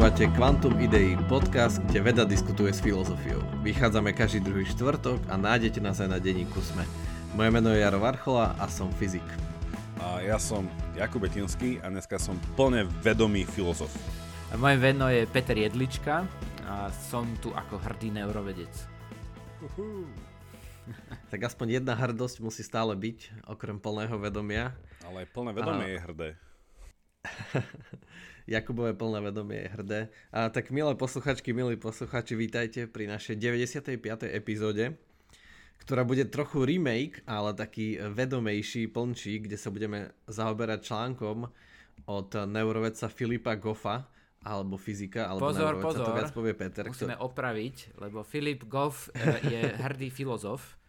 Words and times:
Počúvate 0.00 0.32
Quantum 0.32 0.80
Idei, 0.80 1.12
podcast, 1.28 1.76
kde 1.84 2.00
veda 2.00 2.24
diskutuje 2.24 2.72
s 2.72 2.80
filozofiou. 2.80 3.44
Vychádzame 3.60 4.16
každý 4.16 4.40
druhý 4.40 4.64
štvrtok 4.64 5.20
a 5.28 5.36
nájdete 5.36 5.76
nás 5.76 6.00
aj 6.00 6.08
na 6.08 6.16
denníku 6.16 6.56
SME. 6.56 6.88
Moje 7.36 7.52
meno 7.52 7.68
je 7.68 7.84
Jaro 7.84 8.00
Varchola 8.00 8.56
a 8.56 8.64
som 8.64 8.88
fyzik. 8.96 9.20
A 10.00 10.24
ja 10.24 10.40
som 10.40 10.64
Jakub 10.96 11.20
Betinský 11.20 11.84
a 11.84 11.92
dneska 11.92 12.16
som 12.16 12.32
plne 12.56 12.88
vedomý 13.04 13.44
filozof. 13.44 13.92
A 14.48 14.56
moje 14.56 14.80
meno 14.80 15.04
je 15.12 15.28
Peter 15.28 15.52
Jedlička 15.52 16.24
a 16.64 16.88
som 17.12 17.28
tu 17.44 17.52
ako 17.52 17.76
hrdý 17.84 18.08
neurovedec. 18.08 18.72
Tak 21.28 21.44
aspoň 21.44 21.76
jedna 21.76 21.92
hrdosť 21.92 22.40
musí 22.40 22.64
stále 22.64 22.96
byť, 22.96 23.44
okrem 23.52 23.76
plného 23.76 24.16
vedomia. 24.16 24.72
Ale 25.04 25.22
aj 25.22 25.28
plné 25.28 25.50
vedomie 25.52 25.86
a... 25.86 25.92
je 25.92 26.00
hrdé. 26.08 26.28
Jakubové 28.50 28.98
plné 28.98 29.22
vedomie 29.22 29.62
je 29.62 29.68
hrdé. 29.78 30.00
A 30.34 30.50
tak 30.50 30.74
milé 30.74 30.98
posluchačky, 30.98 31.54
milí 31.54 31.78
posluchači, 31.78 32.34
vítajte 32.34 32.90
pri 32.90 33.06
našej 33.06 33.38
95. 33.38 33.94
epizóde, 34.26 34.98
ktorá 35.86 36.02
bude 36.02 36.26
trochu 36.26 36.66
remake, 36.66 37.22
ale 37.30 37.54
taký 37.54 38.02
vedomejší, 38.02 38.90
plnčí, 38.90 39.46
kde 39.46 39.54
sa 39.54 39.70
budeme 39.70 40.10
zaoberať 40.26 40.82
článkom 40.82 41.46
od 42.10 42.28
neurovedca 42.50 43.06
Filipa 43.06 43.54
Goffa, 43.54 44.10
alebo 44.42 44.74
fyzika, 44.74 45.30
alebo 45.30 45.46
pozor, 45.46 45.78
pozor, 45.78 46.10
to 46.10 46.16
viac 46.18 46.32
povie 46.34 46.54
Peter. 46.58 46.90
Musíme 46.90 47.14
kto... 47.14 47.30
opraviť, 47.30 48.02
lebo 48.02 48.26
Filip 48.26 48.66
Goff 48.66 49.14
eh, 49.14 49.46
je 49.46 49.60
hrdý 49.78 50.10
filozof 50.10 50.80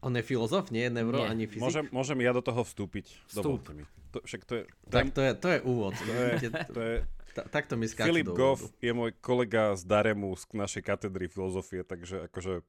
on 0.00 0.16
je 0.16 0.24
filozof, 0.24 0.72
nie 0.72 0.88
je 0.88 0.92
neuro, 0.96 1.20
nie. 1.20 1.28
ani 1.28 1.44
fyzik? 1.44 1.60
Môžem, 1.60 1.84
môžem 1.92 2.18
ja 2.24 2.32
do 2.32 2.40
toho 2.40 2.64
vstúpiť? 2.64 3.20
Vstúp. 3.28 3.68
mi. 3.76 3.84
To, 4.10 4.18
však 4.26 4.42
to 4.44 4.54
je, 4.58 4.62
tak 4.90 5.14
to 5.14 5.20
je, 5.22 5.30
to 5.38 5.48
je 5.48 5.58
úvod. 5.62 5.94
To 5.94 6.12
je, 6.12 6.50
to 6.74 6.80
je, 6.82 6.96
Ta, 7.30 7.46
takto 7.46 7.78
mi 7.78 7.86
skáču 7.86 8.10
Filip 8.10 8.34
Goff 8.34 8.66
je 8.82 8.90
môj 8.90 9.14
kolega 9.22 9.78
z 9.78 9.86
Daremu 9.86 10.34
z 10.34 10.50
našej 10.50 10.82
katedry 10.82 11.30
filozofie, 11.30 11.86
takže 11.86 12.26
akože... 12.26 12.66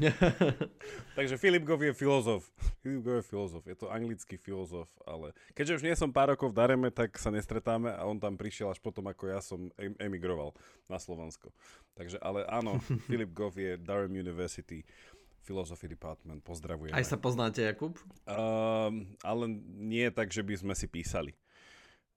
takže 1.18 1.36
Filip 1.36 1.68
Goff 1.68 1.84
je 1.84 1.92
filozof. 1.92 2.48
Filip 2.80 3.04
Goff 3.04 3.20
je 3.20 3.26
filozof, 3.28 3.62
je 3.68 3.76
to 3.76 3.92
anglický 3.92 4.40
filozof, 4.40 4.88
ale 5.04 5.36
keďže 5.52 5.76
už 5.76 5.84
nie 5.84 5.92
som 5.92 6.08
pár 6.08 6.32
rokov 6.32 6.56
v 6.56 6.56
Dareme, 6.56 6.88
tak 6.88 7.20
sa 7.20 7.28
nestretáme 7.28 7.92
a 7.92 8.00
on 8.08 8.16
tam 8.16 8.40
prišiel 8.40 8.72
až 8.72 8.80
potom, 8.80 9.04
ako 9.12 9.28
ja 9.28 9.44
som 9.44 9.68
emigroval 10.00 10.56
na 10.88 10.96
Slovensko. 10.96 11.52
Takže, 12.00 12.16
ale 12.24 12.48
áno, 12.48 12.80
Filip 13.12 13.36
Goff 13.36 13.60
je 13.60 13.76
Durham 13.76 14.16
University 14.16 14.80
Philosophy 15.44 15.88
Department, 15.88 16.44
pozdravujem. 16.44 16.92
Aj 16.92 17.04
sa 17.04 17.16
poznáte, 17.16 17.64
Jakub? 17.64 17.96
Uh, 18.28 18.92
ale 19.24 19.44
nie 19.80 20.06
tak, 20.12 20.30
že 20.30 20.44
by 20.44 20.54
sme 20.60 20.74
si 20.76 20.86
písali. 20.86 21.32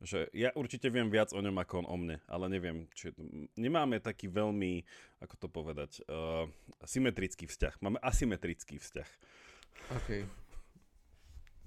Že 0.03 0.27
ja 0.35 0.51
určite 0.59 0.91
viem 0.91 1.07
viac 1.07 1.31
o 1.31 1.39
ňom 1.39 1.55
ako 1.63 1.73
on 1.83 1.87
o 1.87 1.95
mne, 1.95 2.17
ale 2.27 2.51
neviem, 2.51 2.91
či 2.91 3.15
nemáme 3.55 4.03
taký 4.03 4.27
veľmi, 4.27 4.83
ako 5.23 5.35
to 5.39 5.47
povedať, 5.47 6.03
uh, 6.11 6.43
symetrický 6.83 7.47
vzťah. 7.47 7.79
Máme 7.79 8.03
asymetrický 8.03 8.83
vzťah. 8.83 9.09
OK. 9.95 10.09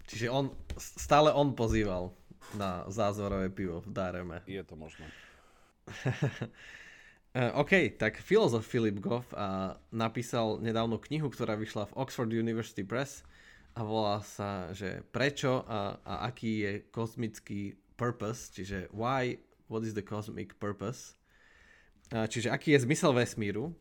Čiže 0.07 0.31
on, 0.31 0.53
stále 0.79 1.33
on 1.33 1.57
pozýval 1.57 2.13
na 2.55 2.85
zázvorové 2.87 3.51
pivo 3.51 3.83
v 3.83 3.91
Dareme. 3.91 4.39
Je 4.47 4.63
to 4.63 4.79
možné. 4.79 5.09
Uh, 7.37 7.53
OK, 7.53 8.01
tak 8.01 8.17
filozof 8.17 8.65
Philip 8.65 8.97
Goff 8.97 9.29
uh, 9.37 9.77
napísal 9.93 10.57
nedávno 10.57 10.97
knihu, 10.97 11.29
ktorá 11.29 11.53
vyšla 11.53 11.93
v 11.93 11.97
Oxford 12.01 12.33
University 12.33 12.81
Press 12.81 13.29
a 13.77 13.85
volá 13.85 14.25
sa, 14.25 14.73
že 14.73 15.05
prečo 15.13 15.61
a, 15.69 16.01
a 16.01 16.33
aký 16.33 16.65
je 16.65 16.73
kozmický 16.89 17.77
purpose, 18.01 18.49
čiže 18.57 18.89
why, 18.89 19.37
what 19.69 19.85
is 19.85 19.93
the 19.93 20.01
cosmic 20.01 20.57
purpose, 20.57 21.21
uh, 22.17 22.25
čiže 22.25 22.49
aký 22.49 22.73
je 22.73 22.89
zmysel 22.89 23.13
vesmíru. 23.13 23.77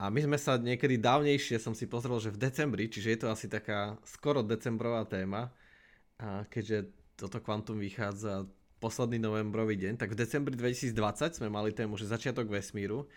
A 0.00 0.08
my 0.08 0.24
sme 0.24 0.40
sa 0.40 0.56
niekedy 0.56 0.96
dávnejšie, 0.96 1.60
som 1.60 1.76
si 1.76 1.84
pozrel, 1.84 2.16
že 2.16 2.32
v 2.32 2.48
decembri, 2.48 2.88
čiže 2.88 3.12
je 3.12 3.18
to 3.20 3.28
asi 3.28 3.44
taká 3.44 4.00
skoro 4.08 4.40
decembrová 4.40 5.04
téma, 5.04 5.52
a 6.16 6.48
keďže 6.48 6.88
toto 7.12 7.44
kvantum 7.44 7.76
vychádza 7.76 8.48
posledný 8.86 9.18
novembrový 9.18 9.74
deň, 9.74 9.98
tak 9.98 10.14
v 10.14 10.22
decembri 10.22 10.54
2020 10.54 11.42
sme 11.42 11.50
mali 11.50 11.74
tému, 11.74 11.98
že 11.98 12.06
začiatok 12.06 12.46
vesmíru, 12.46 13.10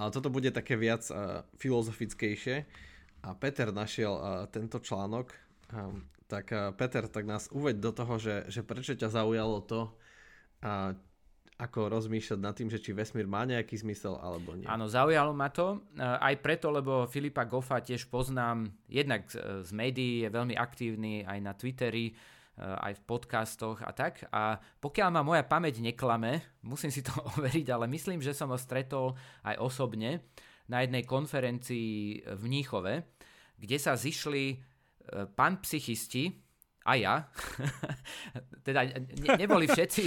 ale 0.00 0.08
toto 0.08 0.32
bude 0.32 0.48
také 0.48 0.80
viac 0.80 1.04
uh, 1.12 1.44
filozofickejšie 1.60 2.64
a 3.20 3.36
Peter 3.36 3.68
našiel 3.68 4.16
uh, 4.16 4.48
tento 4.48 4.80
článok, 4.80 5.28
um, 5.76 6.08
tak 6.24 6.48
uh, 6.56 6.72
Peter, 6.72 7.04
tak 7.04 7.28
nás 7.28 7.52
uveď 7.52 7.76
do 7.76 7.92
toho, 7.92 8.16
že, 8.16 8.48
že 8.48 8.64
prečo 8.64 8.96
ťa 8.96 9.12
zaujalo 9.12 9.60
to, 9.68 9.92
uh, 10.64 10.96
ako 11.60 11.92
rozmýšľať 11.92 12.40
nad 12.40 12.56
tým, 12.56 12.72
že 12.72 12.80
či 12.80 12.96
vesmír 12.96 13.28
má 13.28 13.44
nejaký 13.44 13.76
zmysel 13.76 14.16
alebo 14.16 14.56
nie. 14.56 14.64
Áno, 14.64 14.88
zaujalo 14.88 15.36
ma 15.36 15.52
to. 15.52 15.84
Aj 16.00 16.32
preto, 16.40 16.72
lebo 16.72 17.04
Filipa 17.04 17.44
Goffa 17.44 17.84
tiež 17.84 18.08
poznám 18.08 18.72
jednak 18.88 19.28
z, 19.28 19.68
médií, 19.76 20.24
je 20.24 20.32
veľmi 20.32 20.56
aktívny 20.56 21.20
aj 21.28 21.38
na 21.44 21.52
Twitteri, 21.52 22.16
aj 22.60 23.00
v 23.00 23.04
podcastoch 23.08 23.80
a 23.80 23.90
tak. 23.96 24.28
A 24.28 24.60
pokiaľ 24.60 25.08
ma 25.08 25.24
moja 25.24 25.40
pamäť 25.42 25.80
neklame, 25.80 26.44
musím 26.70 26.92
si 26.92 27.00
to 27.00 27.12
overiť, 27.40 27.66
ale 27.72 27.88
myslím, 27.88 28.20
že 28.20 28.36
som 28.36 28.52
ho 28.52 28.58
stretol 28.60 29.16
aj 29.42 29.56
osobne 29.58 30.28
na 30.68 30.84
jednej 30.84 31.02
konferencii 31.02 32.22
v 32.36 32.42
Mníchove, 32.46 32.94
kde 33.58 33.76
sa 33.80 33.96
zišli 33.96 34.44
eh, 34.54 35.26
pán 35.32 35.58
psychisti, 35.64 36.50
a 36.80 36.96
ja. 36.96 37.14
teda 38.66 38.88
ne, 38.88 39.28
neboli 39.36 39.68
všetci... 39.68 40.02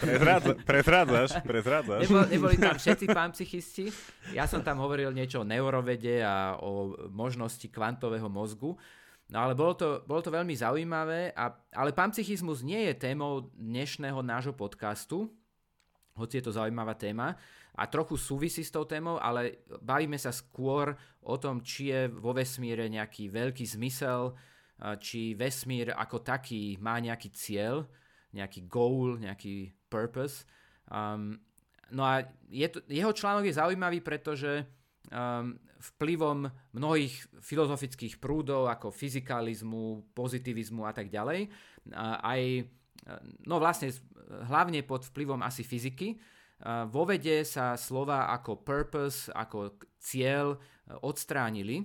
Prezrádza, 0.00 0.56
prezrádzaš, 0.64 1.30
prezrádzaš. 1.44 2.00
Neboli, 2.08 2.26
neboli 2.32 2.56
tam 2.56 2.80
všetci 2.80 3.06
pán 3.12 3.30
psychisti. 3.36 3.92
Ja 4.32 4.48
som 4.48 4.64
tam 4.64 4.80
hovoril 4.80 5.12
niečo 5.12 5.44
o 5.44 5.48
neurovede 5.48 6.24
a 6.24 6.56
o 6.56 6.96
možnosti 7.12 7.68
kvantového 7.68 8.32
mozgu. 8.32 8.72
No 9.32 9.40
ale 9.40 9.56
bolo 9.56 9.72
to, 9.72 9.88
bolo 10.04 10.20
to 10.20 10.28
veľmi 10.28 10.52
zaujímavé, 10.52 11.32
a, 11.32 11.56
ale 11.72 11.96
panpsychizmus 11.96 12.60
nie 12.60 12.92
je 12.92 13.08
témou 13.08 13.48
dnešného 13.56 14.20
nášho 14.20 14.52
podcastu, 14.52 15.32
hoci 16.12 16.38
je 16.38 16.44
to 16.44 16.52
zaujímavá 16.52 16.94
téma 16.94 17.34
a 17.74 17.82
trochu 17.90 18.14
súvisí 18.20 18.62
s 18.62 18.70
tou 18.70 18.84
témou, 18.84 19.18
ale 19.18 19.64
bavíme 19.82 20.20
sa 20.20 20.30
skôr 20.30 20.94
o 21.24 21.34
tom, 21.40 21.64
či 21.64 21.90
je 21.90 22.06
vo 22.06 22.30
vesmíre 22.36 22.86
nejaký 22.86 23.32
veľký 23.32 23.64
zmysel, 23.66 24.36
či 25.02 25.34
vesmír 25.34 25.90
ako 25.90 26.22
taký 26.22 26.78
má 26.78 27.00
nejaký 27.00 27.34
cieľ, 27.34 27.88
nejaký 28.30 28.68
goal, 28.68 29.18
nejaký 29.18 29.74
purpose. 29.90 30.46
Um, 30.86 31.40
no 31.90 32.06
a 32.06 32.22
je 32.50 32.66
to, 32.70 32.78
jeho 32.86 33.10
článok 33.10 33.48
je 33.48 33.58
zaujímavý, 33.58 34.02
pretože 34.04 34.66
vplyvom 35.84 36.48
mnohých 36.72 37.14
filozofických 37.44 38.16
prúdov 38.16 38.72
ako 38.72 38.88
fyzikalizmu, 38.88 40.16
pozitivizmu 40.16 40.88
a 40.88 40.92
tak 40.96 41.12
ďalej. 41.12 41.52
Aj, 42.00 42.40
no 43.44 43.60
vlastne 43.60 43.92
hlavne 44.48 44.80
pod 44.80 45.04
vplyvom 45.12 45.44
asi 45.44 45.60
fyziky. 45.60 46.16
Vo 46.88 47.04
vede 47.04 47.44
sa 47.44 47.76
slova 47.76 48.32
ako 48.32 48.64
purpose, 48.64 49.28
ako 49.28 49.76
cieľ 50.00 50.56
odstránili. 51.04 51.84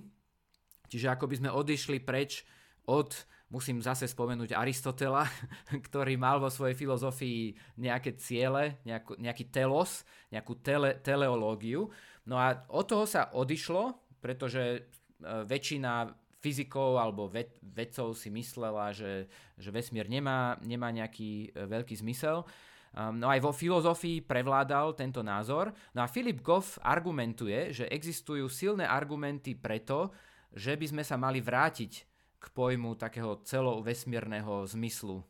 Čiže 0.90 1.12
ako 1.12 1.24
by 1.30 1.34
sme 1.36 1.50
odišli 1.54 1.98
preč 2.02 2.42
od, 2.90 3.14
musím 3.52 3.78
zase 3.78 4.10
spomenúť 4.10 4.56
Aristotela, 4.56 5.22
ktorý 5.86 6.18
mal 6.18 6.42
vo 6.42 6.50
svojej 6.50 6.74
filozofii 6.74 7.54
nejaké 7.78 8.18
ciele, 8.18 8.82
nejakú, 8.82 9.14
nejaký 9.20 9.52
telos, 9.54 10.02
nejakú 10.34 10.58
tele, 10.58 10.98
teleológiu. 10.98 11.92
No 12.28 12.36
a 12.36 12.66
od 12.68 12.84
toho 12.84 13.04
sa 13.08 13.32
odišlo, 13.32 13.96
pretože 14.20 14.62
e, 14.76 14.80
väčšina 15.24 16.12
fyzikov 16.40 16.96
alebo 16.96 17.28
ved, 17.28 17.56
vedcov 17.60 18.16
si 18.16 18.32
myslela, 18.32 18.96
že, 18.96 19.28
že 19.60 19.68
vesmír 19.72 20.08
nemá, 20.08 20.56
nemá 20.64 20.88
nejaký 20.92 21.52
e, 21.52 21.68
veľký 21.68 21.96
zmysel. 22.00 22.44
Um, 22.90 23.22
no 23.22 23.30
aj 23.30 23.38
vo 23.38 23.54
filozofii 23.54 24.26
prevládal 24.26 24.98
tento 24.98 25.22
názor. 25.22 25.70
No 25.94 26.02
a 26.02 26.10
Philip 26.10 26.42
Goff 26.42 26.74
argumentuje, 26.82 27.70
že 27.70 27.86
existujú 27.86 28.50
silné 28.50 28.82
argumenty 28.82 29.54
preto, 29.54 30.10
že 30.50 30.74
by 30.74 30.86
sme 30.90 31.02
sa 31.06 31.14
mali 31.14 31.38
vrátiť 31.38 31.92
k 32.40 32.44
pojmu 32.50 32.98
takého 32.98 33.38
celovesmírneho 33.46 34.66
zmyslu. 34.66 35.22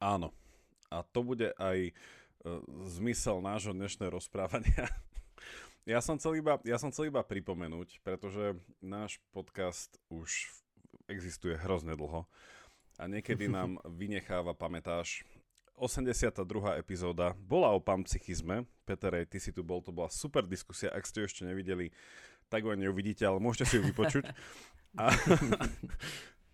Áno. 0.00 0.32
A 0.88 1.02
to 1.02 1.20
bude 1.20 1.50
aj 1.58 1.92
zmysel 2.86 3.42
nášho 3.42 3.74
dnešného 3.74 4.14
rozprávania. 4.14 4.86
Ja 5.86 6.02
som, 6.02 6.18
chcel 6.18 6.42
iba, 6.42 6.58
ja 6.66 6.82
som 6.82 6.90
chcel 6.90 7.14
iba 7.14 7.22
pripomenúť, 7.22 8.02
pretože 8.02 8.58
náš 8.82 9.22
podcast 9.30 9.94
už 10.10 10.50
existuje 11.06 11.54
hrozne 11.54 11.94
dlho 11.94 12.26
a 12.98 13.06
niekedy 13.06 13.46
nám 13.54 13.78
vynecháva 13.86 14.50
pamätáš. 14.50 15.22
82. 15.78 16.42
epizóda 16.82 17.38
bola 17.38 17.70
o 17.70 17.78
panpsychizme. 17.78 18.66
Peter, 18.82 19.14
ty 19.30 19.38
si 19.38 19.54
tu 19.54 19.62
bol, 19.62 19.78
to 19.78 19.94
bola 19.94 20.10
super 20.10 20.42
diskusia. 20.42 20.90
Ak 20.90 21.06
ste 21.06 21.22
ju 21.22 21.30
ešte 21.30 21.46
nevideli, 21.46 21.94
tak 22.50 22.66
ho 22.66 22.74
neuvidíte, 22.74 23.22
ale 23.22 23.38
môžete 23.38 23.70
si 23.70 23.74
ju 23.78 23.86
vypočuť. 23.86 24.26
A, 24.98 25.12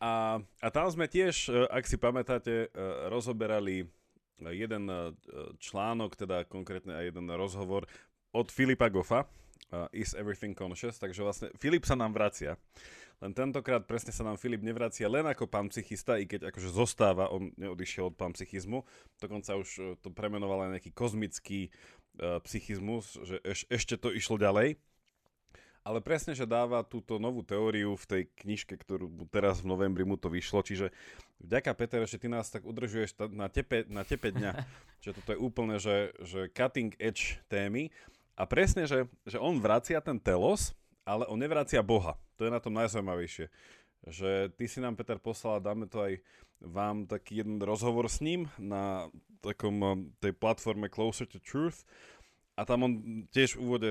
A, 0.02 0.42
a 0.58 0.68
tam 0.74 0.90
sme 0.90 1.06
tiež, 1.06 1.46
e, 1.46 1.62
ak 1.70 1.86
si 1.86 1.94
pamätáte, 1.94 2.66
e, 2.66 2.68
rozoberali 3.06 3.86
jeden 4.40 4.88
článok, 5.60 6.16
teda 6.16 6.48
konkrétne 6.48 6.96
aj 6.96 7.12
jeden 7.12 7.26
rozhovor 7.34 7.84
od 8.32 8.48
Filipa 8.48 8.88
Goffa, 8.88 9.28
Is 9.92 10.12
Everything 10.12 10.52
Conscious, 10.52 11.00
takže 11.00 11.24
vlastne 11.24 11.48
Filip 11.56 11.88
sa 11.88 11.96
nám 11.96 12.12
vracia. 12.12 12.60
Len 13.22 13.32
tentokrát 13.32 13.86
presne 13.86 14.10
sa 14.10 14.26
nám 14.26 14.34
Filip 14.36 14.60
nevracia 14.60 15.06
len 15.06 15.22
ako 15.24 15.46
pán 15.46 15.70
psychista, 15.70 16.18
i 16.18 16.26
keď 16.26 16.50
akože 16.50 16.74
zostáva, 16.74 17.30
on 17.30 17.54
neodišiel 17.54 18.10
od 18.10 18.18
pán 18.18 18.34
psychizmu, 18.34 18.82
dokonca 19.22 19.54
už 19.56 19.96
to 20.02 20.10
premenoval 20.10 20.66
aj 20.66 20.76
nejaký 20.76 20.90
kozmický 20.90 21.70
uh, 22.18 22.42
psychizmus, 22.42 23.16
že 23.22 23.38
eš, 23.46 23.64
ešte 23.70 23.94
to 23.96 24.10
išlo 24.10 24.36
ďalej. 24.42 24.74
Ale 25.82 25.98
presne, 25.98 26.30
že 26.38 26.46
dáva 26.46 26.86
túto 26.86 27.18
novú 27.18 27.42
teóriu 27.42 27.98
v 27.98 28.06
tej 28.06 28.22
knižke, 28.46 28.78
ktorú 28.78 29.10
teraz 29.34 29.58
v 29.58 29.74
novembri 29.74 30.06
mu 30.06 30.14
to 30.14 30.30
vyšlo, 30.30 30.62
čiže 30.62 30.94
vďaka 31.42 31.74
Peter, 31.74 32.02
že 32.06 32.22
ty 32.22 32.30
nás 32.30 32.46
tak 32.46 32.62
udržuješ 32.62 33.18
na 33.34 33.50
tepe, 33.50 33.82
na 33.90 34.06
tepe 34.06 34.30
dňa, 34.30 34.62
že 35.04 35.10
toto 35.10 35.34
je 35.34 35.38
úplne, 35.42 35.82
že, 35.82 36.14
že 36.22 36.46
cutting 36.54 36.94
edge 37.02 37.42
témy. 37.50 37.90
A 38.38 38.46
presne, 38.46 38.86
že, 38.86 39.10
že 39.26 39.42
on 39.42 39.58
vracia 39.58 39.98
ten 39.98 40.16
telos, 40.22 40.70
ale 41.02 41.26
on 41.26 41.36
nevracia 41.36 41.82
Boha. 41.82 42.14
To 42.38 42.46
je 42.46 42.54
na 42.54 42.62
tom 42.62 42.78
najzaujímavejšie. 42.78 43.50
Že 44.06 44.30
ty 44.54 44.64
si 44.70 44.78
nám, 44.78 44.94
Peter, 44.94 45.18
poslal, 45.18 45.58
dáme 45.58 45.90
to 45.90 45.98
aj 45.98 46.22
vám 46.62 47.10
taký 47.10 47.42
jeden 47.42 47.58
rozhovor 47.58 48.06
s 48.06 48.22
ním 48.22 48.46
na 48.54 49.10
takom 49.42 50.06
tej 50.22 50.30
platforme 50.38 50.86
Closer 50.86 51.26
to 51.26 51.42
Truth, 51.42 51.82
a 52.52 52.68
tam 52.68 52.84
on 52.84 52.92
tiež 53.32 53.56
v 53.56 53.62
úvode 53.64 53.90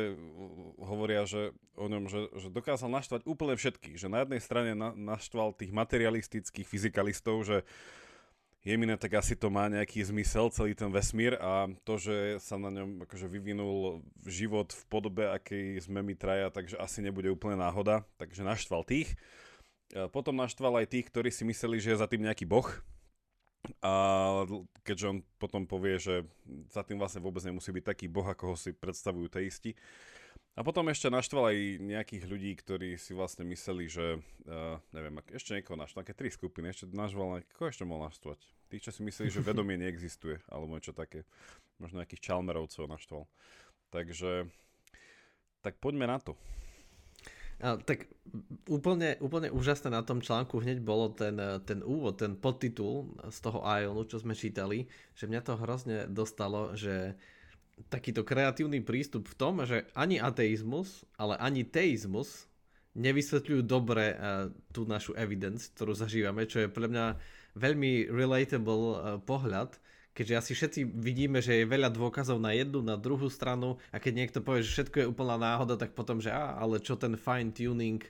hovoria, 0.77 1.25
že 1.25 1.49
o 1.73 1.89
ňom, 1.89 2.05
že, 2.05 2.29
že 2.37 2.53
dokázal 2.53 2.93
naštvať 2.93 3.21
úplne 3.25 3.57
všetkých. 3.57 3.97
Že 3.97 4.07
na 4.13 4.21
jednej 4.21 4.41
strane 4.41 4.71
na, 4.77 4.93
naštval 4.93 5.57
tých 5.57 5.73
materialistických 5.73 6.69
fyzikalistov, 6.69 7.41
že 7.41 7.65
jemine 8.61 8.93
tak 9.01 9.17
asi 9.17 9.33
to 9.33 9.49
má 9.49 9.65
nejaký 9.65 10.05
zmysel, 10.05 10.53
celý 10.53 10.77
ten 10.77 10.93
vesmír 10.93 11.41
a 11.41 11.73
to, 11.81 11.97
že 11.97 12.37
sa 12.37 12.61
na 12.61 12.69
ňom 12.69 13.09
akože 13.09 13.25
vyvinul 13.25 14.05
život 14.29 14.69
v 14.69 14.83
podobe, 14.93 15.25
akej 15.25 15.81
sme 15.81 16.05
my 16.05 16.13
traja, 16.13 16.53
takže 16.53 16.77
asi 16.77 17.01
nebude 17.01 17.33
úplne 17.33 17.57
náhoda. 17.57 18.05
Takže 18.21 18.45
naštval 18.45 18.85
tých. 18.85 19.17
Potom 20.13 20.37
naštval 20.37 20.85
aj 20.85 20.93
tých, 20.93 21.09
ktorí 21.09 21.33
si 21.33 21.43
mysleli, 21.49 21.81
že 21.81 21.97
je 21.97 22.01
za 22.01 22.05
tým 22.05 22.23
nejaký 22.29 22.45
boh, 22.45 22.69
a 23.81 23.93
keďže 24.81 25.09
on 25.09 25.17
potom 25.37 25.69
povie, 25.69 26.01
že 26.01 26.25
za 26.73 26.81
tým 26.81 26.97
vlastne 26.97 27.21
vôbec 27.21 27.45
nemusí 27.45 27.69
byť 27.69 27.85
taký 27.85 28.05
boh, 28.09 28.25
ako 28.25 28.53
ho 28.53 28.55
si 28.57 28.73
predstavujú 28.73 29.29
teisti. 29.29 29.77
A 30.51 30.67
potom 30.67 30.83
ešte 30.91 31.07
naštval 31.07 31.55
aj 31.55 31.57
nejakých 31.79 32.23
ľudí, 32.27 32.51
ktorí 32.59 32.99
si 32.99 33.15
vlastne 33.15 33.47
mysleli, 33.47 33.87
že, 33.87 34.19
uh, 34.51 34.75
neviem, 34.91 35.23
ešte 35.31 35.55
niekoho 35.55 35.79
naštval, 35.79 36.03
také 36.03 36.11
tri 36.17 36.27
skupiny, 36.27 36.75
ešte 36.75 36.91
naštval, 36.91 37.39
koho 37.55 37.71
ešte 37.71 37.87
mohol 37.87 38.11
naštvať? 38.11 38.39
Tých, 38.67 38.83
čo 38.83 38.91
si 38.91 39.01
mysleli, 39.07 39.31
že 39.31 39.39
vedomie 39.39 39.79
neexistuje, 39.79 40.43
alebo 40.51 40.75
niečo 40.75 40.91
také. 40.91 41.23
Možno 41.79 42.03
nejakých 42.03 42.35
čalmerovcov 42.35 42.83
naštval. 42.83 43.23
Takže, 43.95 44.51
tak 45.63 45.79
poďme 45.79 46.11
na 46.11 46.19
to. 46.19 46.35
A, 47.61 47.77
tak 47.77 48.09
úplne, 48.65 49.21
úplne 49.21 49.53
úžasné 49.53 49.93
na 49.93 50.01
tom 50.01 50.23
článku 50.23 50.57
hneď 50.61 50.81
bolo 50.81 51.13
ten, 51.13 51.37
ten 51.67 51.85
úvod, 51.85 52.17
ten 52.17 52.33
podtitul 52.33 53.13
z 53.29 53.37
toho 53.37 53.61
Ionu, 53.61 54.07
čo 54.07 54.17
sme 54.17 54.33
čítali, 54.33 54.89
že 55.13 55.29
mňa 55.29 55.41
to 55.45 55.53
hrozne 55.59 55.97
dostalo, 56.09 56.73
že 56.73 57.13
takýto 57.89 58.21
kreatívny 58.21 58.81
prístup 58.81 59.25
v 59.29 59.37
tom, 59.37 59.53
že 59.65 59.89
ani 59.97 60.21
ateizmus, 60.21 61.05
ale 61.17 61.37
ani 61.41 61.65
teizmus 61.65 62.45
nevysvetľujú 62.93 63.61
dobre 63.63 64.13
uh, 64.13 64.51
tú 64.75 64.83
našu 64.83 65.15
evidence, 65.15 65.71
ktorú 65.73 65.95
zažívame, 65.95 66.43
čo 66.45 66.65
je 66.65 66.67
pre 66.67 66.91
mňa 66.91 67.15
veľmi 67.55 68.11
relatable 68.11 68.85
uh, 68.91 68.97
pohľad, 69.23 69.79
keďže 70.11 70.35
asi 70.35 70.51
všetci 70.55 70.79
vidíme, 70.91 71.39
že 71.39 71.63
je 71.63 71.71
veľa 71.71 71.87
dôkazov 71.91 72.39
na 72.43 72.51
jednu, 72.51 72.83
na 72.83 72.99
druhú 72.99 73.31
stranu 73.31 73.79
a 73.95 73.97
keď 73.99 74.13
niekto 74.13 74.39
povie, 74.43 74.63
že 74.63 74.75
všetko 74.75 74.97
je 74.99 75.09
úplná 75.11 75.39
náhoda, 75.39 75.79
tak 75.79 75.95
potom, 75.95 76.19
že 76.19 76.31
á, 76.31 76.59
ale 76.59 76.83
čo 76.83 76.99
ten 76.99 77.15
fine 77.15 77.55
tuning? 77.55 78.03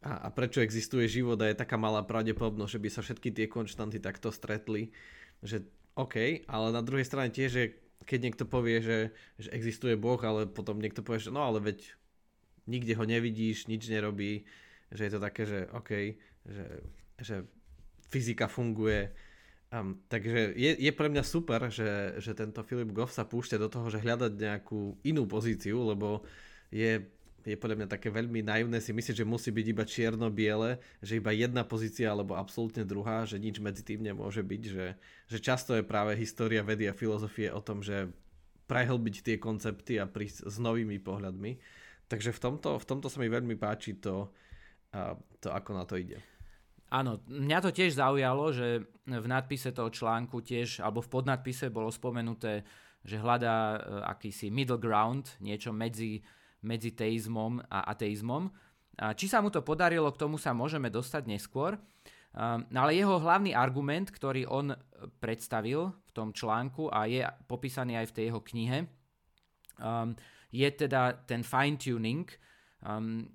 A, 0.00 0.28
a 0.28 0.28
prečo 0.32 0.64
existuje 0.64 1.04
život 1.08 1.36
a 1.40 1.48
je 1.48 1.56
taká 1.56 1.76
malá 1.76 2.00
pravdepodobnosť, 2.04 2.72
že 2.72 2.82
by 2.82 2.88
sa 2.88 3.00
všetky 3.04 3.28
tie 3.36 3.46
konštanty 3.48 4.00
takto 4.00 4.32
stretli, 4.32 4.92
že 5.44 5.64
OK, 5.96 6.44
ale 6.48 6.66
na 6.72 6.80
druhej 6.80 7.04
strane 7.04 7.32
tiež, 7.32 7.50
že 7.52 7.64
keď 8.08 8.18
niekto 8.20 8.44
povie, 8.48 8.80
že, 8.80 8.98
že 9.36 9.52
existuje 9.52 9.96
Boh, 10.00 10.20
ale 10.24 10.48
potom 10.48 10.80
niekto 10.80 11.04
povie, 11.04 11.20
že 11.20 11.32
no 11.32 11.44
ale 11.44 11.60
veď 11.60 11.84
nikde 12.64 12.96
ho 12.96 13.04
nevidíš, 13.04 13.68
nič 13.68 13.88
nerobí, 13.92 14.48
že 14.88 15.08
je 15.08 15.12
to 15.12 15.20
také, 15.20 15.42
že 15.44 15.68
OK, 15.76 15.90
že, 16.48 16.66
že 17.20 17.36
fyzika 18.08 18.48
funguje, 18.48 19.12
Um, 19.70 20.02
takže 20.10 20.50
je, 20.58 20.74
je 20.82 20.90
pre 20.90 21.06
mňa 21.06 21.22
super, 21.22 21.70
že, 21.70 22.18
že 22.18 22.34
tento 22.34 22.58
Filip 22.66 22.90
Goff 22.90 23.14
sa 23.14 23.22
púšťa 23.22 23.54
do 23.62 23.70
toho, 23.70 23.86
že 23.86 24.02
hľadať 24.02 24.34
nejakú 24.34 24.98
inú 25.06 25.30
pozíciu, 25.30 25.86
lebo 25.86 26.26
je, 26.74 27.06
je 27.46 27.54
podľa 27.54 27.78
mňa 27.78 27.88
také 27.94 28.10
veľmi 28.10 28.42
naivné 28.42 28.82
si 28.82 28.90
myslieť, 28.90 29.22
že 29.22 29.30
musí 29.30 29.54
byť 29.54 29.66
iba 29.70 29.86
čierno-biele, 29.86 30.82
že 30.98 31.22
iba 31.22 31.30
jedna 31.30 31.62
pozícia 31.62 32.10
alebo 32.10 32.34
absolútne 32.34 32.82
druhá, 32.82 33.22
že 33.22 33.38
nič 33.38 33.62
medzi 33.62 33.86
tým 33.86 34.02
nemôže 34.02 34.42
byť, 34.42 34.62
že, 34.74 34.98
že 35.30 35.38
často 35.38 35.78
je 35.78 35.86
práve 35.86 36.18
história 36.18 36.66
vedy 36.66 36.90
a 36.90 36.96
filozofie 36.96 37.54
o 37.54 37.62
tom, 37.62 37.78
že 37.78 38.10
prehlbiť 38.66 39.22
tie 39.22 39.36
koncepty 39.38 40.02
a 40.02 40.10
prísť 40.10 40.50
s 40.50 40.58
novými 40.58 40.98
pohľadmi. 40.98 41.62
Takže 42.10 42.34
v 42.34 42.42
tomto, 42.42 42.74
v 42.74 42.88
tomto 42.90 43.06
sa 43.06 43.22
mi 43.22 43.30
veľmi 43.30 43.54
páči 43.54 44.02
to, 44.02 44.34
to, 45.38 45.48
ako 45.54 45.70
na 45.78 45.86
to 45.86 45.94
ide. 45.94 46.18
Áno, 46.90 47.22
mňa 47.30 47.58
to 47.62 47.70
tiež 47.70 47.94
zaujalo, 47.94 48.50
že 48.50 48.82
v 49.06 49.26
nadpise 49.30 49.70
toho 49.70 49.94
článku 49.94 50.42
tiež, 50.42 50.82
alebo 50.82 50.98
v 50.98 51.10
podnadpise 51.10 51.70
bolo 51.70 51.86
spomenuté, 51.94 52.66
že 53.06 53.14
hľadá 53.14 53.56
e, 53.74 53.78
akýsi 54.10 54.50
middle 54.50 54.82
ground, 54.82 55.38
niečo 55.38 55.70
medzi, 55.70 56.18
medzi 56.66 56.90
teizmom 56.90 57.62
a 57.70 57.94
ateizmom. 57.94 58.50
A 58.98 59.14
či 59.14 59.30
sa 59.30 59.38
mu 59.38 59.54
to 59.54 59.62
podarilo, 59.62 60.10
k 60.10 60.20
tomu 60.20 60.34
sa 60.36 60.50
môžeme 60.50 60.90
dostať 60.90 61.30
neskôr. 61.30 61.78
Um, 62.30 62.62
ale 62.78 62.94
jeho 62.94 63.18
hlavný 63.18 63.58
argument, 63.58 64.06
ktorý 64.06 64.46
on 64.46 64.70
predstavil 65.18 65.90
v 65.90 66.10
tom 66.14 66.30
článku 66.30 66.86
a 66.86 67.10
je 67.10 67.26
popísaný 67.50 67.98
aj 67.98 68.06
v 68.06 68.14
tej 68.14 68.24
jeho 68.30 68.40
knihe, 68.46 68.78
um, 69.82 70.14
je 70.54 70.68
teda 70.70 71.26
ten 71.26 71.42
fine-tuning, 71.42 72.30
um, 72.86 73.26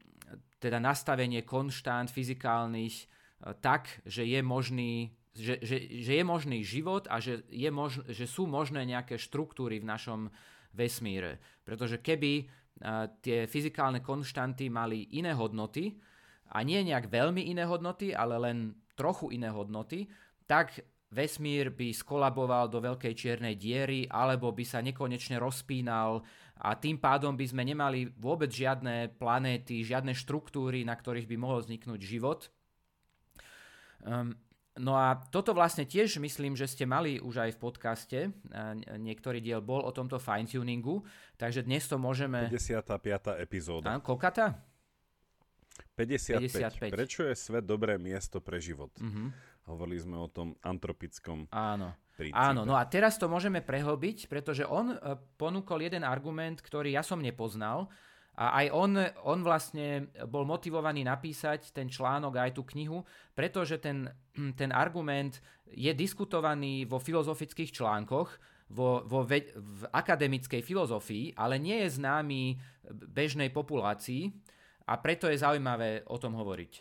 teda 0.64 0.80
nastavenie 0.80 1.44
konštant 1.44 2.08
fyzikálnych 2.08 3.15
tak, 3.62 4.02
že 4.06 4.26
je 4.26 4.42
možný 4.42 5.14
že, 5.36 5.60
že, 5.60 6.00
že 6.00 6.16
je 6.16 6.24
možný 6.24 6.64
život 6.64 7.12
a 7.12 7.20
že, 7.20 7.44
je 7.52 7.68
mož, 7.68 8.08
že 8.08 8.24
sú 8.24 8.48
možné 8.48 8.88
nejaké 8.88 9.20
štruktúry 9.20 9.84
v 9.84 9.90
našom 9.92 10.32
vesmíre. 10.72 11.44
Pretože 11.68 12.00
keby 12.00 12.48
uh, 12.48 13.12
tie 13.20 13.44
fyzikálne 13.44 14.00
konštanty 14.00 14.72
mali 14.72 15.12
iné 15.12 15.36
hodnoty, 15.36 15.92
a 16.52 16.62
nie 16.62 16.78
nejak 16.86 17.10
veľmi 17.10 17.50
iné 17.50 17.66
hodnoty, 17.66 18.14
ale 18.14 18.38
len 18.38 18.58
trochu 18.94 19.34
iné 19.34 19.50
hodnoty, 19.50 20.06
tak 20.46 20.78
vesmír 21.10 21.74
by 21.74 21.96
skolaboval 21.96 22.70
do 22.70 22.84
veľkej 22.84 23.14
čiernej 23.16 23.56
diery 23.58 24.06
alebo 24.06 24.52
by 24.52 24.66
sa 24.68 24.84
nekonečne 24.84 25.42
rozpínal 25.42 26.22
a 26.60 26.76
tým 26.78 27.02
pádom 27.02 27.34
by 27.34 27.46
sme 27.50 27.64
nemali 27.66 28.08
vôbec 28.20 28.52
žiadne 28.52 29.16
planéty, 29.18 29.82
žiadne 29.82 30.14
štruktúry, 30.14 30.86
na 30.86 30.94
ktorých 30.94 31.28
by 31.28 31.36
mohol 31.40 31.64
vzniknúť 31.64 32.02
život. 32.04 32.52
Um, 34.06 34.38
no 34.78 34.94
a 34.94 35.18
toto 35.34 35.58
vlastne 35.58 35.90
tiež 35.90 36.22
myslím, 36.22 36.54
že 36.54 36.70
ste 36.70 36.86
mali 36.86 37.18
už 37.18 37.50
aj 37.50 37.52
v 37.58 37.60
podcaste, 37.60 38.20
niektorý 39.02 39.42
diel 39.42 39.66
bol 39.66 39.82
o 39.82 39.92
tomto 39.92 40.22
fine-tuningu, 40.22 41.02
takže 41.42 41.66
dnes 41.66 41.90
to 41.90 41.98
môžeme... 41.98 42.46
55. 42.48 43.42
epizóda. 43.42 43.98
A, 43.98 44.04
kokata? 44.04 44.62
55. 45.98 46.92
55. 46.92 46.92
Prečo 46.92 47.22
je 47.26 47.36
svet 47.36 47.66
dobré 47.66 47.96
miesto 47.96 48.40
pre 48.44 48.60
život? 48.60 48.92
Uh-huh. 49.00 49.32
Hovorili 49.66 49.98
sme 49.98 50.22
o 50.22 50.30
tom 50.30 50.54
antropickom 50.62 51.50
Áno. 51.50 51.96
Princípe. 52.16 52.40
Áno, 52.40 52.64
no 52.64 52.80
a 52.80 52.84
teraz 52.88 53.20
to 53.20 53.28
môžeme 53.28 53.60
prehlbiť, 53.60 54.32
pretože 54.32 54.64
on 54.64 54.96
e, 54.96 54.98
ponúkol 55.36 55.84
jeden 55.84 56.08
argument, 56.08 56.64
ktorý 56.64 56.96
ja 56.96 57.04
som 57.04 57.20
nepoznal 57.20 57.92
a 58.36 58.60
aj 58.64 58.68
on, 58.76 58.92
on 59.24 59.40
vlastne 59.48 60.12
bol 60.28 60.44
motivovaný 60.44 61.08
napísať 61.08 61.72
ten 61.72 61.88
článok 61.88 62.36
aj 62.36 62.52
tú 62.52 62.68
knihu, 62.76 63.00
pretože 63.32 63.80
ten, 63.80 64.12
ten 64.60 64.76
argument 64.76 65.40
je 65.72 65.92
diskutovaný 65.96 66.84
vo 66.84 67.00
filozofických 67.00 67.72
článkoch, 67.72 68.30
vo, 68.76 69.08
vo 69.08 69.24
ve, 69.24 69.56
v 69.56 69.88
akademickej 69.88 70.60
filozofii, 70.60 71.32
ale 71.40 71.56
nie 71.64 71.80
je 71.88 71.96
známy 71.96 72.60
bežnej 72.92 73.56
populácii 73.56 74.36
a 74.84 75.00
preto 75.00 75.32
je 75.32 75.40
zaujímavé 75.40 76.04
o 76.12 76.20
tom 76.20 76.36
hovoriť. 76.36 76.74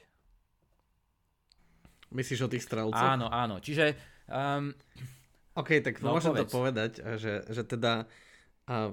Myslíš 2.14 2.46
o 2.46 2.50
tých 2.50 2.66
strelcoch? 2.66 2.98
Áno, 2.98 3.30
áno. 3.30 3.62
Čiže... 3.62 3.94
Um, 4.26 4.74
OK, 5.54 5.78
tak 5.86 6.02
no, 6.02 6.18
môžem 6.18 6.34
povedz. 6.34 6.50
to 6.50 6.54
povedať, 6.54 6.90
že, 7.14 7.46
že 7.46 7.62
teda 7.62 8.10
uh, 8.66 8.90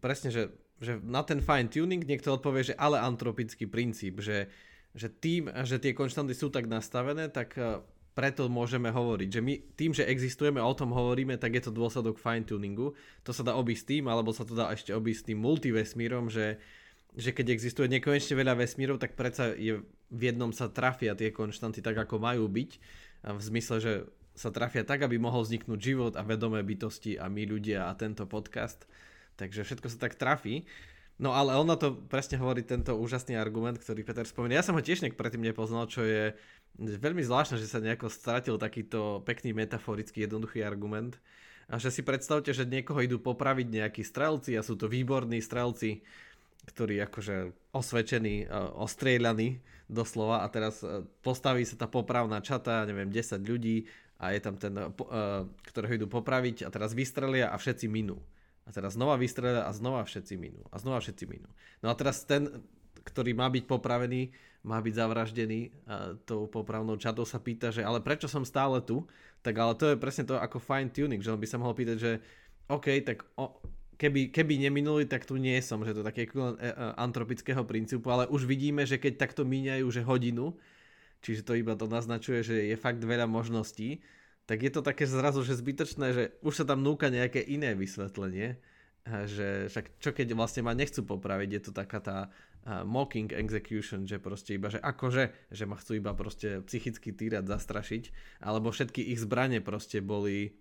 presne, 0.00 0.32
že 0.32 0.48
že 0.78 1.02
na 1.02 1.26
ten 1.26 1.42
fine 1.42 1.66
tuning 1.66 2.02
niekto 2.06 2.34
odpovie, 2.34 2.72
že 2.72 2.78
ale 2.78 3.02
antropický 3.02 3.66
princíp, 3.66 4.22
že, 4.22 4.46
že 4.94 5.10
tým, 5.10 5.50
že 5.66 5.82
tie 5.82 5.94
konštanty 5.94 6.34
sú 6.34 6.54
tak 6.54 6.70
nastavené, 6.70 7.26
tak 7.30 7.58
uh, 7.58 7.82
preto 8.18 8.50
môžeme 8.50 8.90
hovoriť, 8.90 9.28
že 9.30 9.38
my 9.38 9.54
tým, 9.78 9.94
že 9.94 10.02
existujeme 10.02 10.58
a 10.58 10.66
o 10.66 10.74
tom 10.74 10.90
hovoríme, 10.90 11.38
tak 11.38 11.54
je 11.54 11.70
to 11.70 11.74
dôsledok 11.74 12.18
fine-tuningu. 12.18 12.98
To 13.22 13.30
sa 13.30 13.46
dá 13.46 13.54
obísť 13.54 13.94
tým, 13.94 14.10
alebo 14.10 14.34
sa 14.34 14.42
to 14.42 14.58
dá 14.58 14.74
ešte 14.74 14.90
obísť 14.90 15.30
tým 15.30 15.38
multivesmírom, 15.38 16.26
že, 16.26 16.58
že 17.14 17.30
keď 17.30 17.54
existuje 17.54 17.86
nekonečne 17.86 18.34
veľa 18.34 18.58
vesmírov, 18.58 18.98
tak 18.98 19.14
predsa 19.14 19.54
je, 19.54 19.86
v 20.10 20.22
jednom 20.22 20.50
sa 20.50 20.66
trafia 20.66 21.14
tie 21.14 21.30
konštanty 21.30 21.78
tak, 21.78 21.94
ako 21.94 22.18
majú 22.18 22.50
byť. 22.50 22.70
V 23.22 23.42
zmysle, 23.42 23.76
že 23.78 23.92
sa 24.38 24.50
trafia 24.50 24.82
tak, 24.82 25.06
aby 25.06 25.14
mohol 25.18 25.46
vzniknúť 25.46 25.78
život 25.78 26.12
a 26.18 26.26
vedomé 26.26 26.62
bytosti 26.66 27.18
a 27.22 27.30
my 27.30 27.46
ľudia 27.46 27.86
a 27.86 27.94
tento 27.94 28.26
podcast. 28.26 28.82
Takže 29.38 29.62
všetko 29.62 29.86
sa 29.86 29.98
tak 30.02 30.18
trafí. 30.18 30.66
No 31.18 31.34
ale 31.34 31.54
on 31.58 31.66
na 31.66 31.74
to 31.74 31.98
presne 32.06 32.38
hovorí 32.38 32.62
tento 32.62 32.94
úžasný 32.94 33.34
argument, 33.34 33.78
ktorý 33.78 34.06
Peter 34.06 34.22
spomína. 34.22 34.62
Ja 34.62 34.66
som 34.66 34.78
ho 34.78 34.82
tiež 34.82 35.02
nejak 35.02 35.18
predtým 35.18 35.42
nepoznal, 35.42 35.90
čo 35.90 36.06
je 36.06 36.34
veľmi 36.78 37.26
zvláštne, 37.26 37.58
že 37.58 37.66
sa 37.66 37.82
nejako 37.82 38.06
stratil 38.06 38.54
takýto 38.54 39.26
pekný 39.26 39.50
metaforický 39.50 40.26
jednoduchý 40.26 40.62
argument. 40.62 41.18
A 41.66 41.76
že 41.82 41.90
si 41.90 42.06
predstavte, 42.06 42.54
že 42.54 42.64
niekoho 42.64 43.02
idú 43.02 43.18
popraviť 43.18 43.66
nejakí 43.66 44.02
strelci 44.06 44.54
a 44.54 44.62
sú 44.62 44.78
to 44.78 44.86
výborní 44.86 45.42
strelci, 45.42 46.06
ktorí 46.70 47.02
akože 47.10 47.52
osvedčení, 47.74 48.44
e, 48.44 48.46
ostrieľaní 48.78 49.60
doslova 49.90 50.44
a 50.44 50.46
teraz 50.48 50.80
e, 50.80 51.04
postaví 51.20 51.64
sa 51.64 51.76
tá 51.76 51.90
popravná 51.90 52.40
čata, 52.40 52.88
neviem, 52.88 53.10
10 53.10 53.42
ľudí 53.42 53.88
a 54.22 54.32
je 54.32 54.40
tam 54.40 54.56
ten, 54.56 54.72
e, 54.76 54.86
ktorého 55.66 55.92
idú 55.98 56.06
popraviť 56.08 56.64
a 56.64 56.72
teraz 56.72 56.96
vystrelia 56.96 57.52
a 57.52 57.56
všetci 57.60 57.88
minú. 57.90 58.20
A 58.68 58.70
teraz 58.70 59.00
znova 59.00 59.16
vystrelia 59.16 59.64
a 59.64 59.72
znova 59.72 60.04
všetci 60.04 60.36
minú. 60.36 60.60
A 60.68 60.76
znova 60.76 61.00
všetci 61.00 61.24
minú. 61.24 61.48
No 61.80 61.88
a 61.88 61.96
teraz 61.96 62.28
ten, 62.28 62.60
ktorý 63.00 63.32
má 63.32 63.48
byť 63.48 63.64
popravený, 63.64 64.28
má 64.68 64.84
byť 64.84 64.94
zavraždený 64.94 65.60
a 65.88 66.12
tou 66.28 66.44
popravnou 66.44 67.00
čatou 67.00 67.24
sa 67.24 67.40
pýta, 67.40 67.72
že 67.72 67.80
ale 67.80 68.04
prečo 68.04 68.28
som 68.28 68.44
stále 68.44 68.84
tu? 68.84 69.08
Tak 69.40 69.54
ale 69.56 69.72
to 69.72 69.84
je 69.88 69.96
presne 69.96 70.28
to 70.28 70.36
ako 70.36 70.60
fine 70.60 70.92
tuning, 70.92 71.24
že 71.24 71.32
on 71.32 71.40
by 71.40 71.48
sa 71.48 71.56
mohol 71.56 71.72
pýtať, 71.72 71.96
že 71.96 72.10
OK, 72.68 73.00
tak 73.00 73.24
o, 73.40 73.56
keby, 73.96 74.28
keby 74.28 74.60
neminuli, 74.60 75.08
tak 75.08 75.24
tu 75.24 75.40
nie 75.40 75.56
som, 75.64 75.80
že 75.82 75.96
to 75.96 76.04
je 76.04 76.08
také 76.12 76.22
e, 76.28 76.30
e, 76.30 76.72
antropického 77.00 77.64
princípu, 77.64 78.06
ale 78.12 78.28
už 78.28 78.44
vidíme, 78.44 78.84
že 78.84 79.00
keď 79.00 79.16
takto 79.16 79.48
míňajú, 79.48 79.86
že 79.88 80.04
hodinu, 80.04 80.52
čiže 81.24 81.42
to 81.48 81.56
iba 81.56 81.72
to 81.74 81.88
naznačuje, 81.88 82.44
že 82.44 82.54
je 82.68 82.76
fakt 82.76 83.00
veľa 83.00 83.24
možností, 83.24 84.04
tak 84.48 84.64
je 84.64 84.72
to 84.72 84.80
také 84.80 85.04
zrazu, 85.04 85.44
že 85.44 85.60
zbytočné, 85.60 86.06
že 86.16 86.24
už 86.40 86.54
sa 86.56 86.64
tam 86.64 86.80
núka 86.80 87.12
nejaké 87.12 87.44
iné 87.44 87.76
vysvetlenie, 87.76 88.56
že 89.28 89.68
však 89.68 90.00
čo 90.00 90.10
keď 90.16 90.32
vlastne 90.32 90.64
ma 90.64 90.72
nechcú 90.72 91.04
popraviť, 91.04 91.48
je 91.52 91.62
to 91.68 91.72
taká 91.76 92.00
tá 92.00 92.18
uh, 92.28 92.80
mocking 92.80 93.28
execution, 93.28 94.08
že 94.08 94.16
proste 94.16 94.56
iba, 94.56 94.72
že 94.72 94.80
akože, 94.80 95.52
že 95.52 95.64
ma 95.68 95.76
chcú 95.76 96.00
iba 96.00 96.16
proste 96.16 96.64
psychicky 96.64 97.12
týrať, 97.12 97.44
zastrašiť, 97.44 98.04
alebo 98.40 98.72
všetky 98.72 99.12
ich 99.12 99.20
zbranie 99.20 99.60
proste 99.60 100.00
boli, 100.00 100.56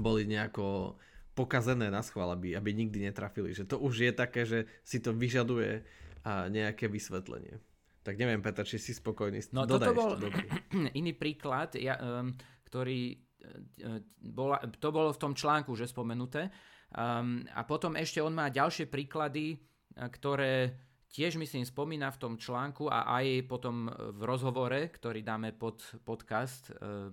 boli 0.00 0.24
nejako 0.24 0.96
pokazené 1.36 1.92
na 1.92 2.00
schvál, 2.00 2.32
aby, 2.32 2.56
aby 2.56 2.72
nikdy 2.72 3.12
netrafili. 3.12 3.52
Že 3.52 3.68
to 3.68 3.76
už 3.76 4.08
je 4.08 4.12
také, 4.16 4.48
že 4.48 4.64
si 4.88 5.04
to 5.04 5.12
vyžaduje 5.12 5.84
a 6.24 6.48
nejaké 6.48 6.88
vysvetlenie. 6.88 7.60
Tak 8.06 8.16
neviem, 8.16 8.40
Peter, 8.40 8.62
či 8.62 8.78
si 8.78 8.94
spokojný. 8.96 9.42
No 9.52 9.66
Dodaj 9.66 9.90
toto 9.90 9.98
bol 9.98 10.10
iný 11.00 11.12
príklad, 11.12 11.74
ja, 11.76 11.98
um, 11.98 12.32
ktorý 12.66 13.14
uh, 13.14 14.02
bola, 14.20 14.58
to 14.76 14.90
bolo 14.90 15.14
v 15.14 15.22
tom 15.22 15.32
článku, 15.32 15.72
že 15.78 15.86
spomenuté. 15.86 16.50
Um, 16.94 17.42
a 17.54 17.66
potom 17.66 17.98
ešte 17.98 18.22
on 18.22 18.34
má 18.34 18.46
ďalšie 18.50 18.86
príklady, 18.86 19.58
ktoré 19.96 20.76
tiež 21.10 21.40
myslím 21.40 21.64
spomína 21.64 22.12
v 22.12 22.20
tom 22.20 22.34
článku 22.36 22.92
a 22.92 23.08
aj 23.08 23.48
potom 23.48 23.88
v 23.88 24.20
rozhovore, 24.22 24.92
ktorý 24.92 25.24
dáme 25.24 25.56
pod 25.56 25.80
podcast 26.04 26.70
uh, 26.76 27.08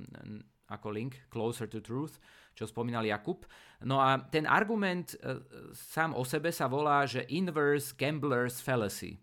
ako 0.69 0.87
link, 0.91 1.29
Closer 1.31 1.69
to 1.69 1.79
Truth, 1.79 2.19
čo 2.53 2.67
spomínal 2.67 3.05
Jakub. 3.07 3.47
No 3.81 4.03
a 4.03 4.19
ten 4.19 4.45
argument 4.45 5.15
uh, 5.23 5.41
sám 5.73 6.13
o 6.13 6.27
sebe 6.27 6.51
sa 6.51 6.69
volá, 6.69 7.07
že 7.07 7.25
Inverse 7.31 7.95
Gambler's 7.95 8.59
Fallacy. 8.59 9.17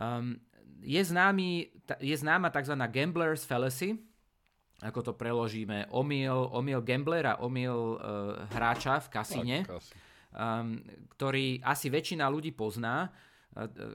Um, 0.00 0.40
je, 0.80 1.02
známy, 1.04 1.68
je 2.00 2.16
známa 2.16 2.48
tzv. 2.48 2.74
Gambler's 2.88 3.44
Fallacy, 3.44 4.00
ako 4.80 5.00
to 5.00 5.12
preložíme, 5.12 5.92
omyl, 5.92 6.48
omyl 6.56 6.80
gamblera, 6.80 7.36
omyl 7.44 7.96
uh, 7.96 7.98
hráča 8.48 9.00
v 9.04 9.08
kasíne, 9.12 9.58
um, 9.68 10.80
ktorý 11.16 11.60
asi 11.60 11.92
väčšina 11.92 12.24
ľudí 12.26 12.56
pozná 12.56 13.12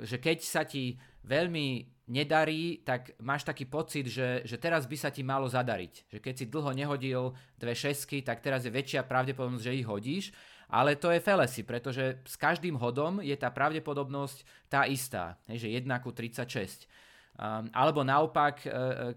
že 0.03 0.19
keď 0.19 0.37
sa 0.43 0.67
ti 0.67 0.99
veľmi 1.25 1.95
nedarí, 2.11 2.85
tak 2.85 3.17
máš 3.23 3.47
taký 3.47 3.65
pocit, 3.65 4.05
že, 4.05 4.45
že 4.45 4.61
teraz 4.61 4.85
by 4.85 4.97
sa 4.99 5.09
ti 5.09 5.25
malo 5.25 5.49
zadariť. 5.49 6.11
Že 6.11 6.19
keď 6.21 6.33
si 6.37 6.45
dlho 6.51 6.71
nehodil 6.75 7.21
dve 7.57 7.73
šesky, 7.73 8.21
tak 8.21 8.45
teraz 8.45 8.67
je 8.67 8.75
väčšia 8.75 9.07
pravdepodobnosť, 9.07 9.65
že 9.65 9.77
ich 9.79 9.87
hodíš. 9.87 10.25
Ale 10.69 10.97
to 10.97 11.13
je 11.13 11.21
felesi, 11.21 11.61
pretože 11.61 12.25
s 12.25 12.35
každým 12.37 12.77
hodom 12.77 13.21
je 13.21 13.33
tá 13.37 13.49
pravdepodobnosť 13.53 14.69
tá 14.69 14.85
istá, 14.89 15.37
že 15.45 15.69
1 15.69 15.85
ku 16.01 16.09
36. 16.09 16.89
Um, 17.35 17.69
alebo 17.75 18.01
naopak, 18.01 18.65
e, 18.65 18.69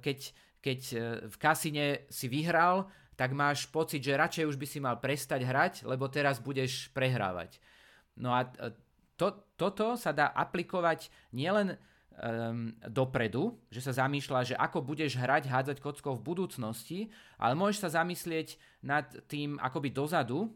keď, 0.02 0.18
keď 0.58 0.80
e, 0.92 0.96
v 1.26 1.36
kasine 1.36 1.86
si 2.10 2.26
vyhral, 2.26 2.90
tak 3.18 3.34
máš 3.34 3.66
pocit, 3.66 3.98
že 3.98 4.14
radšej 4.14 4.46
už 4.46 4.56
by 4.56 4.66
si 4.66 4.78
mal 4.78 5.02
prestať 5.02 5.42
hrať, 5.42 5.74
lebo 5.82 6.06
teraz 6.06 6.38
budeš 6.38 6.86
prehrávať. 6.94 7.58
No 8.14 8.30
a 8.30 8.46
to, 9.18 9.26
toto 9.58 9.98
sa 9.98 10.14
dá 10.14 10.30
aplikovať 10.30 11.10
nielen 11.34 11.74
um, 11.74 12.70
dopredu, 12.86 13.58
že 13.74 13.82
sa 13.82 14.06
zamýšľa, 14.06 14.54
že 14.54 14.54
ako 14.54 14.86
budeš 14.86 15.18
hrať, 15.18 15.50
hádzať 15.50 15.78
kockou 15.82 16.14
v 16.14 16.26
budúcnosti, 16.26 17.10
ale 17.34 17.58
môžeš 17.58 17.82
sa 17.82 18.02
zamyslieť 18.02 18.54
nad 18.86 19.10
tým 19.26 19.58
akoby 19.58 19.90
dozadu, 19.90 20.54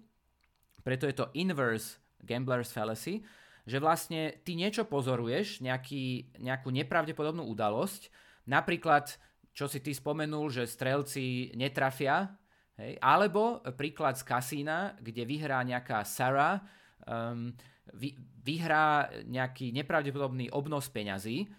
preto 0.87 1.11
je 1.11 1.15
to 1.19 1.31
inverse 1.35 1.99
gambler's 2.23 2.71
fallacy, 2.71 3.27
že 3.63 3.79
vlastne 3.79 4.39
ty 4.43 4.59
niečo 4.59 4.87
pozoruješ, 4.87 5.63
nejaký, 5.63 6.35
nejakú 6.39 6.71
nepravdepodobnú 6.71 7.47
udalosť, 7.47 8.11
napríklad, 8.47 9.19
čo 9.53 9.69
si 9.69 9.85
ty 9.85 9.93
spomenul, 9.93 10.49
že 10.49 10.65
strelci 10.65 11.53
netrafia, 11.57 12.33
hej, 12.81 12.97
alebo 13.05 13.61
príklad 13.77 14.17
z 14.17 14.25
kasína, 14.25 14.97
kde 14.99 15.29
vyhrá 15.29 15.61
nejaká 15.61 16.03
Sarah, 16.09 16.65
um, 17.05 17.53
vy, 17.93 18.17
vyhrá 18.43 19.13
nejaký 19.29 19.77
nepravdepodobný 19.77 20.49
obnos 20.51 20.89
peňazí, 20.89 21.53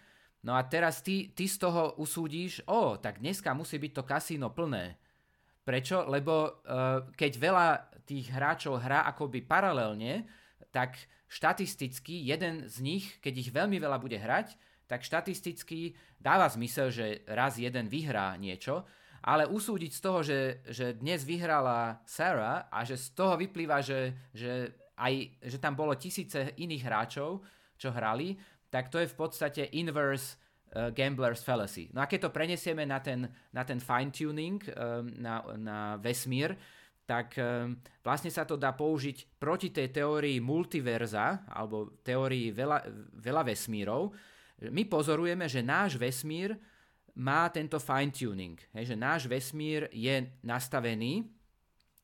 no 0.44 0.58
a 0.58 0.66
teraz 0.66 1.06
ty, 1.06 1.32
ty 1.32 1.46
z 1.46 1.62
toho 1.62 1.96
usúdiš, 2.02 2.66
o, 2.66 2.98
tak 2.98 3.22
dneska 3.22 3.54
musí 3.54 3.78
byť 3.78 3.92
to 3.94 4.04
kasíno 4.04 4.50
plné. 4.52 4.98
Prečo? 5.64 6.04
Lebo 6.12 6.60
uh, 6.68 7.08
keď 7.16 7.32
veľa 7.40 7.68
tých 8.04 8.28
hráčov 8.28 8.84
hrá 8.84 9.08
akoby 9.08 9.48
paralelne, 9.48 10.28
tak 10.76 11.00
štatisticky 11.32 12.28
jeden 12.28 12.68
z 12.68 12.76
nich, 12.84 13.06
keď 13.24 13.34
ich 13.40 13.50
veľmi 13.50 13.80
veľa 13.80 13.98
bude 13.98 14.20
hrať, 14.20 14.60
tak 14.94 15.02
štatisticky 15.02 15.98
dáva 16.22 16.46
zmysel, 16.46 16.94
že 16.94 17.26
raz 17.26 17.58
jeden 17.58 17.90
vyhrá 17.90 18.38
niečo, 18.38 18.86
ale 19.26 19.50
usúdiť 19.50 19.90
z 19.90 20.02
toho, 20.06 20.20
že, 20.22 20.62
že 20.70 20.94
dnes 20.94 21.26
vyhrala 21.26 21.98
Sarah 22.06 22.70
a 22.70 22.86
že 22.86 23.02
z 23.02 23.18
toho 23.18 23.34
vyplýva, 23.34 23.82
že, 23.82 24.14
že 24.38 24.70
aj, 24.94 25.42
že 25.50 25.58
tam 25.58 25.74
bolo 25.74 25.98
tisíce 25.98 26.54
iných 26.62 26.86
hráčov, 26.86 27.42
čo 27.74 27.90
hrali, 27.90 28.38
tak 28.70 28.94
to 28.94 29.02
je 29.02 29.10
v 29.10 29.18
podstate 29.18 29.74
inverse 29.74 30.38
uh, 30.78 30.94
gambler's 30.94 31.42
fallacy. 31.42 31.90
No 31.90 32.06
a 32.06 32.06
keď 32.06 32.30
to 32.30 32.36
prenesieme 32.36 32.86
na 32.86 33.02
ten, 33.02 33.26
na 33.50 33.66
ten 33.66 33.82
fine-tuning, 33.82 34.62
um, 34.78 35.10
na, 35.18 35.42
na 35.58 35.78
vesmír, 35.98 36.54
tak 37.10 37.34
um, 37.42 37.76
vlastne 38.06 38.30
sa 38.30 38.46
to 38.46 38.62
dá 38.62 38.78
použiť 38.78 39.42
proti 39.42 39.74
tej 39.74 39.90
teórii 39.90 40.38
multiverza, 40.38 41.50
alebo 41.50 41.98
teórii 42.06 42.54
veľa, 42.54 42.86
veľa 43.18 43.42
vesmírov. 43.42 44.14
My 44.72 44.88
pozorujeme, 44.88 45.50
že 45.50 45.66
náš 45.66 46.00
vesmír 46.00 46.56
má 47.18 47.50
tento 47.50 47.82
fine-tuning, 47.82 48.56
že 48.72 48.96
náš 48.96 49.28
vesmír 49.28 49.92
je 49.92 50.30
nastavený 50.46 51.28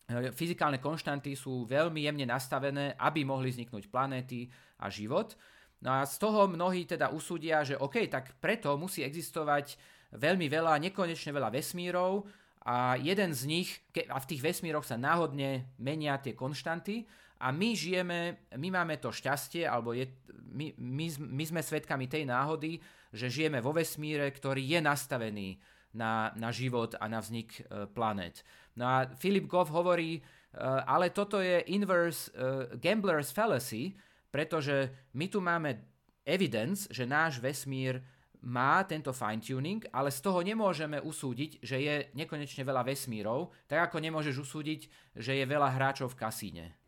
E, 0.10 0.34
fyzikálne 0.34 0.82
konštanty 0.82 1.38
sú 1.38 1.70
veľmi 1.70 2.02
jemne 2.02 2.26
nastavené, 2.26 2.98
aby 2.98 3.22
mohli 3.22 3.54
vzniknúť 3.54 3.94
planéty 3.94 4.50
a 4.82 4.90
život. 4.90 5.38
No 5.80 6.02
a 6.02 6.04
z 6.04 6.18
toho 6.18 6.50
mnohí 6.50 6.90
teda 6.90 7.14
usúdia, 7.14 7.62
že 7.62 7.78
OK, 7.78 8.10
tak 8.10 8.36
preto 8.42 8.74
musí 8.76 9.06
existovať 9.06 9.78
veľmi 10.18 10.50
veľa, 10.50 10.82
nekonečne 10.82 11.30
veľa 11.30 11.54
vesmírov 11.54 12.26
a 12.66 12.98
jeden 12.98 13.32
z 13.32 13.42
nich, 13.48 13.70
a 14.10 14.18
v 14.18 14.30
tých 14.34 14.42
vesmíroch 14.42 14.84
sa 14.84 14.98
náhodne 14.98 15.70
menia 15.78 16.18
tie 16.18 16.34
konštanty 16.34 17.06
a 17.40 17.56
my 17.56 17.72
žijeme, 17.72 18.52
my 18.60 18.70
máme 18.70 19.00
to 19.00 19.16
šťastie, 19.16 19.64
alebo 19.64 19.96
je, 19.96 20.12
my, 20.52 20.76
my, 20.76 21.06
my 21.24 21.44
sme 21.48 21.62
svedkami 21.64 22.12
tej 22.12 22.28
náhody, 22.28 22.84
že 23.16 23.32
žijeme 23.32 23.64
vo 23.64 23.72
vesmíre, 23.72 24.28
ktorý 24.30 24.60
je 24.60 24.80
nastavený 24.84 25.58
na, 25.96 26.36
na 26.36 26.52
život 26.52 26.94
a 27.00 27.10
na 27.10 27.24
vznik 27.24 27.64
e, 27.64 27.90
planet. 27.90 28.46
No 28.78 28.86
a 28.86 29.10
Philip 29.18 29.50
Goff 29.50 29.76
hovorí, 29.76 30.24
uh, 30.24 30.80
ale 30.88 31.12
toto 31.12 31.44
je 31.44 31.68
inverse 31.68 32.32
uh, 32.32 32.72
gambler's 32.80 33.28
fallacy, 33.36 33.92
pretože 34.32 34.88
my 35.20 35.28
tu 35.28 35.44
máme 35.44 35.84
evidence, 36.24 36.88
že 36.88 37.04
náš 37.04 37.44
vesmír 37.44 38.00
má 38.40 38.80
tento 38.88 39.12
fine-tuning, 39.12 39.84
ale 39.92 40.16
z 40.16 40.24
toho 40.24 40.40
nemôžeme 40.40 41.04
usúdiť, 41.04 41.60
že 41.60 41.76
je 41.84 41.96
nekonečne 42.16 42.64
veľa 42.64 42.88
vesmírov, 42.88 43.52
tak 43.68 43.92
ako 43.92 44.00
nemôžeš 44.00 44.36
usúdiť, 44.48 44.82
že 45.20 45.36
je 45.36 45.44
veľa 45.44 45.76
hráčov 45.76 46.16
v 46.16 46.20
kasíne. 46.24 46.79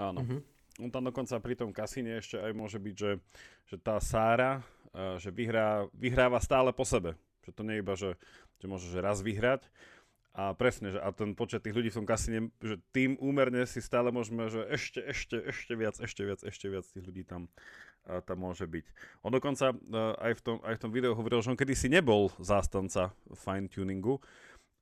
Áno. 0.00 0.20
Uh-huh. 0.24 0.40
On 0.80 0.88
tam 0.88 1.04
dokonca 1.04 1.36
pri 1.42 1.54
tom 1.56 1.70
kasíne 1.70 2.16
ešte 2.16 2.40
aj 2.40 2.52
môže 2.56 2.80
byť, 2.80 2.94
že, 2.96 3.12
že 3.68 3.76
tá 3.76 4.00
Sára, 4.00 4.64
že 5.20 5.28
vyhrá, 5.28 5.84
vyhráva 5.92 6.40
stále 6.40 6.72
po 6.72 6.88
sebe. 6.88 7.16
Že 7.44 7.50
to 7.52 7.62
nie 7.64 7.74
je 7.76 7.82
iba, 7.84 7.94
že, 7.96 8.10
že 8.62 8.66
môže 8.70 8.88
že 8.88 9.04
raz 9.04 9.20
vyhrať, 9.20 9.68
a 10.32 10.56
presne, 10.56 10.96
že 10.96 10.96
a 10.96 11.12
ten 11.12 11.36
počet 11.36 11.60
tých 11.60 11.76
ľudí 11.76 11.92
v 11.92 11.98
tom 12.00 12.08
kasíne, 12.08 12.48
že 12.64 12.80
tým 12.96 13.20
úmerne 13.20 13.68
si 13.68 13.84
stále 13.84 14.08
môžeme, 14.08 14.48
že 14.48 14.64
ešte, 14.64 15.04
ešte, 15.04 15.36
ešte 15.44 15.72
viac, 15.76 16.00
ešte 16.00 16.24
viac, 16.24 16.40
ešte 16.40 16.66
viac 16.72 16.88
tých 16.88 17.04
ľudí 17.04 17.22
tam, 17.28 17.52
a, 18.08 18.24
tam 18.24 18.40
môže 18.40 18.64
byť. 18.64 18.86
On 19.20 19.28
dokonca 19.28 19.76
a, 19.76 20.04
aj, 20.16 20.32
v 20.32 20.40
tom, 20.40 20.56
aj 20.64 20.74
v 20.80 20.82
tom 20.88 20.88
videu 20.90 21.12
hovoril, 21.12 21.44
že 21.44 21.52
on 21.52 21.60
kedysi 21.60 21.92
nebol 21.92 22.32
zástanca 22.40 23.12
fine-tuningu, 23.28 24.24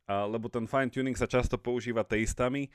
lebo 0.06 0.46
ten 0.46 0.70
fine-tuning 0.70 1.18
sa 1.18 1.26
často 1.26 1.58
používa 1.58 2.06
teistami, 2.06 2.70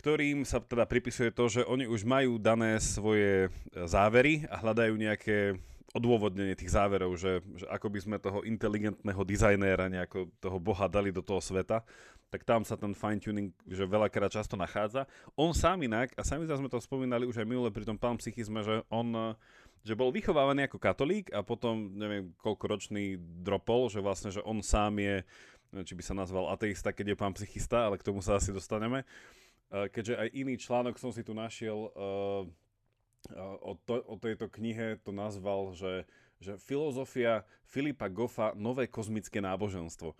ktorým 0.00 0.48
sa 0.48 0.64
teda 0.64 0.88
pripisuje 0.88 1.28
to, 1.28 1.52
že 1.52 1.68
oni 1.68 1.84
už 1.84 2.08
majú 2.08 2.40
dané 2.40 2.80
svoje 2.80 3.52
závery 3.76 4.48
a 4.48 4.56
hľadajú 4.56 4.96
nejaké 4.96 5.60
odôvodnenie 5.92 6.56
tých 6.56 6.72
záverov, 6.72 7.18
že, 7.20 7.44
že 7.58 7.66
ako 7.68 7.86
by 7.92 7.98
sme 8.00 8.16
toho 8.16 8.40
inteligentného 8.46 9.22
dizajnéra, 9.26 9.92
nejako 9.92 10.32
toho 10.40 10.56
boha 10.56 10.88
dali 10.88 11.12
do 11.12 11.20
toho 11.20 11.42
sveta, 11.42 11.84
tak 12.30 12.46
tam 12.46 12.62
sa 12.62 12.78
ten 12.78 12.94
fine-tuning 12.94 13.50
že 13.66 13.84
veľakrát 13.84 14.30
často 14.30 14.54
nachádza. 14.54 15.04
On 15.34 15.50
sám 15.50 15.82
inak, 15.82 16.14
a 16.14 16.22
sami 16.22 16.46
sme 16.46 16.70
to 16.70 16.78
spomínali 16.78 17.26
už 17.26 17.42
aj 17.42 17.46
minule 17.46 17.68
pri 17.74 17.84
tom 17.84 17.98
pán 17.98 18.16
psychizme, 18.16 18.62
že 18.64 18.86
on 18.88 19.36
že 19.80 19.96
bol 19.96 20.12
vychovávaný 20.12 20.68
ako 20.68 20.76
katolík 20.76 21.32
a 21.32 21.40
potom 21.40 21.96
neviem 21.96 22.36
koľko 22.36 22.64
ročný 22.68 23.16
dropol, 23.16 23.88
že 23.88 24.04
vlastne, 24.04 24.28
že 24.28 24.44
on 24.44 24.60
sám 24.60 25.00
je, 25.00 25.24
či 25.88 25.96
by 25.96 26.02
sa 26.04 26.12
nazval 26.12 26.52
ateista, 26.52 26.92
keď 26.92 27.16
je 27.16 27.16
pán 27.16 27.32
psychista, 27.32 27.88
ale 27.88 27.96
k 27.96 28.04
tomu 28.04 28.20
sa 28.20 28.36
asi 28.36 28.52
dostaneme. 28.52 29.08
Keďže 29.70 30.18
aj 30.18 30.28
iný 30.34 30.58
článok 30.58 30.98
som 30.98 31.14
si 31.14 31.22
tu 31.22 31.30
našiel, 31.30 31.94
o, 33.38 33.72
to, 33.86 34.02
o 34.02 34.16
tejto 34.18 34.50
knihe 34.50 34.98
to 35.06 35.14
nazval, 35.14 35.70
že, 35.78 36.10
že 36.42 36.58
filozofia 36.58 37.46
Filipa 37.70 38.10
Goffa 38.10 38.50
Nové 38.58 38.90
kozmické 38.90 39.38
náboženstvo. 39.38 40.18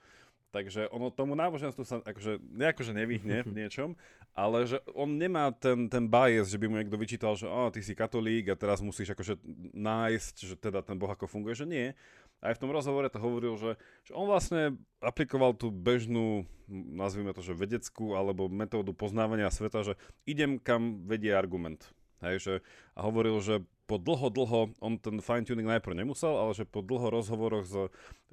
Takže 0.50 0.90
ono 0.90 1.14
tomu 1.14 1.38
náboženstvu 1.38 1.82
sa 1.86 2.02
akože, 2.02 2.42
nejakože 2.42 2.90
nevyhne 2.90 3.46
v 3.46 3.54
niečom, 3.62 3.94
ale 4.34 4.66
že 4.66 4.82
on 4.94 5.14
nemá 5.14 5.50
ten, 5.54 5.86
ten 5.86 6.06
bias, 6.06 6.50
že 6.50 6.58
by 6.58 6.66
mu 6.66 6.78
niekto 6.78 6.98
vyčítal, 6.98 7.38
že 7.38 7.46
oh, 7.46 7.70
ty 7.70 7.82
si 7.82 7.94
katolík 7.94 8.50
a 8.50 8.58
teraz 8.58 8.82
musíš 8.82 9.14
akože 9.14 9.38
nájsť, 9.74 10.34
že 10.46 10.54
teda 10.58 10.82
ten 10.82 10.98
Boh 10.98 11.10
ako 11.10 11.30
funguje, 11.30 11.54
že 11.54 11.66
nie. 11.66 11.94
Aj 12.40 12.56
v 12.56 12.60
tom 12.60 12.72
rozhovore 12.72 13.04
to 13.12 13.20
hovoril, 13.20 13.60
že, 13.60 13.76
že 14.08 14.12
on 14.16 14.24
vlastne 14.24 14.80
aplikoval 15.04 15.52
tú 15.52 15.68
bežnú, 15.68 16.48
nazvime 16.68 17.36
to, 17.36 17.44
že 17.44 17.52
vedeckú 17.52 18.16
alebo 18.16 18.48
metódu 18.48 18.96
poznávania 18.96 19.52
sveta, 19.52 19.84
že 19.84 19.94
idem 20.24 20.56
kam 20.56 21.04
vedie 21.04 21.36
argument. 21.36 21.92
Hej, 22.20 22.36
že, 22.40 22.54
a 22.96 23.04
hovoril, 23.04 23.40
že 23.40 23.64
po 23.88 23.96
dlho, 23.96 24.28
dlho, 24.30 24.60
on 24.78 24.94
ten 25.00 25.18
fine-tuning 25.18 25.66
najprv 25.66 25.98
nemusel, 25.98 26.36
ale 26.36 26.52
že 26.54 26.68
po 26.68 26.84
dlho 26.84 27.10
rozhovoroch 27.10 27.66
s 27.66 27.76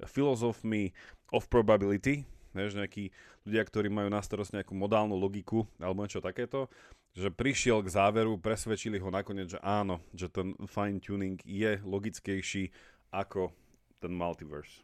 filozofmi 0.06 0.92
of 1.32 1.50
probability, 1.50 2.22
že 2.54 2.78
nejakí 2.78 3.10
ľudia, 3.44 3.62
ktorí 3.64 3.88
majú 3.90 4.08
na 4.08 4.22
starost 4.22 4.54
nejakú 4.54 4.76
modálnu 4.76 5.16
logiku 5.16 5.68
alebo 5.80 6.04
niečo 6.04 6.22
takéto, 6.22 6.70
že 7.16 7.32
prišiel 7.32 7.82
k 7.82 7.92
záveru, 7.92 8.38
presvedčili 8.38 9.02
ho 9.02 9.10
nakoniec, 9.10 9.58
že 9.58 9.60
áno, 9.64 9.98
že 10.14 10.30
ten 10.30 10.54
fine-tuning 10.68 11.42
je 11.42 11.80
logickejší 11.82 12.70
ako 13.10 13.50
ten 13.98 14.12
multiverse. 14.14 14.82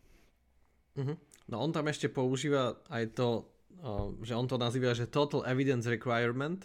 Uh-huh. 0.94 1.18
No 1.50 1.60
on 1.60 1.70
tam 1.74 1.90
ešte 1.90 2.06
používa 2.06 2.78
aj 2.88 3.14
to, 3.18 3.28
že 4.22 4.34
on 4.34 4.46
to 4.46 4.56
nazýva, 4.56 4.94
že 4.94 5.10
total 5.10 5.42
evidence 5.44 5.84
requirement, 5.90 6.64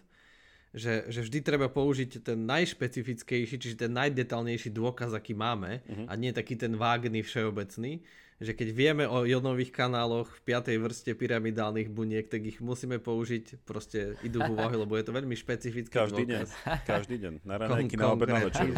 že, 0.70 1.10
že 1.10 1.26
vždy 1.26 1.40
treba 1.42 1.66
použiť 1.66 2.22
ten 2.22 2.46
najšpecifickejší, 2.46 3.58
čiže 3.58 3.90
ten 3.90 3.94
najdetálnejší 3.98 4.70
dôkaz, 4.70 5.18
aký 5.18 5.34
máme 5.34 5.82
uh-huh. 5.82 6.06
a 6.06 6.14
nie 6.14 6.30
taký 6.30 6.54
ten 6.54 6.78
vágný 6.78 7.26
všeobecný, 7.26 8.06
že 8.40 8.56
keď 8.56 8.70
vieme 8.72 9.04
o 9.04 9.28
jonových 9.28 9.76
kanáloch 9.76 10.32
v 10.32 10.42
piatej 10.48 10.80
vrste 10.80 11.12
pyramidálnych 11.12 11.92
buniek, 11.92 12.24
tak 12.32 12.48
ich 12.48 12.64
musíme 12.64 12.96
použiť, 12.96 13.68
proste 13.68 14.16
idú 14.24 14.40
v 14.40 14.56
úvahu, 14.56 14.80
lebo 14.80 14.96
je 14.96 15.04
to 15.04 15.12
veľmi 15.12 15.36
špecifický 15.36 15.92
Každý 15.92 16.24
dôkaz. 16.24 16.48
deň, 16.48 16.80
každý 16.88 17.16
deň, 17.20 17.34
na 17.44 17.56
ranejky, 17.60 18.00
na 18.00 18.08
obed, 18.16 18.32
na 18.32 18.40
večer. 18.40 18.72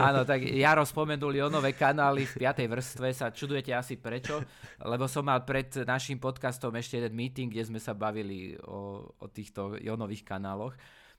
Áno, 0.00 0.24
tak 0.24 0.40
Jaro 0.48 0.88
spomenul 0.88 1.36
jonové 1.36 1.76
kanály 1.76 2.24
v 2.24 2.48
piatej 2.48 2.66
vrstve, 2.72 3.12
sa 3.12 3.28
čudujete 3.28 3.76
asi 3.76 4.00
prečo, 4.00 4.40
lebo 4.80 5.04
som 5.04 5.28
mal 5.28 5.44
pred 5.44 5.68
našim 5.84 6.16
podcastom 6.16 6.72
ešte 6.72 6.96
jeden 6.96 7.12
meeting, 7.12 7.52
kde 7.52 7.68
sme 7.68 7.80
sa 7.80 7.92
bavili 7.92 8.56
o, 8.64 9.04
o 9.04 9.26
týchto 9.28 9.76
jonových 9.84 10.24
kanáloch. 10.24 10.72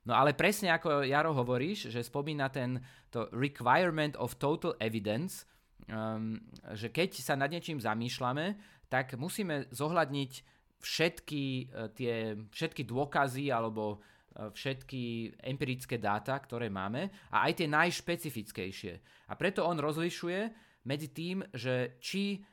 No 0.04 0.18
ale 0.18 0.34
presne 0.34 0.74
ako 0.74 1.06
Jaro 1.06 1.32
hovoríš, 1.38 1.94
že 1.94 2.02
spomína 2.02 2.50
ten 2.50 2.82
to 3.14 3.30
requirement 3.32 4.18
of 4.18 4.36
total 4.42 4.76
evidence, 4.82 5.46
um, 5.90 6.40
že 6.74 6.90
keď 6.90 7.10
sa 7.20 7.36
nad 7.36 7.52
niečím 7.52 7.80
zamýšľame, 7.82 8.56
tak 8.88 9.18
musíme 9.20 9.68
zohľadniť 9.74 10.32
všetky 10.84 11.44
uh, 11.72 11.90
tie 11.96 12.38
všetky 12.52 12.84
dôkazy 12.88 13.50
alebo 13.50 14.00
uh, 14.00 14.52
všetky 14.52 15.36
empirické 15.44 16.00
dáta, 16.00 16.36
ktoré 16.40 16.68
máme 16.72 17.10
a 17.34 17.48
aj 17.48 17.64
tie 17.64 17.68
najšpecifickejšie. 17.68 18.94
A 19.30 19.34
preto 19.36 19.66
on 19.66 19.80
rozlišuje 19.80 20.40
medzi 20.88 21.10
tým, 21.12 21.44
že 21.56 22.00
či 22.00 22.38
uh, 22.38 22.44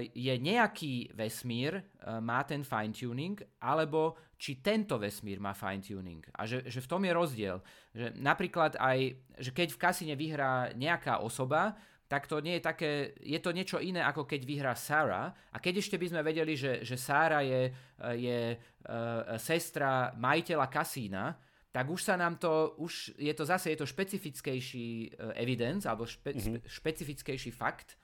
je 0.00 0.34
nejaký 0.40 1.12
vesmír, 1.12 1.82
má 2.24 2.40
ten 2.48 2.64
fine-tuning, 2.64 3.36
alebo 3.60 4.16
či 4.40 4.60
tento 4.60 4.96
vesmír 4.96 5.40
má 5.40 5.52
fine-tuning. 5.52 6.24
A 6.36 6.44
že, 6.48 6.64
že 6.68 6.80
v 6.80 6.90
tom 6.90 7.04
je 7.04 7.12
rozdiel. 7.12 7.56
Že 7.92 8.16
napríklad 8.20 8.76
aj, 8.76 9.16
že 9.40 9.50
keď 9.52 9.68
v 9.72 9.80
kasine 9.80 10.14
vyhrá 10.16 10.72
nejaká 10.76 11.20
osoba, 11.20 11.76
tak 12.14 12.30
to 12.30 12.38
nie 12.38 12.62
je 12.62 12.62
také, 12.62 12.90
je 13.18 13.42
to 13.42 13.50
niečo 13.50 13.82
iné, 13.82 13.98
ako 13.98 14.22
keď 14.22 14.46
vyhrá 14.46 14.78
Sarah. 14.78 15.34
A 15.50 15.58
keď 15.58 15.82
ešte 15.82 15.98
by 15.98 16.14
sme 16.14 16.22
vedeli, 16.22 16.54
že, 16.54 16.86
že 16.86 16.94
Sarah 16.94 17.42
je, 17.42 17.74
je 18.14 18.54
uh, 18.54 19.34
sestra 19.34 20.14
majiteľa 20.14 20.70
kasína, 20.70 21.34
tak 21.74 21.90
už 21.90 22.06
sa 22.06 22.14
nám 22.14 22.38
to, 22.38 22.78
už 22.78 23.18
je 23.18 23.34
to 23.34 23.42
zase, 23.42 23.74
je 23.74 23.82
to 23.82 23.90
špecifickejší 23.90 25.10
uh, 25.10 25.34
evidence, 25.34 25.90
alebo 25.90 26.06
špe, 26.06 26.38
mm-hmm. 26.38 26.62
špecifickejší 26.62 27.50
fakt. 27.50 27.98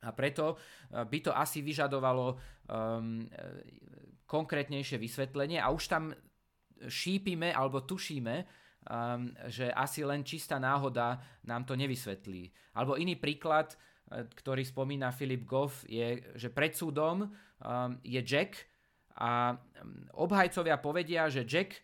A 0.00 0.16
preto 0.16 0.56
by 0.92 1.18
to 1.20 1.32
asi 1.34 1.60
vyžadovalo 1.60 2.36
um, 2.68 3.26
konkrétnejšie 4.24 5.02
vysvetlenie 5.02 5.58
a 5.58 5.72
už 5.72 5.88
tam 5.88 6.14
šípime 6.84 7.50
alebo 7.50 7.82
tušíme, 7.82 8.34
um, 8.86 9.34
že 9.50 9.70
asi 9.74 10.06
len 10.06 10.22
čistá 10.22 10.56
náhoda 10.62 11.18
nám 11.44 11.66
to 11.66 11.74
nevysvetlí. 11.74 12.50
Alebo 12.78 12.94
iný 12.94 13.18
príklad, 13.18 13.74
e, 13.74 14.24
ktorý 14.26 14.62
spomína 14.62 15.10
Filip 15.10 15.42
Goff, 15.42 15.82
je, 15.90 16.22
že 16.38 16.48
pred 16.48 16.72
súdom 16.72 17.26
um, 17.26 17.30
je 18.06 18.20
Jack 18.22 18.70
a 19.16 19.56
obhajcovia 20.14 20.76
povedia, 20.76 21.26
že 21.32 21.48
Jack, 21.48 21.82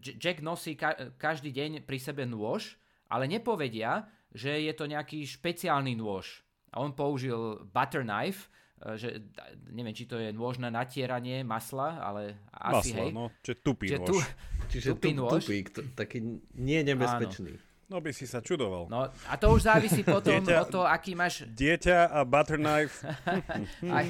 Jack 0.00 0.40
nosí 0.40 0.74
ka- 0.74 1.12
každý 1.20 1.52
deň 1.52 1.84
pri 1.84 1.98
sebe 2.00 2.24
nôž, 2.24 2.80
ale 3.12 3.28
nepovedia, 3.28 4.08
že 4.32 4.64
je 4.64 4.72
to 4.74 4.88
nejaký 4.88 5.22
špeciálny 5.28 5.94
nôž. 5.94 6.42
A 6.74 6.82
on 6.82 6.90
použil 6.96 7.62
butter 7.70 8.02
knife, 8.02 8.50
že 8.92 9.24
neviem, 9.68 9.90
či 9.90 10.04
to 10.04 10.16
je 10.16 10.28
nôž 10.30 10.56
na 10.56 10.68
natieranie 10.68 11.40
masla, 11.40 11.96
ale 11.98 12.36
asi 12.50 12.92
Masla, 12.92 13.00
hej. 13.00 13.10
no, 13.10 13.24
čiže 13.40 13.56
tupý 13.58 13.86
Že 13.88 13.96
nôž. 13.98 14.06
tu, 14.06 14.16
Čiže 14.70 14.86
Tupý 14.90 15.08
tup, 15.10 15.18
nôž. 15.18 15.32
tupík, 15.40 15.66
to, 15.70 15.80
taký 15.94 16.18
nie 16.52 16.80
nebezpečný. 16.82 17.56
No 17.84 18.00
by 18.00 18.10
si 18.10 18.24
sa 18.24 18.40
čudoval. 18.40 18.88
No 18.88 19.04
a 19.06 19.34
to 19.36 19.46
už 19.50 19.64
závisí 19.66 20.00
potom 20.08 20.40
Dieťa- 20.40 20.56
od 20.58 20.68
toho, 20.70 20.86
aký 20.86 21.12
máš... 21.12 21.44
Dieťa 21.46 22.08
a 22.10 22.24
butter 22.24 22.56
knife. 22.56 23.04
Aj, 23.92 24.06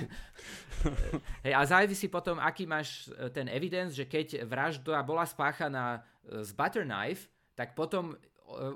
hej, 1.43 1.53
a 1.53 1.63
závisí 1.65 2.07
potom, 2.07 2.39
aký 2.39 2.65
máš 2.65 3.11
e, 3.11 3.31
ten 3.31 3.47
evidence, 3.49 3.93
že 3.93 4.05
keď 4.05 4.43
vražda 4.45 5.03
bola 5.03 5.25
spáchaná 5.25 6.03
z 6.25 6.51
butter 6.53 6.83
knife, 6.83 7.27
tak 7.55 7.75
potom 7.75 8.15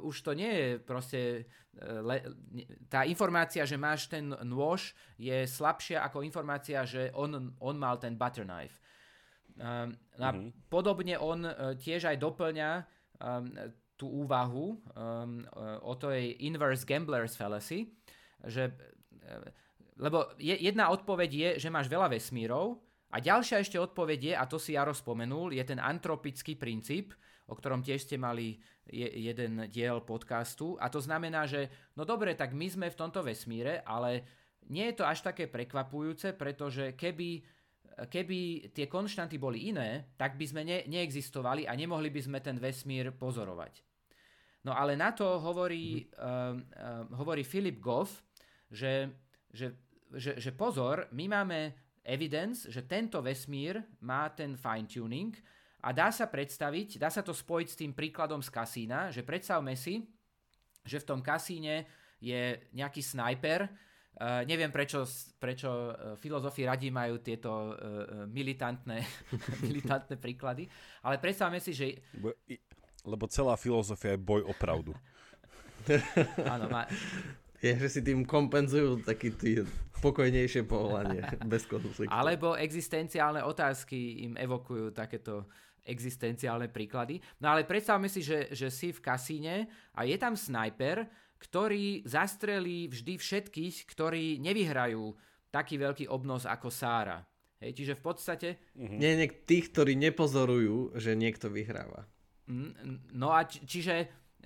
už 0.03 0.17
to 0.25 0.33
nie 0.33 0.53
je 0.53 0.69
proste... 0.81 1.21
e, 1.77 2.01
Le, 2.03 2.17
tá 2.89 3.05
informácia, 3.05 3.63
že 3.69 3.77
máš 3.77 4.09
ten 4.09 4.33
nôž, 4.43 4.97
je 5.21 5.47
slabšia 5.47 6.03
ako 6.03 6.25
informácia, 6.25 6.83
že 6.89 7.13
on, 7.15 7.53
on 7.61 7.77
mal 7.79 8.01
ten 8.01 8.17
butter 8.17 8.49
knife. 8.49 8.81
Um, 9.59 9.95
a 10.23 10.31
Mhm. 10.31 10.71
podobne 10.71 11.19
on 11.19 11.43
uh, 11.43 11.75
tiež 11.75 12.07
aj 12.07 12.17
doplňa 12.23 12.71
um, 13.19 13.51
tú 13.99 14.07
úvahu 14.07 14.79
um, 14.95 15.43
o 15.83 15.93
tej 15.99 16.39
inverse 16.47 16.87
gambler's 16.87 17.35
fallacy, 17.35 17.91
že, 18.47 18.71
lebo 19.99 20.31
je, 20.39 20.55
jedna 20.55 20.95
odpoveď 20.95 21.31
je, 21.35 21.51
že 21.67 21.75
máš 21.75 21.91
veľa 21.91 22.07
vesmírov 22.07 22.79
a 23.11 23.19
ďalšia 23.19 23.59
ešte 23.59 23.75
odpoveď 23.75 24.21
je, 24.23 24.35
a 24.39 24.47
to 24.47 24.63
si 24.63 24.79
Jaro 24.79 24.95
spomenul, 24.95 25.51
je 25.51 25.65
ten 25.67 25.83
antropický 25.83 26.55
princíp, 26.55 27.11
o 27.49 27.55
ktorom 27.57 27.81
tiež 27.81 28.05
ste 28.05 28.21
mali 28.21 28.61
je, 28.85 29.09
jeden 29.09 29.67
diel 29.73 30.05
podcastu. 30.05 30.77
A 30.77 30.93
to 30.93 31.01
znamená, 31.01 31.49
že 31.49 31.73
no 31.97 32.05
dobre, 32.05 32.37
tak 32.37 32.53
my 32.53 32.69
sme 32.69 32.87
v 32.93 32.99
tomto 33.01 33.25
vesmíre, 33.25 33.81
ale 33.89 34.25
nie 34.69 34.93
je 34.93 35.01
to 35.01 35.05
až 35.09 35.25
také 35.25 35.49
prekvapujúce, 35.49 36.37
pretože 36.37 36.93
keby, 36.93 37.41
keby 38.13 38.71
tie 38.77 38.87
konštanty 38.87 39.41
boli 39.41 39.73
iné, 39.73 40.13
tak 40.21 40.37
by 40.37 40.45
sme 40.45 40.63
ne, 40.63 40.85
neexistovali 40.85 41.65
a 41.65 41.73
nemohli 41.73 42.13
by 42.13 42.21
sme 42.21 42.39
ten 42.45 42.61
vesmír 42.61 43.17
pozorovať. 43.17 43.81
No 44.69 44.77
ale 44.77 44.99
na 44.99 45.17
to 45.17 45.41
hovorí, 45.41 46.05
mm. 46.05 46.09
uh, 46.13 46.53
uh, 46.53 47.05
hovorí 47.17 47.47
Philip 47.47 47.81
Goff, 47.81 48.21
že, 48.69 49.09
že, 49.49 49.73
že, 50.13 50.37
že 50.37 50.53
pozor, 50.53 51.09
my 51.17 51.25
máme 51.33 51.73
evidence, 52.05 52.69
že 52.69 52.85
tento 52.85 53.25
vesmír 53.25 53.81
má 54.05 54.29
ten 54.37 54.57
fine-tuning 54.57 55.33
a 55.79 55.89
dá 55.95 56.11
sa 56.11 56.27
predstaviť, 56.27 56.99
dá 56.99 57.09
sa 57.09 57.23
to 57.23 57.31
spojiť 57.31 57.69
s 57.71 57.79
tým 57.79 57.93
príkladom 57.95 58.43
z 58.43 58.51
kasína, 58.51 59.15
že 59.15 59.23
predstavme 59.23 59.79
si, 59.79 60.03
že 60.83 60.99
v 60.99 61.09
tom 61.09 61.21
kasíne 61.23 61.87
je 62.19 62.59
nejaký 62.75 63.03
snajper, 63.03 63.89
Uh, 64.19 64.43
neviem, 64.51 64.67
prečo, 64.75 65.07
prečo 65.39 65.71
uh, 65.71 66.19
filozofi 66.19 66.67
radi 66.67 66.91
majú 66.91 67.23
tieto 67.23 67.71
uh, 67.71 68.27
militantné, 68.27 68.99
militantné 69.71 70.19
príklady, 70.19 70.67
ale 71.07 71.23
predstavme 71.23 71.63
si, 71.63 71.71
že... 71.71 72.03
Lebo 73.07 73.31
celá 73.31 73.55
filozofia 73.55 74.19
je 74.19 74.27
boj 74.27 74.43
o 74.43 74.51
pravdu. 74.59 74.91
Áno, 76.51 76.67
má... 76.67 76.91
Je, 77.63 77.79
že 77.79 77.89
si 77.91 78.01
tým 78.03 78.27
kompenzujú 78.27 79.07
taký 79.07 79.35
tý 79.35 79.63
pokojnejšie 79.99 80.63
povolanie, 80.67 81.23
bez 81.53 81.67
konfliktu. 81.67 82.11
Alebo 82.11 82.55
existenciálne 82.55 83.43
otázky 83.43 84.27
im 84.27 84.39
evokujú 84.39 84.95
takéto 84.95 85.47
existenciálne 85.89 86.69
príklady. 86.69 87.17
No 87.41 87.57
ale 87.57 87.65
predstavme 87.65 88.13
si, 88.13 88.21
že, 88.21 88.53
že 88.53 88.69
si 88.69 88.93
v 88.93 89.01
kasíne 89.01 89.67
a 89.97 90.05
je 90.05 90.17
tam 90.21 90.37
snajper, 90.37 91.09
ktorý 91.41 92.05
zastrelí 92.05 92.93
vždy 92.93 93.17
všetkých, 93.17 93.89
ktorí 93.89 94.37
nevyhrajú 94.45 95.17
taký 95.49 95.81
veľký 95.81 96.05
obnos 96.13 96.45
ako 96.45 96.69
Sára. 96.69 97.25
Hej, 97.59 97.75
čiže 97.75 97.95
v 97.99 98.03
podstate... 98.03 98.49
Uh-huh. 98.77 98.95
Nie, 98.95 99.19
nie, 99.19 99.27
tých, 99.27 99.75
ktorí 99.75 99.99
nepozorujú, 99.99 100.95
že 100.95 101.19
niekto 101.19 101.51
vyhráva. 101.51 102.07
No 103.13 103.35
a 103.35 103.45
či, 103.45 103.67
čiže 103.67 103.95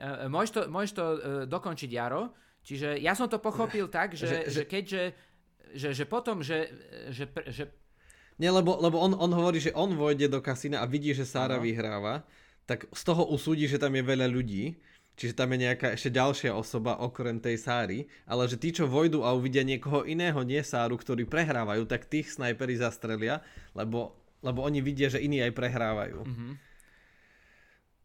uh, 0.00 0.26
môžeš 0.32 0.50
to, 0.50 0.60
môžeš 0.72 0.92
to 0.96 1.04
uh, 1.04 1.18
dokončiť, 1.44 1.90
Jaro. 1.92 2.32
Čiže 2.62 2.96
ja 3.02 3.12
som 3.12 3.26
to 3.26 3.42
pochopil 3.42 3.90
tak, 3.90 4.14
že, 4.14 4.26
že, 4.26 4.38
že 4.48 4.62
keďže 4.64 5.02
že, 5.72 5.88
že 5.96 6.04
potom, 6.04 6.44
že, 6.44 6.68
že, 7.08 7.24
že 7.48 7.64
nie, 8.40 8.48
lebo, 8.48 8.76
lebo 8.80 8.96
on, 9.00 9.12
on 9.16 9.32
hovorí, 9.32 9.60
že 9.60 9.76
on 9.76 9.92
vojde 9.92 10.28
do 10.28 10.40
kasína 10.40 10.80
a 10.80 10.88
vidí, 10.88 11.12
že 11.12 11.28
Sára 11.28 11.60
ano. 11.60 11.64
vyhráva, 11.64 12.24
tak 12.64 12.88
z 12.88 13.02
toho 13.04 13.28
usúdi, 13.28 13.68
že 13.68 13.76
tam 13.76 13.92
je 13.92 14.04
veľa 14.04 14.26
ľudí 14.30 14.78
Čiže 15.12 15.36
tam 15.36 15.52
je 15.52 15.68
nejaká 15.68 15.92
ešte 15.92 16.08
ďalšia 16.08 16.56
osoba 16.56 16.96
okrem 16.96 17.36
tej 17.36 17.60
Sáry, 17.60 18.08
ale 18.24 18.48
že 18.48 18.56
tí, 18.56 18.72
čo 18.72 18.88
vojdu 18.88 19.28
a 19.28 19.36
uvidia 19.36 19.60
niekoho 19.60 20.08
iného, 20.08 20.40
nie 20.40 20.64
Sáru, 20.64 20.96
ktorí 20.96 21.28
prehrávajú, 21.28 21.84
tak 21.84 22.08
tých 22.08 22.32
snajperi 22.32 22.80
zastrelia, 22.80 23.44
lebo, 23.76 24.16
lebo 24.40 24.64
oni 24.64 24.80
vidia, 24.80 25.12
že 25.12 25.20
iní 25.20 25.44
aj 25.44 25.52
prehrávajú. 25.52 26.20
Mm-hmm 26.24 26.52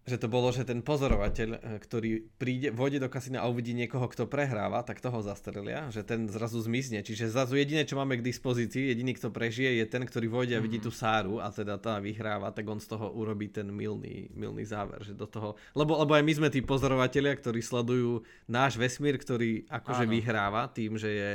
že 0.07 0.15
to 0.15 0.31
bolo, 0.31 0.55
že 0.55 0.63
ten 0.63 0.79
pozorovateľ, 0.79 1.49
eh, 1.51 1.59
ktorý 1.83 2.31
príde, 2.39 2.71
vôjde 2.71 3.03
do 3.03 3.11
kasína 3.11 3.43
a 3.43 3.51
uvidí 3.51 3.75
niekoho, 3.75 4.07
kto 4.07 4.23
prehráva, 4.23 4.79
tak 4.87 5.03
toho 5.03 5.19
zastrelia, 5.19 5.91
že 5.91 6.07
ten 6.07 6.31
zrazu 6.31 6.63
zmizne. 6.63 7.03
Čiže 7.03 7.27
zrazu 7.27 7.59
jediné, 7.59 7.83
čo 7.83 7.99
máme 7.99 8.15
k 8.15 8.23
dispozícii, 8.23 8.87
jediný, 8.87 9.19
kto 9.19 9.35
prežije, 9.35 9.83
je 9.83 9.85
ten, 9.85 10.07
ktorý 10.07 10.31
vôjde 10.31 10.55
a 10.55 10.63
vidí 10.63 10.79
mhm. 10.79 10.85
tú 10.87 10.91
sáru 10.95 11.43
a 11.43 11.51
teda 11.51 11.75
tá 11.75 11.99
vyhráva, 11.99 12.55
tak 12.55 12.63
on 12.71 12.79
z 12.79 12.87
toho 12.87 13.11
urobí 13.11 13.51
ten 13.51 13.67
milný, 13.67 14.31
milný 14.31 14.63
záver. 14.63 15.03
Že 15.03 15.13
do 15.19 15.27
toho, 15.27 15.49
lebo, 15.75 15.99
lebo 15.99 16.15
aj 16.15 16.23
my 16.23 16.33
sme 16.39 16.47
tí 16.47 16.63
pozorovatelia, 16.63 17.35
ktorí 17.35 17.59
sledujú 17.59 18.23
náš 18.47 18.79
vesmír, 18.79 19.19
ktorý 19.19 19.67
akože 19.67 20.07
Áno. 20.07 20.13
vyhráva 20.15 20.71
tým, 20.71 20.95
že 20.95 21.11
je 21.11 21.31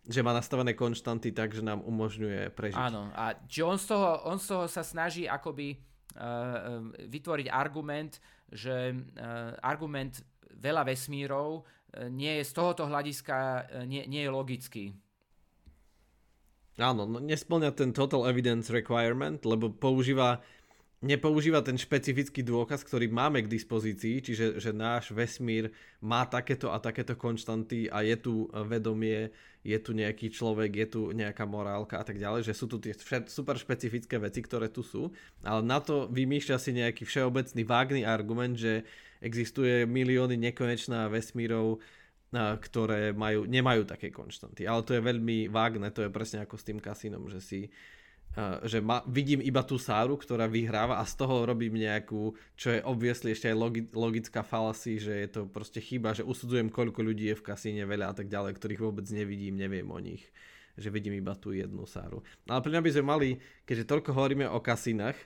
že 0.00 0.24
má 0.24 0.32
nastavené 0.32 0.72
konštanty 0.72 1.28
tak, 1.30 1.52
že 1.52 1.60
nám 1.60 1.84
umožňuje 1.84 2.56
prežiť. 2.56 2.80
Áno, 2.80 3.12
a 3.12 3.36
on 3.62 3.76
z 3.76 3.84
toho, 3.84 4.24
on 4.24 4.40
z 4.40 4.46
toho 4.48 4.64
sa 4.64 4.80
snaží 4.80 5.28
akoby 5.28 5.76
vytvoriť 7.06 7.46
argument, 7.50 8.18
že 8.50 8.94
eh, 8.94 9.50
argument 9.62 10.22
veľa 10.50 10.82
vesmírov 10.86 11.64
nie 12.10 12.38
je 12.38 12.44
z 12.46 12.52
tohoto 12.54 12.86
hľadiska 12.86 13.66
nie, 13.82 14.06
nie 14.06 14.22
je 14.22 14.30
logický. 14.30 14.84
Áno, 16.78 17.02
no, 17.02 17.18
nesplňa 17.18 17.74
ten 17.74 17.90
total 17.90 18.30
evidence 18.30 18.70
requirement, 18.70 19.42
lebo 19.42 19.74
používa 19.74 20.38
nepoužíva 21.00 21.64
ten 21.64 21.80
špecifický 21.80 22.44
dôkaz, 22.44 22.84
ktorý 22.84 23.08
máme 23.08 23.40
k 23.44 23.52
dispozícii, 23.52 24.20
čiže 24.20 24.60
že 24.60 24.70
náš 24.76 25.16
vesmír 25.16 25.72
má 26.04 26.28
takéto 26.28 26.68
a 26.68 26.76
takéto 26.76 27.16
konštanty 27.16 27.88
a 27.88 28.04
je 28.04 28.16
tu 28.20 28.34
vedomie, 28.68 29.32
je 29.64 29.78
tu 29.80 29.96
nejaký 29.96 30.28
človek, 30.28 30.70
je 30.76 30.86
tu 30.92 31.00
nejaká 31.16 31.48
morálka 31.48 32.00
a 32.00 32.04
tak 32.04 32.20
ďalej, 32.20 32.44
že 32.44 32.52
sú 32.52 32.68
tu 32.68 32.76
tie 32.76 32.92
super 33.28 33.56
špecifické 33.56 34.20
veci, 34.20 34.44
ktoré 34.44 34.68
tu 34.68 34.84
sú, 34.84 35.08
ale 35.40 35.64
na 35.64 35.80
to 35.80 36.04
vymýšľa 36.12 36.56
si 36.60 36.76
nejaký 36.76 37.08
všeobecný 37.08 37.62
vágný 37.64 38.02
argument, 38.04 38.60
že 38.60 38.84
existuje 39.24 39.88
milióny 39.88 40.36
nekonečná 40.36 41.08
vesmírov, 41.08 41.80
ktoré 42.36 43.10
majú, 43.10 43.48
nemajú 43.48 43.88
také 43.88 44.12
konštanty. 44.12 44.62
Ale 44.68 44.86
to 44.86 44.94
je 44.94 45.02
veľmi 45.02 45.50
vágne, 45.50 45.90
to 45.90 46.06
je 46.06 46.12
presne 46.12 46.44
ako 46.44 46.60
s 46.60 46.66
tým 46.68 46.78
kasínom, 46.78 47.26
že 47.26 47.40
si 47.42 47.60
že 48.62 48.78
ma, 48.78 49.02
vidím 49.10 49.42
iba 49.42 49.66
tú 49.66 49.74
Sáru, 49.74 50.14
ktorá 50.14 50.46
vyhráva 50.46 51.02
a 51.02 51.04
z 51.04 51.18
toho 51.18 51.42
robím 51.42 51.74
nejakú, 51.74 52.38
čo 52.54 52.78
je 52.78 52.80
obviesli 52.86 53.34
ešte 53.34 53.50
aj 53.50 53.56
logi, 53.58 53.82
logická 53.90 54.46
falasy, 54.46 55.02
že 55.02 55.14
je 55.26 55.28
to 55.28 55.40
proste 55.50 55.82
chyba, 55.82 56.14
že 56.14 56.22
usudzujem, 56.22 56.70
koľko 56.70 57.02
ľudí 57.02 57.34
je 57.34 57.38
v 57.38 57.46
kasíne 57.46 57.82
veľa 57.82 58.14
a 58.14 58.14
tak 58.14 58.30
ďalej, 58.30 58.54
ktorých 58.54 58.84
vôbec 58.86 59.06
nevidím, 59.10 59.58
neviem 59.58 59.86
o 59.90 59.98
nich 59.98 60.22
že 60.80 60.88
vidím 60.88 61.12
iba 61.20 61.36
tú 61.36 61.52
jednu 61.52 61.84
Sáru. 61.84 62.24
No 62.48 62.56
ale 62.56 62.64
pre 62.64 62.72
mňa 62.72 62.80
by 62.80 62.90
sme 62.96 63.04
mali, 63.04 63.28
keďže 63.68 63.84
toľko 63.84 64.16
hovoríme 64.16 64.48
o 64.48 64.64
kasínach, 64.64 65.18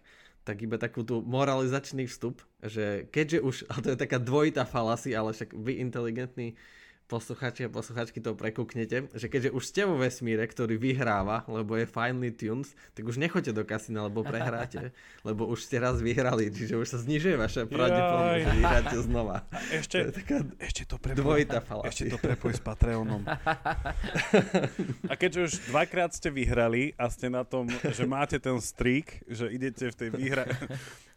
tak 0.43 0.61
iba 0.61 0.77
takú 0.77 1.07
tú 1.07 1.25
moralizačný 1.25 2.05
vstup, 2.05 2.43
že 2.61 3.09
keďže 3.09 3.38
už, 3.40 3.55
a 3.73 3.81
to 3.81 3.95
je 3.95 3.99
taká 3.99 4.19
dvojitá 4.19 4.67
falasy, 4.67 5.17
ale 5.17 5.33
však 5.33 5.55
vy 5.55 5.81
inteligentní 5.81 6.59
posluchači 7.07 7.69
a 7.69 7.71
posluchačky 7.71 8.19
to 8.19 8.33
prekúknete, 8.33 9.12
že 9.12 9.27
keďže 9.29 9.51
už 9.53 9.64
ste 9.64 9.83
vo 9.85 10.01
vesmíre, 10.01 10.45
ktorý 10.49 10.81
vyhráva, 10.81 11.45
lebo 11.47 11.77
je 11.77 11.85
finely 11.85 12.33
tunes, 12.33 12.73
tak 12.97 13.05
už 13.05 13.21
nechoďte 13.21 13.53
do 13.53 13.62
kasína, 13.62 14.09
lebo 14.09 14.25
prehráte, 14.25 14.90
lebo 15.29 15.45
už 15.45 15.69
ste 15.69 15.79
raz 15.81 16.01
vyhrali, 16.01 16.49
čiže 16.49 16.81
už 16.81 16.88
sa 16.88 16.99
znižuje 17.01 17.37
vaša 17.37 17.69
pravdepodobnosť, 17.69 18.40
že 18.40 18.53
vyhráte 18.57 18.97
znova. 19.05 19.37
A 19.53 19.59
ešte, 19.77 19.97
to 20.09 20.12
taká 20.17 20.37
ešte 20.59 20.83
to 20.88 20.97
prepoj, 20.97 21.21
dvojitá 21.21 21.59
falácia. 21.61 21.90
Ešte 21.93 22.05
to 22.17 22.19
prepoj 22.19 22.53
s 22.57 22.61
Patreonom. 22.64 23.23
A 25.11 25.14
keďže 25.21 25.40
už 25.45 25.53
dvakrát 25.69 26.11
ste 26.17 26.33
vyhrali 26.33 26.97
a 26.97 27.11
ste 27.12 27.29
na 27.29 27.45
tom, 27.45 27.69
že 27.69 28.05
máte 28.09 28.40
ten 28.40 28.57
streak, 28.61 29.21
že 29.29 29.53
idete 29.53 29.93
v 29.93 29.97
tej 29.97 30.09
výhre, 30.11 30.45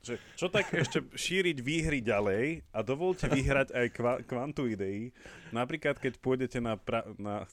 že 0.08 0.16
čo 0.40 0.48
tak 0.48 0.72
ešte 0.72 1.04
šíriť 1.12 1.58
výhry 1.60 2.00
ďalej 2.00 2.64
a 2.72 2.80
dovolte 2.80 3.28
vyhrať 3.28 3.76
aj 3.76 3.88
kva- 3.92 4.22
kvantu 4.24 4.72
ideí. 4.72 5.12
Napríklad, 5.52 6.00
keď 6.00 6.16
pôjdete 6.24 6.64
na... 6.64 6.80
Pra- 6.80 7.08
na 7.20 7.44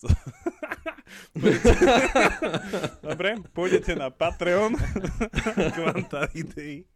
dobre, 3.04 3.42
pôjdete 3.52 3.98
na 3.98 4.08
Patreon 4.14 4.78
kvanta 5.76 6.30
ideí. 6.32 6.86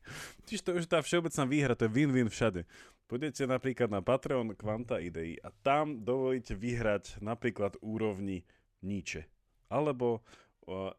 Čiže 0.46 0.62
to 0.62 0.70
už 0.78 0.86
tá 0.86 0.98
všeobecná 1.02 1.44
výhra, 1.44 1.76
to 1.76 1.86
je 1.86 1.92
win-win 1.92 2.30
všade. 2.30 2.64
Pôjdete 3.08 3.48
napríklad 3.48 3.88
na 3.90 4.04
Patreon 4.04 4.54
kvanta 4.54 5.00
ideí 5.00 5.40
a 5.40 5.50
tam 5.64 6.04
dovolíte 6.04 6.54
vyhrať 6.54 7.20
napríklad 7.24 7.76
úrovni 7.80 8.44
Nietzsche. 8.84 9.26
Alebo 9.68 10.24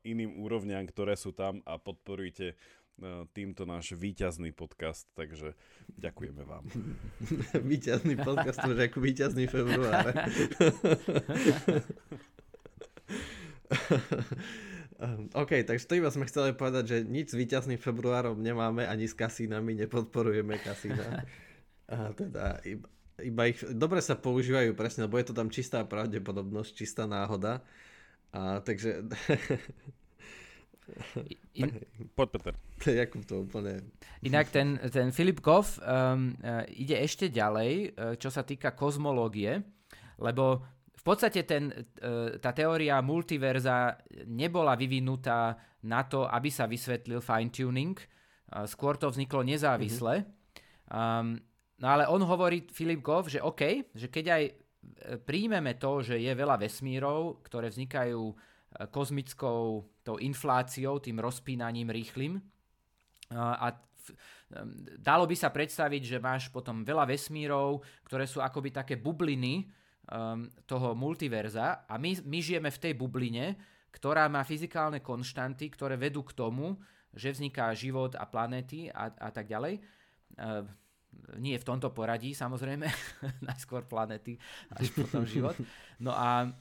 iným 0.02 0.42
úrovňam, 0.42 0.86
ktoré 0.90 1.14
sú 1.14 1.30
tam 1.34 1.62
a 1.66 1.78
podporujte 1.78 2.58
týmto 3.32 3.64
náš 3.66 3.96
výťazný 3.96 4.52
podcast, 4.52 5.08
takže 5.16 5.56
ďakujeme 5.98 6.44
vám. 6.44 6.68
výťazný 7.72 8.16
podcast, 8.20 8.60
to 8.62 8.76
ako 8.76 9.00
výťazný 9.00 9.48
február. 9.48 10.12
OK, 15.32 15.64
takže 15.64 15.88
to 15.88 15.96
iba 15.96 16.12
sme 16.12 16.28
chceli 16.28 16.52
povedať, 16.52 16.84
že 16.88 16.98
nič 17.08 17.32
s 17.32 17.40
výťazným 17.40 17.80
februárom 17.80 18.36
nemáme, 18.36 18.84
ani 18.84 19.08
s 19.08 19.16
kasínami, 19.16 19.72
nepodporujeme 19.80 20.60
kasína. 20.60 21.24
A 21.88 22.12
teda 22.12 22.60
iba, 22.68 22.88
iba 23.24 23.44
ich 23.48 23.64
dobre 23.64 24.04
sa 24.04 24.20
používajú 24.20 24.76
presne, 24.76 25.08
lebo 25.08 25.16
je 25.16 25.32
to 25.32 25.38
tam 25.38 25.48
čistá 25.48 25.88
pravdepodobnosť, 25.88 26.72
čistá 26.76 27.08
náhoda. 27.08 27.64
A 28.36 28.60
takže 28.60 29.08
In... 31.60 31.74
Poď 32.16 32.28
Peter. 32.38 32.54
Jakub 32.90 33.24
to 33.26 33.46
úplne... 33.46 33.84
Inak 34.24 34.50
ten, 34.54 34.80
ten 34.90 35.12
Philip 35.16 35.40
Goff 35.40 35.80
um, 35.80 36.36
uh, 36.44 36.64
ide 36.72 36.98
ešte 37.00 37.32
ďalej, 37.32 37.72
uh, 37.96 38.16
čo 38.18 38.30
sa 38.30 38.44
týka 38.44 38.76
kozmológie, 38.76 39.64
lebo 40.20 40.64
v 40.96 41.04
podstate 41.04 41.48
ten, 41.48 41.72
uh, 41.72 42.36
tá 42.42 42.52
teória 42.52 43.00
multiverza 43.00 43.96
nebola 44.28 44.76
vyvinutá 44.76 45.56
na 45.88 46.04
to, 46.04 46.28
aby 46.28 46.52
sa 46.52 46.68
vysvetlil 46.68 47.24
fine-tuning. 47.24 47.96
Skôr 48.68 48.98
to 48.98 49.08
vzniklo 49.08 49.46
nezávisle. 49.46 50.26
Mm-hmm. 50.26 50.90
Um, 50.92 51.38
no 51.80 51.88
ale 51.88 52.10
on 52.10 52.20
hovorí, 52.26 52.66
Filip 52.68 53.00
Goff, 53.00 53.30
že 53.30 53.40
OK, 53.40 53.94
že 53.94 54.10
keď 54.10 54.26
aj 54.28 54.44
príjmeme 55.24 55.78
to, 55.80 56.04
že 56.04 56.18
je 56.20 56.32
veľa 56.34 56.60
vesmírov, 56.60 57.46
ktoré 57.46 57.70
vznikajú 57.72 58.36
kozmickou 58.94 59.84
tou 60.06 60.16
infláciou, 60.22 61.02
tým 61.02 61.18
rozpínaním 61.18 61.90
rýchlým 61.90 62.38
a 63.34 63.74
dalo 64.98 65.26
by 65.30 65.36
sa 65.38 65.54
predstaviť, 65.54 66.02
že 66.02 66.18
máš 66.18 66.50
potom 66.50 66.82
veľa 66.82 67.06
vesmírov, 67.06 67.82
ktoré 68.06 68.26
sú 68.26 68.42
akoby 68.42 68.74
také 68.74 68.96
bubliny 68.98 69.70
toho 70.66 70.98
multiverza 70.98 71.86
a 71.86 71.94
my, 72.02 72.18
my 72.26 72.40
žijeme 72.42 72.74
v 72.74 72.82
tej 72.82 72.94
bubline, 72.98 73.54
ktorá 73.94 74.26
má 74.26 74.42
fyzikálne 74.42 75.06
konštanty, 75.06 75.70
ktoré 75.70 75.98
vedú 75.98 76.26
k 76.26 76.34
tomu, 76.34 76.78
že 77.14 77.34
vzniká 77.34 77.70
život 77.74 78.18
a 78.18 78.26
planéty 78.26 78.90
a, 78.90 79.10
a 79.14 79.30
tak 79.34 79.50
ďalej. 79.50 79.82
Uh, 80.38 80.66
nie 81.42 81.58
v 81.58 81.66
tomto 81.66 81.90
poradí, 81.90 82.38
samozrejme, 82.38 82.86
najskôr 83.50 83.86
planety, 83.90 84.38
až 84.78 84.94
potom 84.94 85.26
život. 85.26 85.58
No 85.98 86.14
a 86.14 86.54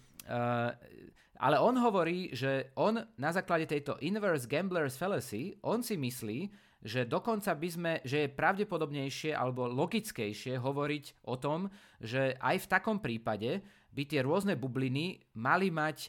ale 1.38 1.62
on 1.62 1.78
hovorí, 1.78 2.34
že 2.34 2.74
on 2.74 2.98
na 2.98 3.30
základe 3.30 3.70
tejto 3.70 3.94
inverse 4.02 4.50
gambler's 4.50 4.98
fallacy, 4.98 5.54
on 5.62 5.86
si 5.86 5.94
myslí, 5.94 6.50
že 6.82 7.06
dokonca 7.06 7.54
by 7.54 7.68
sme, 7.70 7.92
že 8.06 8.26
je 8.26 8.34
pravdepodobnejšie 8.34 9.34
alebo 9.34 9.66
logickejšie 9.66 10.58
hovoriť 10.58 11.26
o 11.26 11.34
tom, 11.38 11.66
že 11.98 12.38
aj 12.38 12.56
v 12.66 12.70
takom 12.70 12.98
prípade 13.02 13.62
by 13.90 14.02
tie 14.06 14.22
rôzne 14.22 14.54
bubliny 14.54 15.18
mali 15.38 15.74
mať 15.74 16.06
e, 16.06 16.08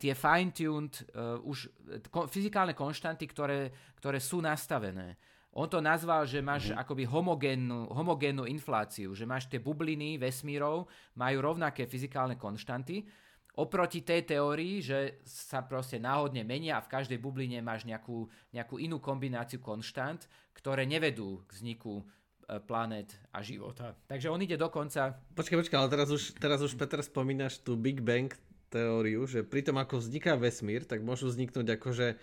tie 0.00 0.16
fine-tuned 0.16 1.12
uh, 1.12 1.36
už 1.44 1.68
ko, 2.08 2.24
fyzikálne 2.24 2.72
konštanty, 2.72 3.28
ktoré, 3.28 3.68
ktoré 4.00 4.16
sú 4.24 4.40
nastavené. 4.40 5.20
On 5.54 5.68
to 5.68 5.84
nazval, 5.84 6.26
že 6.26 6.42
máš 6.42 6.72
mm-hmm. 6.72 6.82
akoby 6.82 7.04
homogénnu, 7.06 7.92
homogénnu 7.92 8.48
infláciu, 8.48 9.12
že 9.12 9.28
máš 9.28 9.46
tie 9.46 9.62
bubliny 9.62 10.16
vesmírov, 10.18 10.88
majú 11.14 11.38
rovnaké 11.44 11.84
fyzikálne 11.86 12.34
konštanty 12.40 13.04
Oproti 13.54 14.02
tej 14.02 14.26
teórii, 14.26 14.82
že 14.82 15.22
sa 15.22 15.62
proste 15.62 16.02
náhodne 16.02 16.42
menia 16.42 16.78
a 16.78 16.84
v 16.84 16.90
každej 16.90 17.22
bubline 17.22 17.62
máš 17.62 17.86
nejakú, 17.86 18.26
nejakú 18.50 18.82
inú 18.82 18.98
kombináciu 18.98 19.62
konštant, 19.62 20.26
ktoré 20.58 20.82
nevedú 20.82 21.46
k 21.46 21.62
vzniku 21.62 22.02
e, 22.02 22.04
planet 22.58 23.14
a 23.30 23.46
života. 23.46 23.94
Takže 24.10 24.26
on 24.26 24.42
ide 24.42 24.58
dokonca... 24.58 25.14
Počkaj, 25.38 25.58
počkaj, 25.62 25.78
ale 25.78 25.86
teraz 25.86 26.08
už, 26.10 26.22
teraz 26.34 26.58
už 26.66 26.74
Peter 26.74 26.98
spomínaš 26.98 27.62
tú 27.62 27.78
Big 27.78 28.02
Bang 28.02 28.34
teóriu, 28.74 29.22
že 29.30 29.46
pri 29.46 29.62
tom, 29.62 29.78
ako 29.78 30.02
vzniká 30.02 30.34
vesmír, 30.34 30.82
tak 30.82 31.06
môžu 31.06 31.30
vzniknúť 31.30 31.78
akože 31.78 32.18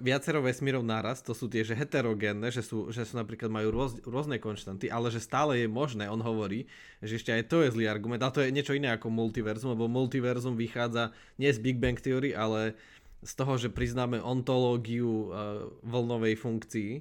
viacero 0.00 0.40
vesmírov 0.40 0.80
naraz, 0.80 1.20
to 1.20 1.36
sú 1.36 1.44
tie, 1.44 1.60
že 1.60 1.76
heterogénne, 1.76 2.48
že 2.48 2.64
sú, 2.64 2.88
že 2.88 3.04
sú 3.04 3.20
napríklad 3.20 3.52
majú 3.52 3.68
rôz, 3.68 4.00
rôzne 4.00 4.40
konštanty, 4.40 4.88
ale 4.88 5.12
že 5.12 5.20
stále 5.20 5.60
je 5.60 5.68
možné, 5.68 6.08
on 6.08 6.24
hovorí, 6.24 6.64
že 7.04 7.20
ešte 7.20 7.36
aj 7.36 7.52
to 7.52 7.60
je 7.60 7.72
zlý 7.76 7.84
argument, 7.84 8.24
ale 8.24 8.32
to 8.32 8.40
je 8.40 8.54
niečo 8.54 8.72
iné 8.72 8.88
ako 8.88 9.12
multiverzum, 9.12 9.76
lebo 9.76 9.84
multiverzum 9.84 10.56
vychádza 10.56 11.12
nie 11.36 11.52
z 11.52 11.60
Big 11.60 11.76
Bang 11.76 12.00
Theory, 12.00 12.32
ale 12.32 12.80
z 13.20 13.32
toho, 13.36 13.60
že 13.60 13.68
priznáme 13.68 14.24
ontológiu 14.24 15.28
uh, 15.28 15.68
vlnovej 15.84 16.40
funkcii, 16.40 16.92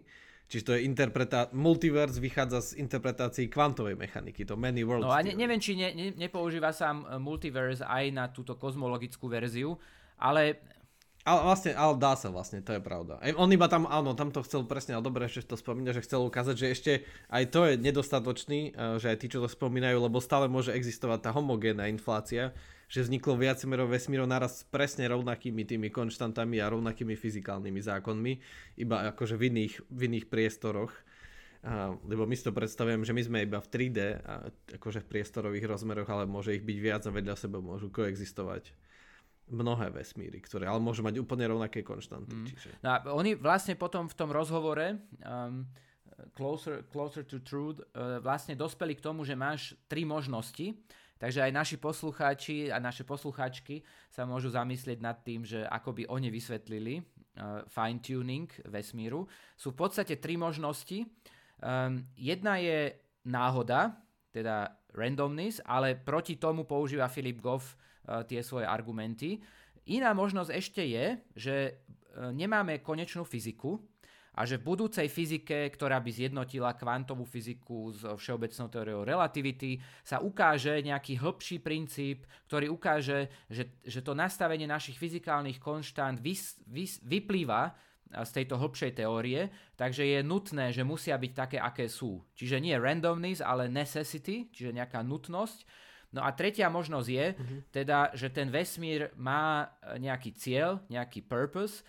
Čiže 0.47 0.63
to 0.63 0.71
je 0.79 0.87
interpretá... 0.87 1.51
Multiverse 1.51 2.23
vychádza 2.23 2.71
z 2.71 2.79
interpretácií 2.79 3.51
kvantovej 3.51 3.99
mechaniky, 3.99 4.47
to 4.47 4.55
many 4.55 4.79
worlds. 4.79 5.03
No 5.03 5.11
a 5.11 5.19
ne, 5.19 5.35
neviem, 5.35 5.59
či 5.59 5.75
ne, 5.75 5.91
ne, 5.91 6.15
nepoužíva 6.15 6.71
sám 6.71 7.03
e, 7.03 7.19
multiverse 7.19 7.83
aj 7.83 8.05
na 8.15 8.31
túto 8.31 8.55
kozmologickú 8.55 9.27
verziu, 9.27 9.75
ale 10.15 10.63
ale 11.27 11.43
vlastne, 11.43 11.75
ale 11.75 11.99
dá 11.99 12.15
sa 12.15 12.31
vlastne, 12.31 12.63
to 12.63 12.71
je 12.71 12.79
pravda. 12.79 13.19
On 13.35 13.51
iba 13.51 13.67
tam, 13.67 13.83
áno, 13.83 14.15
tam 14.15 14.31
to 14.31 14.39
chcel 14.47 14.63
presne, 14.63 14.95
ale 14.95 15.03
dobre, 15.03 15.27
že 15.27 15.43
to 15.43 15.59
spomína, 15.59 15.91
že 15.91 16.07
chcel 16.07 16.23
ukázať, 16.23 16.55
že 16.55 16.67
ešte 16.71 16.91
aj 17.27 17.43
to 17.51 17.67
je 17.67 17.73
nedostatočný, 17.75 18.71
eh, 18.71 18.95
že 18.95 19.11
aj 19.11 19.17
tí, 19.19 19.27
čo 19.27 19.43
to 19.43 19.51
spomínajú, 19.51 19.99
lebo 19.99 20.23
stále 20.23 20.47
môže 20.47 20.71
existovať 20.71 21.27
tá 21.27 21.29
homogénna 21.35 21.91
inflácia, 21.91 22.55
že 22.87 23.03
vzniklo 23.03 23.35
viacero 23.35 23.83
vesmírov 23.91 24.23
naraz 24.23 24.63
s 24.63 24.71
presne 24.71 25.03
rovnakými 25.11 25.67
tými 25.67 25.91
konštantami 25.91 26.63
a 26.63 26.71
rovnakými 26.71 27.19
fyzikálnymi 27.19 27.81
zákonmi, 27.83 28.33
iba 28.79 29.11
akože 29.11 29.35
v 29.35 29.51
iných, 29.51 29.73
v 29.91 29.99
iných 30.07 30.25
priestoroch. 30.31 30.95
A, 31.67 31.91
lebo 32.07 32.23
my 32.23 32.39
si 32.39 32.47
to 32.47 32.55
predstavujem, 32.55 33.03
že 33.03 33.11
my 33.11 33.21
sme 33.27 33.37
iba 33.43 33.59
v 33.59 33.67
3D, 33.67 33.99
a, 34.23 34.47
akože 34.79 35.03
v 35.03 35.09
priestorových 35.11 35.67
rozmeroch, 35.67 36.07
ale 36.07 36.23
môže 36.23 36.55
ich 36.55 36.63
byť 36.63 36.77
viac 36.79 37.03
a 37.03 37.11
vedľa 37.11 37.35
seba 37.35 37.59
môžu 37.59 37.91
koexistovať 37.91 38.71
mnohé 39.47 39.91
vesmíry, 39.91 40.43
ktoré 40.43 40.67
ale 40.67 40.83
môžu 40.83 41.03
mať 41.03 41.23
úplne 41.23 41.47
rovnaké 41.47 41.79
konštanty. 41.83 42.35
Mm. 42.35 42.47
Čiže... 42.51 42.69
No 42.83 42.89
a 42.91 42.97
oni 43.15 43.39
vlastne 43.39 43.79
potom 43.79 44.11
v 44.11 44.15
tom 44.15 44.29
rozhovore 44.31 44.99
um, 45.23 45.63
Closer, 46.35 46.83
Closer 46.91 47.23
to 47.23 47.39
Truth 47.39 47.79
uh, 47.79 48.19
vlastne 48.19 48.59
dospeli 48.59 48.99
k 48.99 49.03
tomu, 49.03 49.23
že 49.23 49.39
máš 49.39 49.77
tri 49.87 50.03
možnosti, 50.03 50.75
takže 51.15 51.47
aj 51.47 51.51
naši 51.55 51.77
poslucháči 51.79 52.69
a 52.69 52.77
naše 52.81 53.07
poslucháčky 53.07 53.87
sa 54.11 54.27
môžu 54.27 54.51
zamyslieť 54.51 54.99
nad 54.99 55.23
tým, 55.23 55.47
že 55.47 55.63
ako 55.63 55.95
by 55.95 56.03
oni 56.11 56.27
vysvetlili 56.27 56.99
uh, 56.99 57.63
fine-tuning 57.71 58.51
vesmíru. 58.67 59.25
Sú 59.55 59.71
v 59.71 59.79
podstate 59.79 60.19
tri 60.19 60.35
možnosti. 60.35 61.07
Um, 61.63 62.03
jedna 62.19 62.59
je 62.59 62.99
náhoda, 63.23 63.95
teda 64.35 64.75
randomness, 64.93 65.63
ale 65.63 65.95
proti 65.95 66.35
tomu 66.35 66.67
používa 66.67 67.09
Philip 67.09 67.39
Goff 67.39 67.77
tie 68.27 68.39
svoje 68.41 68.65
argumenty. 68.65 69.43
Iná 69.87 70.11
možnosť 70.11 70.51
ešte 70.51 70.83
je, 70.83 71.05
že 71.35 71.55
e, 71.55 71.71
nemáme 72.35 72.83
konečnú 72.83 73.23
fyziku 73.23 73.79
a 74.37 74.45
že 74.45 74.59
v 74.59 74.67
budúcej 74.69 75.07
fyzike, 75.09 75.71
ktorá 75.73 75.97
by 75.97 76.11
zjednotila 76.13 76.75
kvantovú 76.77 77.25
fyziku 77.25 77.89
s 77.95 78.05
všeobecnou 78.05 78.67
teóriou 78.69 79.01
relativity, 79.01 79.81
sa 80.05 80.21
ukáže 80.21 80.83
nejaký 80.83 81.17
hĺbší 81.17 81.57
princíp, 81.63 82.27
ktorý 82.45 82.69
ukáže, 82.69 83.31
že, 83.49 83.79
že 83.81 84.03
to 84.05 84.13
nastavenie 84.13 84.69
našich 84.69 84.99
fyzikálnych 84.99 85.57
konštant 85.57 86.21
vys, 86.21 86.59
vys, 86.69 87.01
vyplýva 87.01 87.73
z 88.13 88.29
tejto 88.31 88.55
hĺbšej 88.61 88.91
teórie, 89.03 89.51
takže 89.75 90.03
je 90.05 90.19
nutné, 90.23 90.71
že 90.71 90.87
musia 90.87 91.17
byť 91.17 91.31
také, 91.33 91.57
aké 91.59 91.91
sú. 91.91 92.23
Čiže 92.37 92.63
nie 92.63 92.75
randomness, 92.77 93.43
ale 93.43 93.67
necessity, 93.67 94.47
čiže 94.53 94.75
nejaká 94.75 95.03
nutnosť. 95.03 95.86
No 96.17 96.25
a 96.25 96.33
tretia 96.33 96.67
možnosť 96.73 97.07
je, 97.07 97.25
uh-huh. 97.31 97.59
teda, 97.69 98.11
že 98.17 98.33
ten 98.33 98.49
vesmír 98.49 99.13
má 99.21 99.69
e, 99.85 100.01
nejaký 100.01 100.33
cieľ, 100.33 100.81
nejaký 100.89 101.21
purpose, 101.21 101.85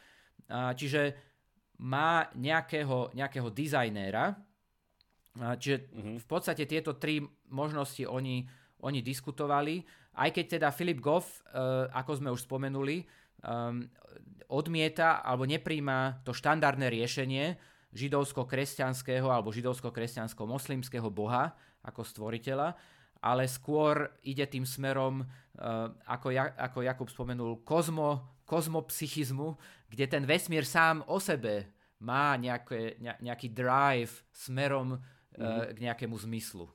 čiže 0.48 1.12
má 1.84 2.32
nejakého, 2.32 3.12
nejakého 3.12 3.52
dizajnéra, 3.52 4.32
čiže 5.60 5.76
uh-huh. 5.92 6.16
v 6.16 6.26
podstate 6.26 6.64
tieto 6.64 6.96
tri 6.96 7.20
možnosti 7.52 8.00
oni, 8.08 8.48
oni 8.80 9.04
diskutovali, 9.04 9.84
aj 10.18 10.30
keď 10.34 10.44
teda 10.58 10.68
Philip 10.74 10.98
Goff, 10.98 11.44
e, 11.46 11.52
ako 11.92 12.12
sme 12.16 12.28
už 12.34 12.44
spomenuli, 12.48 13.06
um, 13.44 13.86
odmieta 14.50 15.22
alebo 15.22 15.46
nepríjma 15.46 16.24
to 16.26 16.34
štandardné 16.34 16.90
riešenie 16.90 17.54
židovsko-kresťanského 17.94 19.28
alebo 19.30 19.54
židovsko-kresťansko-moslimského 19.54 21.08
boha 21.12 21.54
ako 21.84 22.02
stvoriteľa, 22.04 22.74
ale 23.22 23.50
skôr 23.50 24.10
ide 24.22 24.46
tým 24.46 24.62
smerom, 24.62 25.22
uh, 25.22 25.90
ako, 26.06 26.28
ja, 26.30 26.54
ako 26.54 26.86
Jakub 26.86 27.08
spomenul, 27.10 27.62
kozmo, 27.66 28.42
kozmopsychizmu, 28.46 29.58
kde 29.90 30.04
ten 30.06 30.24
vesmír 30.24 30.62
sám 30.64 31.02
o 31.10 31.18
sebe 31.18 31.68
má 31.98 32.38
nejaké, 32.38 32.96
ne, 33.02 33.18
nejaký 33.18 33.50
drive 33.50 34.22
smerom 34.30 34.94
mm-hmm. 34.96 35.74
k 35.74 35.78
nejakému 35.82 36.14
zmyslu. 36.14 36.70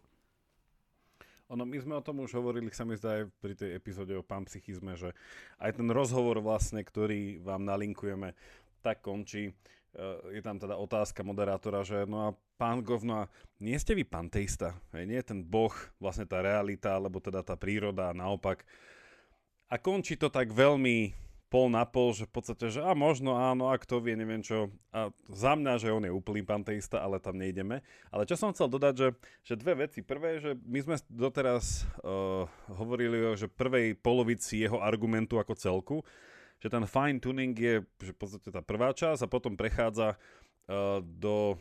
Ono, 1.51 1.63
my 1.69 1.77
sme 1.77 1.93
o 1.93 2.01
tom 2.01 2.23
už 2.23 2.33
hovorili, 2.33 2.73
sa 2.73 2.81
mi 2.81 2.97
zdá 2.97 3.21
aj 3.21 3.23
pri 3.37 3.53
tej 3.53 3.77
epizóde 3.77 4.17
o 4.17 4.25
panpsychizme, 4.25 4.97
že 4.97 5.13
aj 5.61 5.77
ten 5.77 5.87
rozhovor 5.91 6.41
vlastne, 6.41 6.81
ktorý 6.81 7.43
vám 7.45 7.61
nalinkujeme, 7.67 8.33
tak 8.81 9.05
končí 9.05 9.53
je 10.33 10.41
tam 10.41 10.57
teda 10.57 10.73
otázka 10.73 11.21
moderátora, 11.21 11.85
že 11.85 12.09
no 12.09 12.27
a 12.27 12.29
pán 12.57 12.81
Govno, 12.81 13.29
nie 13.61 13.77
ste 13.77 13.93
vy 13.93 14.03
panteista, 14.05 14.73
hej, 14.93 15.05
nie 15.05 15.17
je 15.21 15.29
ten 15.29 15.39
boh, 15.45 15.73
vlastne 16.01 16.25
tá 16.25 16.41
realita, 16.41 16.97
alebo 16.97 17.21
teda 17.21 17.45
tá 17.45 17.53
príroda, 17.53 18.09
naopak. 18.13 18.65
A 19.69 19.77
končí 19.77 20.17
to 20.17 20.33
tak 20.33 20.53
veľmi 20.53 21.13
pol 21.53 21.69
na 21.69 21.85
pol, 21.85 22.17
že 22.17 22.25
v 22.25 22.33
podstate, 22.33 22.73
že 22.73 22.81
a 22.81 22.97
možno 22.97 23.37
áno, 23.37 23.69
a 23.69 23.77
kto 23.77 24.01
vie, 24.01 24.17
neviem 24.17 24.41
čo. 24.41 24.73
A 24.89 25.13
za 25.29 25.53
mňa, 25.53 25.77
že 25.77 25.93
on 25.93 26.01
je 26.01 26.09
úplný 26.09 26.41
panteista, 26.41 26.97
ale 26.97 27.21
tam 27.21 27.37
nejdeme. 27.37 27.85
Ale 28.09 28.25
čo 28.25 28.33
som 28.33 28.49
chcel 28.49 28.73
dodať, 28.73 28.93
že, 28.97 29.07
že 29.45 29.53
dve 29.61 29.85
veci. 29.85 30.01
Prvé, 30.01 30.41
že 30.41 30.57
my 30.65 30.81
sme 30.81 30.95
doteraz 31.13 31.85
uh, 32.01 32.49
hovorili 32.73 33.21
o 33.21 33.37
že 33.37 33.45
prvej 33.45 33.93
polovici 34.01 34.65
jeho 34.65 34.81
argumentu 34.81 35.37
ako 35.37 35.53
celku, 35.53 35.97
že 36.63 36.71
ten 36.71 36.87
fine 36.87 37.19
tuning 37.19 37.51
je 37.51 37.83
že 37.99 38.11
v 38.15 38.19
podstate 38.23 38.47
tá 38.47 38.63
prvá 38.63 38.95
časť 38.95 39.27
a 39.27 39.27
potom 39.27 39.59
prechádza 39.59 40.15
uh, 40.15 41.03
do 41.03 41.59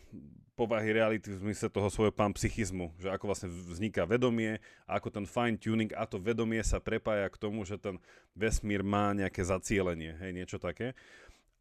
povahy 0.54 0.94
reality 0.94 1.32
v 1.32 1.50
zmysle 1.50 1.72
toho 1.72 1.88
svojho 1.90 2.14
pán 2.14 2.30
psychizmu, 2.36 2.94
že 3.00 3.10
ako 3.10 3.24
vlastne 3.24 3.48
vzniká 3.50 4.06
vedomie 4.06 4.62
a 4.86 5.00
ako 5.00 5.08
ten 5.10 5.26
fine 5.26 5.58
tuning 5.58 5.90
a 5.96 6.06
to 6.06 6.22
vedomie 6.22 6.62
sa 6.62 6.78
prepája 6.78 7.26
k 7.32 7.40
tomu, 7.40 7.66
že 7.66 7.80
ten 7.80 7.98
vesmír 8.36 8.84
má 8.86 9.10
nejaké 9.16 9.42
zacielenie, 9.42 10.14
hej, 10.22 10.30
niečo 10.30 10.62
také. 10.62 10.94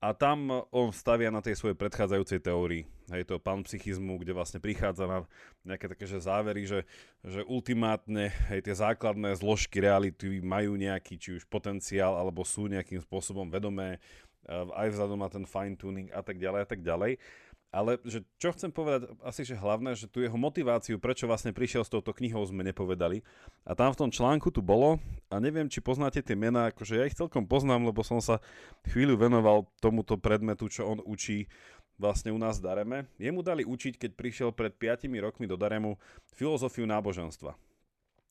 A 0.01 0.17
tam 0.17 0.65
on 0.73 0.89
stavia 0.89 1.29
na 1.29 1.45
tej 1.45 1.61
svojej 1.61 1.77
predchádzajúcej 1.77 2.41
teórii, 2.41 2.89
hej, 3.13 3.21
to 3.21 3.37
panpsychizmu, 3.37 4.17
kde 4.17 4.33
vlastne 4.33 4.57
prichádza 4.57 5.05
na 5.05 5.29
nejaké 5.61 5.85
také 5.85 6.09
že 6.09 6.17
závery, 6.17 6.65
že, 6.65 6.89
že 7.21 7.45
ultimátne 7.45 8.33
hej, 8.49 8.65
tie 8.65 8.73
základné 8.81 9.37
zložky 9.37 9.77
reality 9.77 10.41
majú 10.41 10.73
nejaký 10.73 11.21
či 11.21 11.29
už 11.37 11.45
potenciál, 11.45 12.17
alebo 12.17 12.41
sú 12.41 12.65
nejakým 12.65 12.97
spôsobom 12.97 13.45
vedomé, 13.53 14.01
aj 14.49 14.89
vzhľadom 14.89 15.21
na 15.21 15.29
ten 15.29 15.45
fine 15.45 15.77
tuning 15.77 16.09
a 16.09 16.25
tak 16.25 16.41
ďalej 16.41 16.59
a 16.65 16.67
tak 16.67 16.81
ďalej. 16.81 17.21
Ale 17.71 18.03
že 18.03 18.27
čo 18.35 18.51
chcem 18.51 18.67
povedať, 18.67 19.07
asi 19.23 19.47
že 19.47 19.55
hlavné, 19.55 19.95
že 19.95 20.11
tu 20.11 20.19
jeho 20.19 20.35
motiváciu, 20.35 20.99
prečo 20.99 21.23
vlastne 21.23 21.55
prišiel 21.55 21.87
s 21.87 21.91
touto 21.91 22.11
knihou, 22.11 22.43
sme 22.43 22.67
nepovedali. 22.67 23.23
A 23.63 23.71
tam 23.79 23.95
v 23.95 23.99
tom 24.05 24.09
článku 24.11 24.51
tu 24.51 24.59
bolo, 24.59 24.99
a 25.31 25.39
neviem, 25.39 25.71
či 25.71 25.79
poznáte 25.79 26.19
tie 26.19 26.35
mená, 26.35 26.67
akože 26.75 26.99
ja 26.99 27.07
ich 27.07 27.15
celkom 27.15 27.47
poznám, 27.47 27.87
lebo 27.87 28.03
som 28.03 28.19
sa 28.19 28.43
chvíľu 28.91 29.15
venoval 29.15 29.71
tomuto 29.79 30.19
predmetu, 30.19 30.67
čo 30.67 30.83
on 30.83 30.99
učí 30.99 31.47
vlastne 31.95 32.35
u 32.35 32.39
nás 32.41 32.59
v 32.59 32.67
Dareme. 32.67 32.97
Jemu 33.15 33.39
dali 33.39 33.63
učiť, 33.63 33.95
keď 33.95 34.11
prišiel 34.19 34.49
pred 34.51 34.75
5 34.75 35.07
rokmi 35.23 35.47
do 35.47 35.55
Daremu, 35.55 35.95
filozofiu 36.35 36.83
náboženstva. 36.83 37.55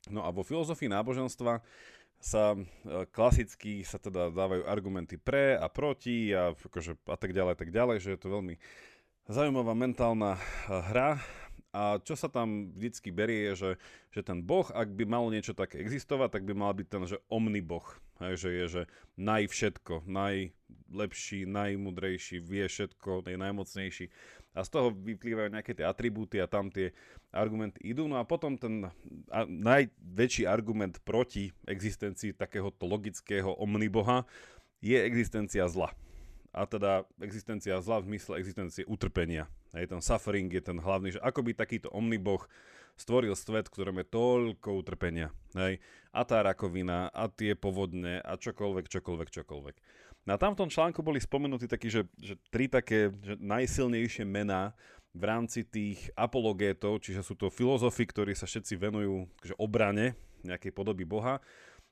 No 0.09 0.25
a 0.25 0.33
vo 0.33 0.41
filozofii 0.41 0.89
náboženstva 0.89 1.61
sa 2.21 2.57
e, 2.57 2.59
klasicky 3.13 3.85
sa 3.85 4.01
teda 4.01 4.33
dávajú 4.33 4.65
argumenty 4.65 5.21
pre 5.21 5.57
a 5.57 5.69
proti 5.69 6.33
a, 6.33 6.57
akože, 6.57 6.97
a 7.05 7.17
tak 7.17 7.37
ďalej, 7.37 7.55
tak 7.57 7.69
ďalej, 7.73 7.97
že 8.01 8.13
je 8.17 8.21
to 8.21 8.33
veľmi 8.33 8.57
zaujímavá 9.29 9.77
mentálna 9.77 10.39
eh, 10.39 10.81
hra 10.93 11.11
a 11.71 12.03
čo 12.03 12.19
sa 12.19 12.27
tam 12.27 12.75
vždycky 12.75 13.15
berie 13.15 13.51
je, 13.51 13.55
že, 13.55 13.71
že 14.11 14.21
ten 14.27 14.43
boh, 14.43 14.67
ak 14.75 14.91
by 14.91 15.07
mal 15.07 15.31
niečo 15.31 15.55
také 15.55 15.79
existovať, 15.79 16.35
tak 16.35 16.43
by 16.43 16.55
mal 16.59 16.75
byť 16.75 16.87
ten, 16.91 17.03
že 17.07 17.23
omniboh. 17.31 17.87
Hej, 18.19 18.35
že 18.43 18.51
je, 18.51 18.65
že 18.67 18.83
najvšetko, 19.17 20.03
najlepší, 20.11 21.47
najmudrejší, 21.47 22.43
vie 22.43 22.67
všetko, 22.67 23.23
je 23.23 23.39
najmocnejší. 23.39 24.07
A 24.59 24.67
z 24.67 24.71
toho 24.75 24.91
vyplývajú 24.91 25.55
nejaké 25.55 25.79
tie 25.79 25.87
atribúty 25.87 26.43
a 26.43 26.51
tam 26.51 26.75
tie 26.75 26.91
argumenty 27.31 27.79
idú. 27.87 28.11
No 28.11 28.19
a 28.19 28.27
potom 28.27 28.59
ten 28.59 28.91
najväčší 29.47 30.51
argument 30.51 30.99
proti 31.07 31.55
existencii 31.71 32.35
takéhoto 32.35 32.83
logického 32.83 33.55
omniboha 33.63 34.27
je 34.83 34.99
existencia 34.99 35.71
zla 35.71 35.95
a 36.51 36.67
teda 36.67 37.07
existencia 37.23 37.79
zla 37.79 38.03
v 38.03 38.15
zmysle 38.15 38.43
existencie 38.43 38.83
utrpenia. 38.87 39.47
Hej, 39.71 39.95
ten 39.95 40.03
suffering 40.03 40.51
je 40.51 40.63
ten 40.63 40.79
hlavný, 40.83 41.15
že 41.15 41.23
ako 41.23 41.47
by 41.47 41.55
takýto 41.55 41.89
omniboh 41.95 42.43
stvoril 42.99 43.33
svet, 43.39 43.71
v 43.71 44.03
je 44.03 44.07
toľko 44.11 44.83
utrpenia. 44.83 45.31
Hej, 45.55 45.79
a 46.11 46.21
tá 46.27 46.43
rakovina, 46.43 47.09
a 47.15 47.31
tie 47.31 47.55
povodne, 47.55 48.19
a 48.21 48.35
čokoľvek, 48.35 48.91
čokoľvek, 48.91 49.29
čokoľvek. 49.31 49.77
Na 50.29 50.37
no 50.37 50.43
tamtom 50.43 50.69
článku 50.69 51.01
boli 51.01 51.17
spomenutí 51.17 51.65
takí, 51.65 51.89
že, 51.89 52.05
že 52.21 52.37
tri 52.53 52.69
také 52.69 53.09
že 53.25 53.41
najsilnejšie 53.41 54.29
mená 54.29 54.77
v 55.17 55.23
rámci 55.27 55.65
tých 55.65 56.13
apologétov, 56.13 57.01
čiže 57.01 57.25
sú 57.25 57.35
to 57.35 57.49
filozofi, 57.49 58.05
ktorí 58.05 58.37
sa 58.37 58.45
všetci 58.45 58.75
venujú 58.77 59.27
že 59.43 59.57
obrane 59.57 60.15
nejakej 60.45 60.73
podoby 60.77 61.09
Boha 61.09 61.41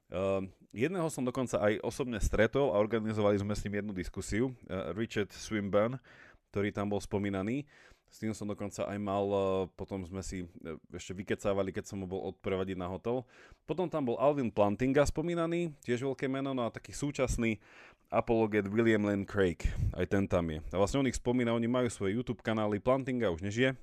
Uh, 0.09 0.49
jedného 0.73 1.05
som 1.12 1.21
dokonca 1.21 1.61
aj 1.61 1.85
osobne 1.85 2.16
stretol 2.16 2.73
a 2.73 2.81
organizovali 2.81 3.37
sme 3.37 3.53
s 3.53 3.62
ním 3.68 3.85
jednu 3.85 3.92
diskusiu. 3.92 4.57
Uh, 4.64 4.97
Richard 4.97 5.29
Swinburne, 5.37 6.01
ktorý 6.49 6.73
tam 6.73 6.88
bol 6.88 7.01
spomínaný. 7.01 7.68
S 8.09 8.25
tým 8.25 8.33
som 8.33 8.49
dokonca 8.49 8.88
aj 8.88 8.97
mal, 8.97 9.25
uh, 9.29 9.44
potom 9.77 10.01
sme 10.09 10.25
si 10.25 10.49
uh, 10.49 10.81
ešte 10.97 11.12
vykecávali, 11.12 11.77
keď 11.77 11.92
som 11.92 12.01
ho 12.01 12.09
bol 12.09 12.25
odprevadiť 12.33 12.81
na 12.81 12.88
hotel. 12.88 13.29
Potom 13.68 13.85
tam 13.92 14.09
bol 14.09 14.16
Alvin 14.16 14.49
Plantinga 14.49 15.05
spomínaný, 15.05 15.77
tiež 15.85 16.09
veľké 16.09 16.25
meno, 16.25 16.57
no 16.57 16.64
a 16.64 16.73
taký 16.73 16.97
súčasný 16.97 17.61
apologet 18.09 18.64
William 18.64 19.05
Lane 19.05 19.29
Craig, 19.29 19.61
aj 19.92 20.09
ten 20.09 20.25
tam 20.25 20.49
je. 20.49 20.64
A 20.73 20.81
vlastne 20.81 21.05
on 21.05 21.11
ich 21.12 21.21
spomína, 21.21 21.53
oni 21.53 21.68
majú 21.68 21.92
svoje 21.92 22.16
YouTube 22.16 22.40
kanály, 22.40 22.81
Plantinga 22.81 23.29
už 23.29 23.44
nežije, 23.44 23.77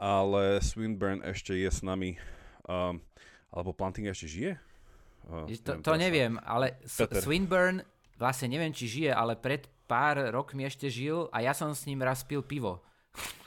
ale 0.00 0.64
Swinburne 0.64 1.20
ešte 1.28 1.52
je 1.52 1.68
s 1.68 1.84
nami, 1.84 2.16
uh, 2.64 2.96
alebo 3.52 3.76
Plantinga 3.76 4.16
ešte 4.16 4.32
žije? 4.32 4.52
Oh, 5.30 5.46
to, 5.46 5.78
to 5.78 5.92
neviem, 5.94 6.42
ale 6.42 6.74
Peter. 6.82 7.22
Swinburne 7.22 7.86
vlastne 8.20 8.50
neviem, 8.50 8.74
či 8.74 8.90
žije, 8.90 9.14
ale 9.14 9.38
pred 9.38 9.64
pár 9.88 10.20
rokmi 10.34 10.68
ešte 10.68 10.92
žil 10.92 11.32
a 11.32 11.40
ja 11.40 11.56
som 11.56 11.72
s 11.72 11.88
ním 11.88 12.04
raz 12.04 12.26
pil 12.26 12.44
pivo. 12.44 12.84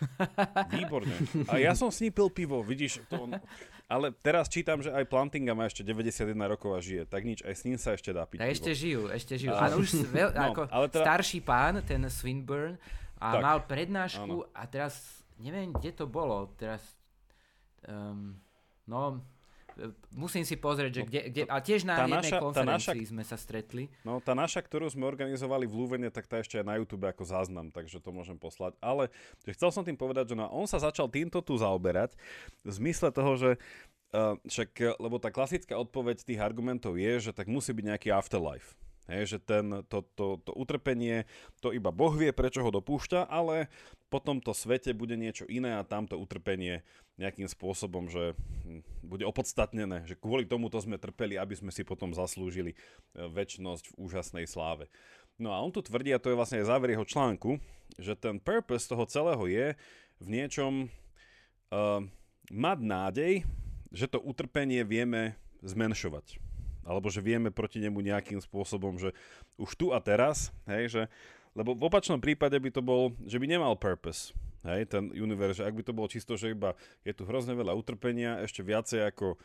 Výborne. 0.76 1.14
A 1.48 1.62
ja 1.62 1.72
som 1.78 1.88
s 1.94 2.04
ním 2.04 2.12
pil 2.12 2.28
pivo, 2.34 2.60
vidíš, 2.66 3.06
to 3.08 3.30
on... 3.30 3.38
Ale 3.92 4.10
teraz 4.16 4.50
čítam, 4.50 4.82
že 4.82 4.90
aj 4.90 5.06
Plantinga 5.06 5.54
má 5.54 5.70
ešte 5.70 5.86
91 5.86 6.34
rokov 6.50 6.74
a 6.74 6.80
žije, 6.82 7.04
tak 7.06 7.28
nič, 7.28 7.46
aj 7.46 7.54
s 7.54 7.62
ním 7.68 7.78
sa 7.78 7.94
ešte 7.94 8.10
dá 8.10 8.26
piť 8.26 8.42
a 8.42 8.50
pivo. 8.50 8.56
ešte 8.58 8.72
žijú, 8.74 9.02
ešte 9.12 9.34
žijú. 9.38 9.54
Ale 9.54 9.76
už 9.78 9.88
veľ, 10.18 10.30
no, 10.34 10.44
ako 10.50 10.62
ale 10.72 10.88
teda... 10.90 11.04
starší 11.06 11.40
pán, 11.46 11.84
ten 11.86 12.02
Swinburne, 12.10 12.82
a 13.22 13.40
tak, 13.40 13.44
mal 13.44 13.58
prednášku 13.64 14.36
áno. 14.44 14.52
a 14.52 14.62
teraz, 14.66 15.24
neviem, 15.38 15.72
kde 15.72 15.92
to 15.94 16.10
bolo, 16.10 16.52
teraz, 16.58 16.82
um, 17.86 18.36
no, 18.90 19.22
Musím 20.14 20.46
si 20.46 20.56
pozrieť, 20.56 20.92
že 20.92 21.02
no, 21.02 21.08
kde, 21.10 21.22
kde 21.34 21.42
a 21.50 21.58
tiež 21.58 21.82
na 21.84 22.06
jednej 22.06 22.30
naša, 22.30 22.38
konferencii 22.40 23.02
naša, 23.04 23.12
sme 23.12 23.24
sa 23.26 23.38
stretli. 23.38 23.84
No 24.06 24.22
tá 24.22 24.38
naša, 24.38 24.62
ktorú 24.62 24.86
sme 24.90 25.10
organizovali 25.10 25.66
v 25.66 25.74
Lúvene, 25.74 26.10
tak 26.14 26.30
tá 26.30 26.38
ešte 26.38 26.62
aj 26.62 26.66
na 26.66 26.78
YouTube 26.78 27.10
ako 27.10 27.26
záznam, 27.26 27.74
takže 27.74 27.98
to 27.98 28.14
môžem 28.14 28.38
poslať. 28.38 28.78
Ale 28.78 29.10
že 29.42 29.58
chcel 29.58 29.70
som 29.74 29.82
tým 29.82 29.98
povedať, 29.98 30.34
že 30.34 30.36
no, 30.38 30.46
on 30.54 30.70
sa 30.70 30.78
začal 30.78 31.10
týmto 31.10 31.42
tu 31.42 31.58
zaoberať 31.58 32.14
v 32.62 32.72
zmysle 32.72 33.10
toho, 33.10 33.34
že 33.34 33.50
uh, 34.14 34.38
však, 34.46 35.02
lebo 35.02 35.18
tá 35.18 35.34
klasická 35.34 35.74
odpoveď 35.78 36.22
tých 36.22 36.42
argumentov 36.42 36.96
je, 37.02 37.30
že 37.30 37.32
tak 37.34 37.50
musí 37.50 37.74
byť 37.74 37.86
nejaký 37.90 38.10
afterlife. 38.14 38.78
Hej, 39.12 39.36
že 39.36 39.38
ten, 39.44 39.84
to, 39.92 40.08
to, 40.16 40.40
to 40.48 40.56
utrpenie, 40.56 41.28
to 41.60 41.76
iba 41.76 41.92
Boh 41.92 42.16
vie, 42.16 42.32
prečo 42.32 42.64
ho 42.64 42.72
dopúšťa, 42.72 43.28
ale 43.28 43.68
po 44.08 44.24
tomto 44.24 44.56
svete 44.56 44.96
bude 44.96 45.20
niečo 45.20 45.44
iné 45.52 45.76
a 45.76 45.84
tamto 45.84 46.16
utrpenie 46.16 46.88
nejakým 47.20 47.52
spôsobom, 47.52 48.08
že 48.08 48.32
hm, 48.64 48.80
bude 49.04 49.28
opodstatnené, 49.28 50.08
že 50.08 50.16
kvôli 50.16 50.48
tomuto 50.48 50.80
sme 50.80 50.96
trpeli, 50.96 51.36
aby 51.36 51.52
sme 51.52 51.76
si 51.76 51.84
potom 51.84 52.16
zaslúžili 52.16 52.74
e, 52.74 52.78
väčnosť 53.28 53.92
v 53.92 53.98
úžasnej 54.00 54.46
sláve. 54.48 54.88
No 55.36 55.52
a 55.52 55.60
on 55.60 55.76
tu 55.76 55.84
tvrdí, 55.84 56.16
a 56.16 56.22
to 56.22 56.32
je 56.32 56.40
vlastne 56.40 56.64
aj 56.64 56.72
záver 56.72 56.96
jeho 56.96 57.04
článku, 57.04 57.60
že 58.00 58.16
ten 58.16 58.40
purpose 58.40 58.88
toho 58.88 59.04
celého 59.04 59.44
je 59.50 59.68
v 60.22 60.28
niečom 60.30 60.88
uh, 61.74 62.00
mať 62.54 62.80
nádej, 62.80 63.34
že 63.90 64.06
to 64.06 64.22
utrpenie 64.22 64.86
vieme 64.86 65.34
zmenšovať 65.66 66.53
alebo 66.84 67.08
že 67.10 67.24
vieme 67.24 67.50
proti 67.50 67.80
nemu 67.80 68.00
nejakým 68.00 68.40
spôsobom, 68.40 69.00
že 69.00 69.16
už 69.60 69.72
tu 69.76 69.88
a 69.96 70.00
teraz, 70.04 70.52
hej, 70.68 70.84
že, 70.92 71.02
lebo 71.56 71.76
v 71.76 71.88
opačnom 71.88 72.20
prípade 72.20 72.56
by 72.60 72.70
to 72.72 72.82
bol, 72.84 73.12
že 73.24 73.40
by 73.40 73.46
nemal 73.48 73.76
purpose, 73.80 74.36
hej, 74.68 74.88
ten 74.88 75.12
univerz, 75.12 75.60
že 75.60 75.68
ak 75.68 75.76
by 75.76 75.84
to 75.84 75.96
bolo 75.96 76.08
čisto, 76.12 76.36
že 76.36 76.56
iba 76.56 76.76
je 77.04 77.12
tu 77.16 77.24
hrozne 77.28 77.56
veľa 77.56 77.76
utrpenia, 77.76 78.44
ešte 78.44 78.64
viacej 78.64 79.12
ako 79.12 79.36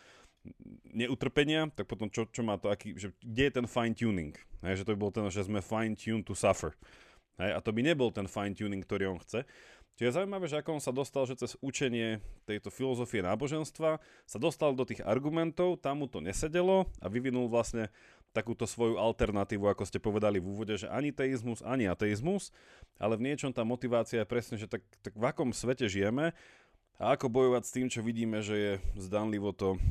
neutrpenia, 0.95 1.69
tak 1.75 1.91
potom 1.91 2.09
čo, 2.09 2.31
čo 2.31 2.47
má 2.47 2.57
to, 2.57 2.71
aký, 2.71 2.95
že 2.95 3.11
kde 3.21 3.43
je 3.51 3.53
ten 3.53 3.67
fine 3.67 3.95
tuning, 3.95 4.35
hej, 4.65 4.83
že 4.83 4.85
to 4.87 4.95
by 4.95 4.99
bol 4.99 5.13
ten, 5.13 5.27
že 5.29 5.47
sme 5.47 5.63
fine 5.63 5.99
tuned 5.99 6.25
to 6.25 6.35
suffer, 6.35 6.75
hej, 7.43 7.51
a 7.55 7.59
to 7.63 7.71
by 7.75 7.83
nebol 7.83 8.11
ten 8.15 8.27
fine 8.31 8.55
tuning, 8.55 8.83
ktorý 8.83 9.15
on 9.15 9.19
chce, 9.21 9.45
Čiže 9.99 10.15
je 10.15 10.19
zaujímavé, 10.23 10.47
že 10.47 10.63
ako 10.63 10.79
on 10.79 10.83
sa 10.83 10.95
dostal, 10.95 11.27
že 11.27 11.35
cez 11.35 11.59
učenie 11.59 12.23
tejto 12.47 12.71
filozofie 12.71 13.19
náboženstva 13.19 13.99
sa 14.31 14.39
dostal 14.39 14.71
do 14.71 14.87
tých 14.87 15.03
argumentov, 15.03 15.83
tam 15.83 16.01
mu 16.01 16.07
to 16.07 16.23
nesedelo 16.23 16.87
a 17.03 17.11
vyvinul 17.11 17.51
vlastne 17.51 17.91
takúto 18.31 18.63
svoju 18.63 18.95
alternatívu, 18.95 19.67
ako 19.67 19.83
ste 19.83 19.99
povedali 19.99 20.39
v 20.39 20.55
úvode, 20.55 20.79
že 20.79 20.87
ani 20.87 21.11
teizmus, 21.11 21.67
ani 21.67 21.91
ateizmus, 21.91 22.55
ale 23.03 23.19
v 23.19 23.27
niečom 23.27 23.51
tá 23.51 23.67
motivácia 23.67 24.23
je 24.23 24.31
presne, 24.31 24.55
že 24.55 24.71
tak, 24.71 24.87
tak 25.03 25.19
v 25.19 25.25
akom 25.27 25.51
svete 25.51 25.91
žijeme 25.91 26.31
a 27.03 27.19
ako 27.19 27.27
bojovať 27.27 27.63
s 27.67 27.75
tým, 27.75 27.91
čo 27.91 27.99
vidíme, 28.07 28.39
že 28.39 28.55
je 28.55 28.73
zdanlivo 29.03 29.51
to, 29.51 29.83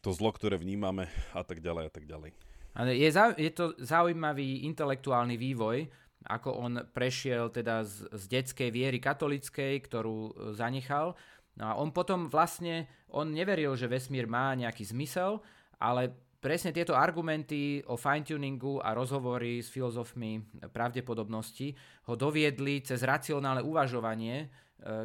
to 0.00 0.08
zlo, 0.16 0.32
ktoré 0.32 0.56
vnímame 0.56 1.12
a 1.36 1.44
tak 1.44 1.60
ďalej 1.60 1.84
a 1.84 1.92
tak 1.92 2.08
ďalej. 2.08 2.32
Je, 2.74 3.08
zau, 3.12 3.36
je 3.36 3.52
to 3.52 3.76
zaujímavý 3.76 4.66
intelektuálny 4.66 5.36
vývoj, 5.36 5.86
ako 6.24 6.56
on 6.56 6.72
prešiel 6.90 7.52
teda 7.52 7.84
z, 7.84 8.08
z 8.08 8.24
detskej 8.28 8.72
viery 8.72 8.98
katolickej, 8.98 9.84
ktorú 9.84 10.18
e, 10.18 10.32
zanechal. 10.56 11.12
No 11.54 11.64
a 11.70 11.72
on 11.78 11.94
potom 11.94 12.26
vlastne, 12.26 12.90
on 13.12 13.30
neveril, 13.30 13.76
že 13.78 13.86
vesmír 13.86 14.26
má 14.26 14.56
nejaký 14.56 14.88
zmysel, 14.90 15.38
ale 15.78 16.10
presne 16.44 16.76
tieto 16.76 16.92
argumenty 16.92 17.80
o 17.88 17.96
fine-tuningu 17.96 18.80
a 18.84 18.92
rozhovory 18.92 19.64
s 19.64 19.72
filozofmi 19.72 20.44
pravdepodobnosti 20.68 21.72
ho 22.04 22.14
doviedli 22.16 22.84
cez 22.84 23.00
racionálne 23.00 23.64
uvažovanie 23.64 24.44
e, 24.44 24.46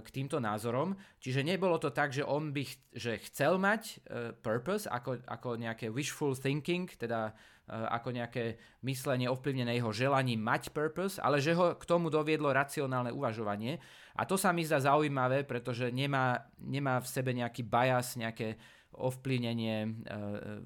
k 0.03 0.07
týmto 0.11 0.39
názorom. 0.43 0.95
Čiže 1.19 1.47
nebolo 1.47 1.79
to 1.79 1.91
tak, 1.95 2.11
že 2.11 2.27
on 2.27 2.51
by 2.51 2.63
ch- 2.67 2.79
že 2.91 3.21
chcel 3.29 3.55
mať 3.55 3.81
uh, 3.87 4.33
purpose, 4.43 4.89
ako, 4.89 5.23
ako 5.23 5.55
nejaké 5.55 5.87
wishful 5.87 6.35
thinking, 6.35 6.89
teda 6.91 7.31
ako 7.69 8.09
nejaké 8.17 8.57
myslenie 8.81 9.29
ovplyvnené 9.29 9.77
jeho 9.77 9.93
želaním 9.93 10.41
mať 10.41 10.73
purpose, 10.73 11.21
ale 11.21 11.37
že 11.37 11.53
ho 11.53 11.77
k 11.77 11.83
tomu 11.85 12.09
doviedlo 12.09 12.49
racionálne 12.49 13.13
uvažovanie. 13.13 13.77
A 14.17 14.25
to 14.25 14.35
sa 14.35 14.49
mi 14.49 14.65
zdá 14.65 14.81
zaujímavé, 14.81 15.45
pretože 15.45 15.93
nemá, 15.93 16.49
nemá 16.57 16.97
v 16.99 17.07
sebe 17.07 17.31
nejaký 17.31 17.61
bias, 17.63 18.17
nejaké 18.17 18.57
ovplyvnenie 18.99 19.77
eh, 19.85 20.59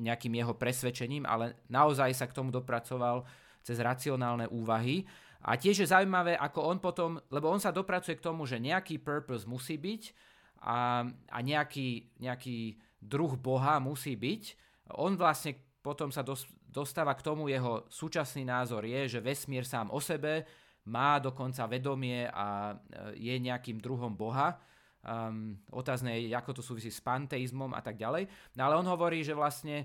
nejakým 0.00 0.32
jeho 0.34 0.56
presvedčením, 0.56 1.28
ale 1.28 1.60
naozaj 1.68 2.10
sa 2.16 2.26
k 2.26 2.36
tomu 2.36 2.48
dopracoval 2.50 3.22
cez 3.60 3.80
racionálne 3.80 4.48
úvahy. 4.48 5.04
A 5.44 5.60
tiež 5.60 5.84
je 5.84 5.92
zaujímavé, 5.92 6.40
ako 6.40 6.60
on 6.64 6.78
potom, 6.80 7.10
lebo 7.28 7.52
on 7.52 7.60
sa 7.60 7.68
dopracuje 7.68 8.16
k 8.16 8.24
tomu, 8.24 8.48
že 8.48 8.56
nejaký 8.56 8.96
purpose 8.96 9.44
musí 9.44 9.76
byť 9.76 10.02
a, 10.64 11.04
a 11.04 11.38
nejaký, 11.44 12.16
nejaký 12.16 12.80
druh 12.96 13.36
Boha 13.36 13.76
musí 13.76 14.16
byť. 14.16 14.42
On 14.96 15.12
vlastne 15.16 15.60
potom 15.84 16.08
sa 16.08 16.24
dos, 16.24 16.48
dostáva 16.64 17.12
k 17.12 17.20
tomu, 17.20 17.52
jeho 17.52 17.84
súčasný 17.92 18.48
názor 18.48 18.88
je, 18.88 19.04
že 19.04 19.20
vesmír 19.20 19.68
sám 19.68 19.92
o 19.92 20.00
sebe 20.00 20.48
má 20.88 21.20
dokonca 21.20 21.68
vedomie 21.68 22.24
a 22.24 22.72
e, 22.72 23.20
je 23.20 23.34
nejakým 23.36 23.84
druhom 23.84 24.16
Boha. 24.16 24.56
Um, 25.04 25.60
otázne 25.68 26.16
je, 26.16 26.32
ako 26.32 26.56
to 26.56 26.62
súvisí 26.64 26.88
s 26.88 27.04
panteizmom 27.04 27.76
a 27.76 27.84
tak 27.84 28.00
ďalej. 28.00 28.24
No 28.56 28.64
ale 28.64 28.80
on 28.80 28.88
hovorí, 28.88 29.20
že 29.20 29.36
vlastne, 29.36 29.84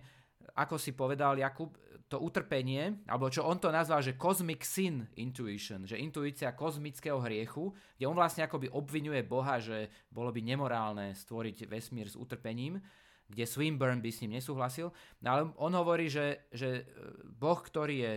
ako 0.55 0.79
si 0.79 0.95
povedal 0.95 1.35
Jakub, 1.35 1.75
to 2.09 2.17
utrpenie, 2.23 3.05
alebo 3.05 3.29
čo 3.29 3.45
on 3.45 3.61
to 3.61 3.69
nazval, 3.69 4.01
že 4.01 4.17
cosmic 4.17 4.65
sin 4.65 5.05
intuition, 5.19 5.85
že 5.85 5.99
intuícia 5.99 6.55
kozmického 6.57 7.21
hriechu, 7.21 7.69
kde 7.99 8.09
on 8.09 8.17
vlastne 8.17 8.47
akoby 8.47 8.71
obvinuje 8.71 9.21
Boha, 9.21 9.61
že 9.61 9.91
bolo 10.09 10.33
by 10.33 10.41
nemorálne 10.41 11.13
stvoriť 11.13 11.69
vesmír 11.69 12.09
s 12.09 12.17
utrpením, 12.17 12.81
kde 13.29 13.45
Swinburne 13.45 14.01
by 14.01 14.09
s 14.09 14.25
ním 14.25 14.41
nesúhlasil. 14.41 14.89
No 15.21 15.27
ale 15.29 15.41
on 15.61 15.71
hovorí, 15.77 16.09
že, 16.09 16.49
že 16.49 16.81
e, 16.81 16.83
Boh, 17.29 17.61
ktorý 17.61 17.95
je, 18.01 18.13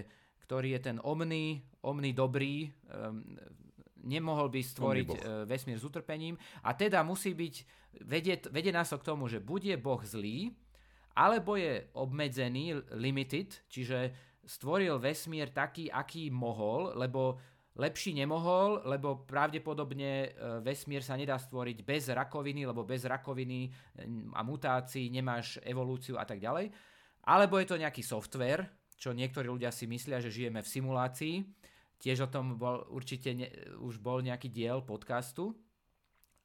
ktorý 0.48 0.68
je 0.76 0.80
ten 0.80 0.96
omný, 1.04 1.60
omný 1.84 2.16
dobrý, 2.16 2.72
um, 2.88 3.22
nemohol 4.02 4.50
by 4.50 4.60
stvoriť 4.62 5.08
uh, 5.14 5.18
vesmír 5.46 5.78
s 5.78 5.86
utrpením 5.86 6.34
a 6.66 6.74
teda 6.74 7.06
musí 7.06 7.38
byť, 7.38 7.54
vedie, 8.02 8.34
vedie 8.50 8.74
nás 8.74 8.90
to 8.90 8.98
k 8.98 9.06
tomu, 9.06 9.30
že 9.30 9.38
buď 9.38 9.74
je 9.74 9.76
Boh 9.78 10.02
zlý, 10.02 10.50
alebo 11.14 11.54
je 11.54 11.86
obmedzený, 11.94 12.82
limited, 12.98 13.62
čiže 13.70 14.10
stvoril 14.42 14.98
vesmír 14.98 15.54
taký, 15.54 15.86
aký 15.86 16.34
mohol, 16.34 16.98
lebo 16.98 17.38
lepší 17.76 18.12
nemohol, 18.12 18.84
lebo 18.84 19.24
pravdepodobne 19.24 20.28
e, 20.28 20.28
vesmír 20.60 21.00
sa 21.00 21.16
nedá 21.16 21.40
stvoriť 21.40 21.78
bez 21.80 22.12
rakoviny, 22.12 22.68
lebo 22.68 22.84
bez 22.84 23.08
rakoviny 23.08 23.72
a 24.36 24.40
mutácií 24.44 25.08
nemáš 25.08 25.56
evolúciu 25.64 26.20
a 26.20 26.28
tak 26.28 26.36
ďalej. 26.36 26.68
Alebo 27.24 27.56
je 27.56 27.66
to 27.70 27.80
nejaký 27.80 28.04
software, 28.04 28.68
čo 28.98 29.16
niektorí 29.16 29.48
ľudia 29.48 29.72
si 29.72 29.88
myslia, 29.88 30.20
že 30.20 30.28
žijeme 30.28 30.60
v 30.60 30.68
simulácii. 30.68 31.34
Tiež 31.96 32.26
o 32.26 32.32
tom 32.32 32.58
bol 32.58 32.82
určite 32.90 33.30
ne, 33.32 33.48
už 33.78 34.02
bol 34.02 34.20
nejaký 34.20 34.50
diel 34.50 34.82
podcastu. 34.84 35.54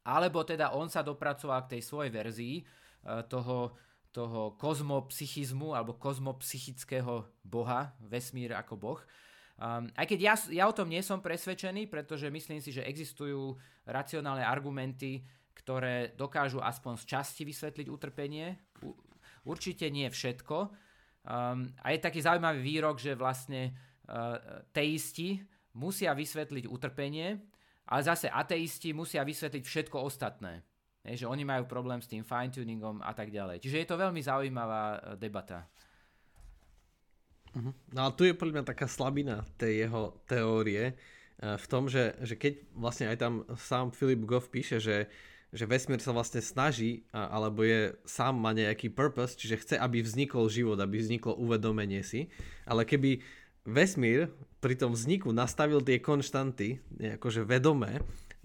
Alebo 0.07 0.47
teda 0.47 0.71
on 0.71 0.87
sa 0.87 1.03
dopracoval 1.03 1.67
k 1.67 1.77
tej 1.77 1.81
svojej 1.83 2.11
verzii 2.13 2.55
e, 2.61 2.63
toho, 3.27 3.75
toho 4.15 4.55
kozmopsychizmu 4.55 5.75
alebo 5.75 5.99
kozmopsychického 5.99 7.27
boha, 7.43 7.91
vesmír 7.99 8.55
ako 8.55 8.79
boh. 8.79 8.99
Um, 9.57 9.89
aj 9.97 10.05
keď 10.05 10.19
ja, 10.21 10.35
ja 10.53 10.65
o 10.69 10.73
tom 10.75 10.85
nie 10.85 11.01
som 11.01 11.17
presvedčený, 11.17 11.89
pretože 11.89 12.29
myslím 12.29 12.61
si, 12.61 12.69
že 12.69 12.85
existujú 12.85 13.57
racionálne 13.89 14.45
argumenty, 14.45 15.25
ktoré 15.57 16.13
dokážu 16.13 16.61
aspoň 16.61 17.01
z 17.01 17.03
časti 17.17 17.41
vysvetliť 17.41 17.87
utrpenie. 17.89 18.53
U, 18.85 18.93
určite 19.49 19.89
nie 19.89 20.05
všetko. 20.05 20.57
Um, 21.27 21.73
a 21.81 21.89
je 21.89 21.99
taký 22.05 22.21
zaujímavý 22.21 22.61
výrok, 22.61 23.01
že 23.01 23.17
vlastne 23.17 23.73
uh, 24.05 24.61
teisti 24.69 25.41
musia 25.73 26.13
vysvetliť 26.13 26.69
utrpenie, 26.69 27.41
ale 27.87 28.01
zase 28.05 28.29
ateisti 28.29 28.93
musia 28.93 29.25
vysvetliť 29.25 29.63
všetko 29.63 29.97
ostatné. 30.01 30.61
Je, 31.07 31.23
že 31.23 31.29
oni 31.29 31.47
majú 31.47 31.63
problém 31.63 32.03
s 32.03 32.11
tým 32.11 32.25
fine-tuningom 32.25 32.99
a 32.99 33.15
tak 33.15 33.31
ďalej. 33.31 33.63
Čiže 33.63 33.79
je 33.79 33.87
to 33.87 33.95
veľmi 33.95 34.19
zaujímavá 34.19 34.83
e, 34.83 34.99
debata. 35.15 35.63
Uh-huh. 37.55 37.71
No 37.93 37.99
a 38.07 38.13
tu 38.13 38.27
je 38.27 38.35
podľa 38.35 38.61
mňa 38.61 38.65
taká 38.65 38.87
slabina 38.89 39.47
tej 39.55 39.87
jeho 39.87 40.17
teórie 40.27 40.91
e, 40.91 40.93
v 41.55 41.65
tom, 41.69 41.87
že, 41.87 42.17
že 42.25 42.35
keď 42.35 42.53
vlastne 42.75 43.07
aj 43.11 43.17
tam 43.19 43.33
sám 43.55 43.95
Philip 43.95 44.23
Goff 44.27 44.51
píše, 44.51 44.81
že, 44.83 45.07
že 45.55 45.63
vesmír 45.63 46.03
sa 46.03 46.11
vlastne 46.11 46.43
snaží, 46.43 47.07
alebo 47.15 47.63
je 47.63 47.95
sám 48.03 48.35
má 48.35 48.51
nejaký 48.51 48.91
purpose, 48.91 49.39
čiže 49.39 49.61
chce, 49.63 49.75
aby 49.79 50.03
vznikol 50.03 50.51
život, 50.51 50.77
aby 50.79 50.99
vzniklo 50.99 51.39
uvedomenie 51.39 52.03
si, 52.03 52.27
ale 52.67 52.83
keby 52.83 53.23
vesmír 53.67 54.31
pri 54.63 54.75
tom 54.79 54.95
vzniku 54.95 55.35
nastavil 55.35 55.83
tie 55.83 55.99
konštanty, 55.99 56.79
akože 57.19 57.43
vedomé, 57.47 58.03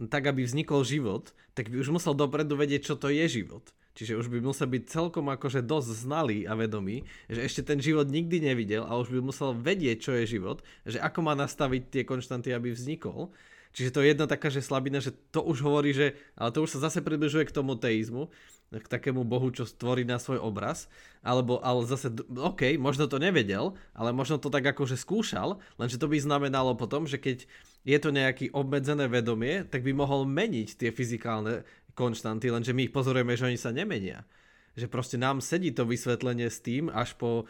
tak, 0.08 0.28
aby 0.28 0.44
vznikol 0.44 0.82
život, 0.82 1.34
tak 1.52 1.68
by 1.68 1.80
už 1.80 1.92
musel 1.92 2.16
dopredu 2.16 2.56
vedieť, 2.56 2.92
čo 2.92 2.94
to 2.96 3.12
je 3.12 3.24
život. 3.28 3.62
Čiže 3.92 4.16
už 4.16 4.32
by 4.32 4.40
musel 4.40 4.72
byť 4.72 4.88
celkom 4.88 5.28
akože 5.28 5.60
dosť 5.60 5.88
znalý 6.08 6.48
a 6.48 6.56
vedomý, 6.56 7.04
že 7.28 7.44
ešte 7.44 7.60
ten 7.60 7.76
život 7.76 8.08
nikdy 8.08 8.40
nevidel 8.40 8.88
a 8.88 8.96
už 8.96 9.12
by 9.12 9.20
musel 9.20 9.52
vedieť, 9.52 10.00
čo 10.00 10.12
je 10.16 10.24
život, 10.24 10.64
že 10.88 10.96
ako 10.96 11.20
má 11.20 11.36
nastaviť 11.36 11.92
tie 11.92 12.02
konštanty, 12.08 12.56
aby 12.56 12.72
vznikol. 12.72 13.36
Čiže 13.76 13.92
to 13.92 14.00
je 14.00 14.16
jedna 14.16 14.24
taká, 14.24 14.48
že 14.48 14.64
slabina, 14.64 15.00
že 15.00 15.12
to 15.32 15.44
už 15.44 15.60
hovorí, 15.64 15.92
že, 15.92 16.16
ale 16.36 16.52
to 16.52 16.64
už 16.64 16.76
sa 16.76 16.88
zase 16.88 17.04
približuje 17.04 17.48
k 17.48 17.56
tomu 17.56 17.76
teizmu, 17.76 18.32
k 18.80 18.88
takému 18.88 19.28
bohu, 19.28 19.52
čo 19.52 19.68
stvorí 19.68 20.08
na 20.08 20.16
svoj 20.16 20.40
obraz, 20.40 20.88
alebo 21.20 21.60
ale 21.60 21.84
zase, 21.84 22.08
OK, 22.32 22.80
možno 22.80 23.04
to 23.04 23.20
nevedel, 23.20 23.76
ale 23.92 24.16
možno 24.16 24.40
to 24.40 24.48
tak 24.48 24.64
akože 24.64 24.96
skúšal, 24.96 25.60
lenže 25.76 26.00
to 26.00 26.08
by 26.08 26.16
znamenalo 26.16 26.72
potom, 26.72 27.04
že 27.04 27.20
keď 27.20 27.44
je 27.84 27.98
to 28.00 28.14
nejaké 28.14 28.48
obmedzené 28.54 29.10
vedomie, 29.10 29.68
tak 29.68 29.84
by 29.84 29.92
mohol 29.92 30.24
meniť 30.24 30.80
tie 30.80 30.90
fyzikálne 30.94 31.66
konštanty, 31.92 32.48
lenže 32.48 32.72
my 32.72 32.88
ich 32.88 32.94
pozorujeme, 32.94 33.36
že 33.36 33.52
oni 33.52 33.58
sa 33.60 33.74
nemenia. 33.74 34.24
Že 34.72 34.88
proste 34.88 35.20
nám 35.20 35.44
sedí 35.44 35.68
to 35.76 35.84
vysvetlenie 35.84 36.48
s 36.48 36.64
tým 36.64 36.88
až 36.88 37.12
po 37.20 37.44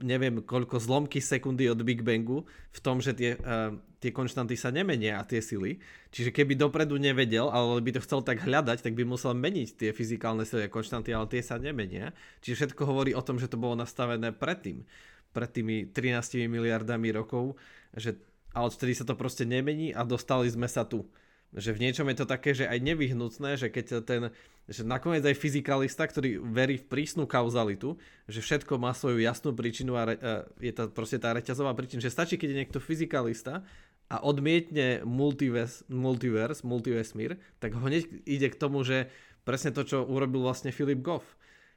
neviem 0.00 0.40
koľko 0.42 0.80
zlomky 0.80 1.20
sekundy 1.20 1.68
od 1.68 1.80
Big 1.84 2.00
Bangu 2.00 2.48
v 2.72 2.80
tom, 2.80 2.98
že 3.04 3.12
tie, 3.12 3.36
uh, 3.36 3.76
tie 4.00 4.10
konštanty 4.10 4.56
sa 4.56 4.72
nemenia 4.72 5.20
a 5.20 5.26
tie 5.28 5.44
sily. 5.44 5.78
Čiže 6.10 6.32
keby 6.32 6.56
dopredu 6.56 6.96
nevedel, 6.96 7.52
ale 7.52 7.78
by 7.84 7.96
to 7.96 8.04
chcel 8.04 8.24
tak 8.24 8.40
hľadať, 8.40 8.80
tak 8.80 8.96
by 8.96 9.04
musel 9.04 9.36
meniť 9.36 9.68
tie 9.76 9.90
fyzikálne 9.92 10.42
sily 10.48 10.66
a 10.66 10.72
konštanty, 10.72 11.12
ale 11.12 11.28
tie 11.28 11.44
sa 11.44 11.60
nemenia. 11.60 12.16
Čiže 12.40 12.72
všetko 12.72 12.82
hovorí 12.88 13.12
o 13.12 13.22
tom, 13.22 13.36
že 13.36 13.46
to 13.46 13.60
bolo 13.60 13.76
nastavené 13.76 14.32
predtým, 14.32 14.88
pred 15.30 15.50
tými 15.52 15.86
13 15.94 16.50
miliardami 16.50 17.14
rokov, 17.14 17.54
že 17.94 18.18
ale 18.50 18.66
odtedy 18.66 18.98
sa 18.98 19.06
to 19.06 19.14
proste 19.14 19.46
nemení 19.46 19.94
a 19.94 20.02
dostali 20.02 20.50
sme 20.50 20.66
sa 20.66 20.82
tu. 20.82 21.06
Že 21.54 21.78
v 21.78 21.82
niečom 21.82 22.06
je 22.10 22.16
to 22.18 22.26
také, 22.30 22.54
že 22.54 22.66
aj 22.66 22.78
nevyhnutné, 22.82 23.58
že 23.58 23.70
keď 23.70 24.06
ten, 24.06 24.22
že 24.70 24.86
nakoniec 24.86 25.26
aj 25.26 25.34
fyzikalista, 25.34 26.06
ktorý 26.06 26.38
verí 26.38 26.78
v 26.78 26.86
prísnu 26.86 27.26
kauzalitu, 27.26 27.98
že 28.30 28.38
všetko 28.38 28.78
má 28.78 28.94
svoju 28.94 29.18
jasnú 29.18 29.50
príčinu 29.50 29.98
a, 29.98 30.06
re, 30.06 30.14
a 30.22 30.46
je 30.62 30.70
to 30.70 30.86
proste 30.94 31.18
tá 31.18 31.34
reťazová 31.34 31.74
príčina, 31.74 31.98
že 31.98 32.14
stačí, 32.14 32.38
keď 32.38 32.48
je 32.54 32.60
niekto 32.62 32.78
fyzikalista 32.78 33.66
a 34.06 34.16
odmietne 34.22 35.02
multiverse, 35.02 35.82
multiverse, 35.90 36.62
multivesmír, 36.62 37.42
tak 37.58 37.74
hneď 37.74 38.06
ide 38.30 38.46
k 38.46 38.56
tomu, 38.56 38.86
že 38.86 39.10
presne 39.42 39.74
to, 39.74 39.82
čo 39.82 40.06
urobil 40.06 40.46
vlastne 40.46 40.70
Philip 40.70 41.02
Goff. 41.02 41.26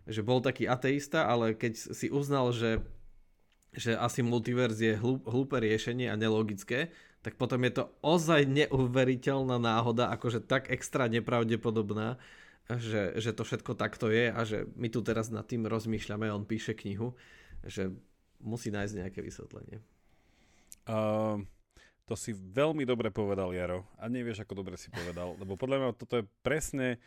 Že 0.05 0.21
bol 0.21 0.39
taký 0.45 0.69
ateista, 0.69 1.25
ale 1.25 1.57
keď 1.57 1.97
si 1.97 2.13
uznal, 2.13 2.53
že 2.53 2.85
že 3.73 3.97
asi 3.97 4.21
multiverz 4.21 4.77
je 4.77 4.93
hlúp, 4.93 5.25
hlúpe 5.25 5.57
riešenie 5.57 6.05
a 6.05 6.13
nelogické, 6.13 6.93
tak 7.25 7.41
potom 7.41 7.57
je 7.65 7.81
to 7.81 7.83
ozaj 8.05 8.45
neuveriteľná 8.45 9.57
náhoda, 9.57 10.13
akože 10.13 10.45
tak 10.45 10.69
extra 10.69 11.09
nepravdepodobná, 11.09 12.21
že, 12.71 13.19
že 13.19 13.31
to 13.35 13.43
všetko 13.43 13.75
takto 13.75 14.07
je 14.07 14.31
a 14.31 14.39
že 14.47 14.67
my 14.79 14.87
tu 14.87 15.03
teraz 15.03 15.27
nad 15.27 15.43
tým 15.43 15.67
rozmýšľame, 15.67 16.31
on 16.31 16.47
píše 16.47 16.75
knihu, 16.75 17.15
že 17.63 17.91
musí 18.39 18.71
nájsť 18.71 18.93
nejaké 19.03 19.19
vysvetlenie. 19.19 19.83
Uh, 20.83 21.43
to 22.07 22.19
si 22.19 22.35
veľmi 22.35 22.83
dobre 22.83 23.07
povedal, 23.11 23.55
Jaro. 23.55 23.87
A 23.95 24.11
nevieš, 24.11 24.43
ako 24.43 24.63
dobre 24.63 24.75
si 24.75 24.91
povedal. 24.91 25.39
Lebo 25.39 25.55
podľa 25.55 25.77
mňa 25.79 25.89
toto 25.95 26.19
je 26.19 26.25
presne 26.43 26.99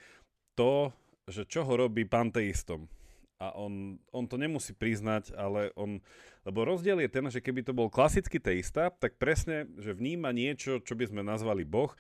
to, 0.56 0.88
že 1.28 1.44
čo 1.44 1.68
ho 1.68 1.72
robí 1.76 2.08
panteistom 2.08 2.88
a 3.36 3.52
on, 3.52 4.00
on 4.12 4.24
to 4.24 4.40
nemusí 4.40 4.72
priznať, 4.72 5.36
ale 5.36 5.68
on, 5.76 6.00
lebo 6.48 6.64
rozdiel 6.64 7.04
je 7.04 7.10
ten, 7.12 7.26
že 7.28 7.44
keby 7.44 7.60
to 7.68 7.76
bol 7.76 7.92
klasický 7.92 8.40
teista, 8.40 8.88
tak 8.88 9.20
presne, 9.20 9.68
že 9.76 9.92
vníma 9.92 10.32
niečo, 10.32 10.80
čo 10.80 10.96
by 10.96 11.12
sme 11.12 11.20
nazvali 11.20 11.68
Boh, 11.68 11.92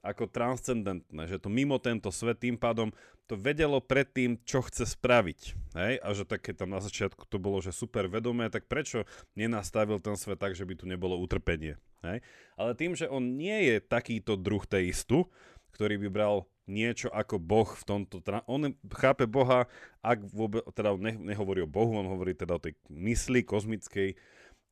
ako 0.00 0.28
transcendentné, 0.28 1.28
že 1.28 1.40
to 1.40 1.52
mimo 1.52 1.76
tento 1.76 2.08
svet, 2.08 2.40
tým 2.40 2.56
pádom 2.56 2.92
to 3.30 3.38
vedelo 3.38 3.78
predtým, 3.78 4.42
čo 4.42 4.64
chce 4.66 4.90
spraviť. 4.98 5.40
Hej? 5.78 5.92
A 6.02 6.08
že 6.16 6.26
také 6.26 6.50
tam 6.50 6.74
na 6.74 6.82
začiatku 6.82 7.30
to 7.30 7.38
bolo, 7.38 7.62
že 7.62 7.70
super 7.70 8.10
vedomé, 8.10 8.50
tak 8.50 8.66
prečo 8.66 9.06
nenastavil 9.38 10.02
ten 10.02 10.18
svet 10.18 10.42
tak, 10.42 10.58
že 10.58 10.66
by 10.66 10.74
tu 10.74 10.90
nebolo 10.90 11.14
utrpenie. 11.14 11.78
Hej? 12.02 12.26
Ale 12.58 12.74
tým, 12.74 12.98
že 12.98 13.06
on 13.06 13.38
nie 13.38 13.70
je 13.70 13.76
takýto 13.78 14.34
druh 14.34 14.66
teistu, 14.66 15.30
ktorý 15.70 16.02
by 16.02 16.08
bral 16.10 16.50
niečo 16.66 17.10
ako 17.10 17.38
Boh 17.38 17.66
v 17.66 17.82
tomto... 17.86 18.22
On 18.46 18.62
chápe 18.94 19.26
Boha, 19.26 19.66
ak 20.02 20.22
vôbec, 20.30 20.62
teda 20.74 20.94
on 20.94 21.02
nehovorí 21.02 21.62
o 21.62 21.70
Bohu, 21.70 21.98
on 21.98 22.06
hovorí 22.06 22.34
teda 22.34 22.58
o 22.58 22.62
tej 22.62 22.78
mysli 22.90 23.42
kozmickej, 23.42 24.14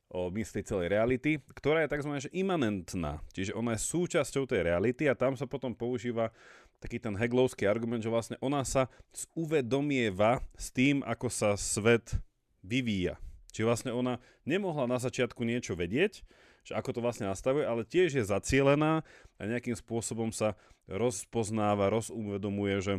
o 0.09 0.33
mysli 0.33 0.65
celej 0.65 0.89
reality, 0.89 1.37
ktorá 1.53 1.85
je 1.85 1.93
tzv. 1.93 2.33
imanentná. 2.33 3.21
Čiže 3.29 3.53
ona 3.53 3.77
je 3.77 3.85
súčasťou 3.85 4.49
tej 4.49 4.65
reality 4.65 5.05
a 5.05 5.13
tam 5.13 5.37
sa 5.37 5.45
potom 5.45 5.77
používa 5.77 6.33
taký 6.81 6.97
ten 6.97 7.13
heglovský 7.13 7.69
argument, 7.69 8.01
že 8.01 8.09
vlastne 8.09 8.37
ona 8.41 8.65
sa 8.65 8.89
uvedomieva 9.37 10.41
s 10.57 10.73
tým, 10.73 11.05
ako 11.05 11.29
sa 11.29 11.53
svet 11.53 12.17
vyvíja. 12.65 13.21
Čiže 13.53 13.67
vlastne 13.69 13.91
ona 13.93 14.17
nemohla 14.49 14.89
na 14.89 14.97
začiatku 14.97 15.45
niečo 15.45 15.77
vedieť, 15.77 16.25
že 16.65 16.73
ako 16.73 16.97
to 16.97 16.99
vlastne 17.05 17.29
nastavuje, 17.29 17.65
ale 17.65 17.85
tiež 17.85 18.17
je 18.17 18.25
zacielená 18.25 19.05
a 19.37 19.41
nejakým 19.45 19.77
spôsobom 19.77 20.33
sa 20.33 20.57
rozpoznáva, 20.89 21.93
rozuvedomuje, 21.93 22.75
že 22.81 22.93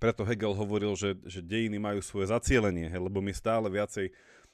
preto 0.00 0.26
Hegel 0.26 0.56
hovoril, 0.56 0.96
že, 0.98 1.18
že 1.28 1.44
dejiny 1.44 1.78
majú 1.78 2.00
svoje 2.00 2.32
zacielenie, 2.32 2.90
lebo 2.90 3.20
my 3.20 3.30
stále 3.30 3.68
viacej 3.68 4.10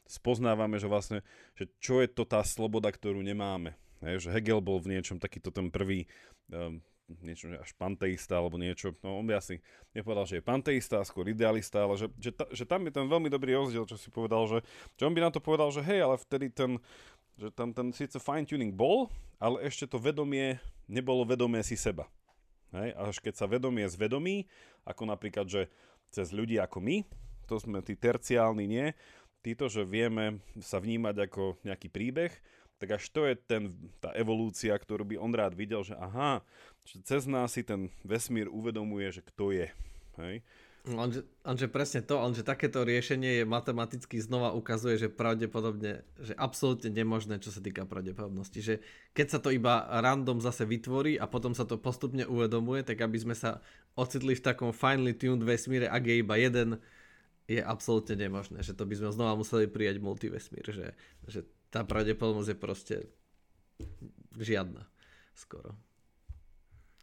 spoznávame, 0.09 0.81
že 0.81 0.89
vlastne, 0.89 1.21
že 1.55 1.69
čo 1.79 2.01
je 2.01 2.09
to 2.09 2.25
tá 2.25 2.41
sloboda, 2.41 2.89
ktorú 2.89 3.21
nemáme. 3.21 3.77
He, 4.01 4.17
že 4.17 4.33
Hegel 4.33 4.65
bol 4.65 4.81
v 4.81 4.97
niečom 4.97 5.21
takýto 5.21 5.53
ten 5.53 5.69
prvý 5.69 6.09
um, 6.49 6.81
niečo 7.25 7.49
až 7.57 7.73
panteista 7.77 8.37
alebo 8.37 8.61
niečo. 8.61 8.93
No 9.01 9.21
on 9.21 9.25
by 9.25 9.41
asi 9.41 9.65
nepovedal, 9.97 10.29
že 10.29 10.35
je 10.39 10.45
panteista, 10.45 11.01
skôr 11.09 11.29
idealista, 11.33 11.89
ale 11.89 11.97
že, 11.97 12.07
že, 12.21 12.31
ta, 12.37 12.45
že 12.53 12.65
tam 12.69 12.85
je 12.85 12.93
ten 12.93 13.07
veľmi 13.09 13.33
dobrý 13.33 13.57
rozdiel, 13.57 13.89
čo 13.89 13.97
si 13.97 14.13
povedal, 14.13 14.45
že, 14.45 14.59
že 15.01 15.03
on 15.09 15.17
by 15.17 15.21
na 15.25 15.33
to 15.33 15.41
povedal, 15.41 15.73
že 15.73 15.81
hej, 15.81 16.05
ale 16.05 16.21
vtedy 16.21 16.53
ten, 16.53 16.77
že 17.41 17.49
tam 17.57 17.73
ten 17.73 17.91
síce 17.97 18.21
fine 18.21 18.45
tuning 18.45 18.77
bol, 18.77 19.09
ale 19.41 19.65
ešte 19.65 19.89
to 19.89 19.97
vedomie 19.97 20.61
nebolo 20.85 21.25
vedomé 21.25 21.65
si 21.65 21.81
seba. 21.81 22.05
Hej? 22.77 22.93
Až 22.97 23.17
keď 23.25 23.35
sa 23.41 23.47
vedomie 23.49 23.89
zvedomí, 23.89 24.45
ako 24.85 25.09
napríklad, 25.09 25.49
že 25.49 25.73
cez 26.13 26.29
ľudí 26.33 26.61
ako 26.61 26.85
my, 26.85 27.05
to 27.49 27.57
sme 27.57 27.81
tí 27.81 27.97
terciálni 27.97 28.69
nie, 28.69 28.87
títo, 29.43 29.71
že 29.71 29.87
vieme 29.87 30.43
sa 30.59 30.83
vnímať 30.83 31.17
ako 31.31 31.59
nejaký 31.63 31.89
príbeh, 31.89 32.33
tak 32.79 32.95
až 32.95 33.11
to 33.11 33.27
je 33.27 33.35
ten, 33.35 33.75
tá 33.99 34.15
evolúcia, 34.15 34.71
ktorú 34.71 35.03
by 35.03 35.17
on 35.19 35.35
rád 35.35 35.59
videl, 35.59 35.83
že 35.83 35.99
aha, 35.99 36.47
že 36.87 37.03
cez 37.03 37.27
nás 37.27 37.51
si 37.51 37.67
ten 37.67 37.91
vesmír 38.07 38.47
uvedomuje, 38.47 39.11
že 39.11 39.23
kto 39.27 39.51
je. 39.51 39.67
Hej? 40.23 40.47
Lenže, 40.89 41.27
lenže 41.43 41.67
presne 41.69 42.01
to, 42.01 42.17
lenže 42.17 42.47
takéto 42.47 42.81
riešenie 42.87 43.43
je 43.43 43.45
matematicky 43.45 44.23
znova 44.23 44.55
ukazuje, 44.57 44.97
že 44.97 45.13
pravdepodobne, 45.13 46.07
že 46.23 46.33
absolútne 46.39 46.89
nemožné, 46.89 47.43
čo 47.43 47.53
sa 47.53 47.61
týka 47.61 47.85
pravdepodobnosti. 47.85 48.57
Že 48.63 48.75
keď 49.13 49.27
sa 49.27 49.39
to 49.43 49.53
iba 49.53 49.85
random 49.85 50.41
zase 50.41 50.65
vytvorí 50.65 51.21
a 51.21 51.29
potom 51.29 51.53
sa 51.53 51.69
to 51.69 51.77
postupne 51.77 52.25
uvedomuje, 52.25 52.87
tak 52.87 53.05
aby 53.05 53.19
sme 53.21 53.35
sa 53.37 53.61
ocitli 53.99 54.39
v 54.39 54.45
takom 54.45 54.71
finely 54.73 55.13
tuned 55.13 55.45
vesmíre, 55.45 55.91
ak 55.91 56.09
je 56.09 56.15
iba 56.23 56.39
jeden, 56.41 56.81
je 57.49 57.65
absolútne 57.65 58.15
nemožné. 58.15 58.61
Že 58.61 58.77
to 58.77 58.85
by 58.85 58.95
sme 59.01 59.11
znova 59.11 59.35
museli 59.41 59.65
prijať 59.65 60.05
multivesmír. 60.05 60.69
Že, 60.69 60.93
že 61.27 61.41
tá 61.73 61.83
pravdepodobnosť 61.83 62.51
je 62.53 62.59
proste 62.61 62.97
žiadna 64.37 64.85
skoro. 65.33 65.73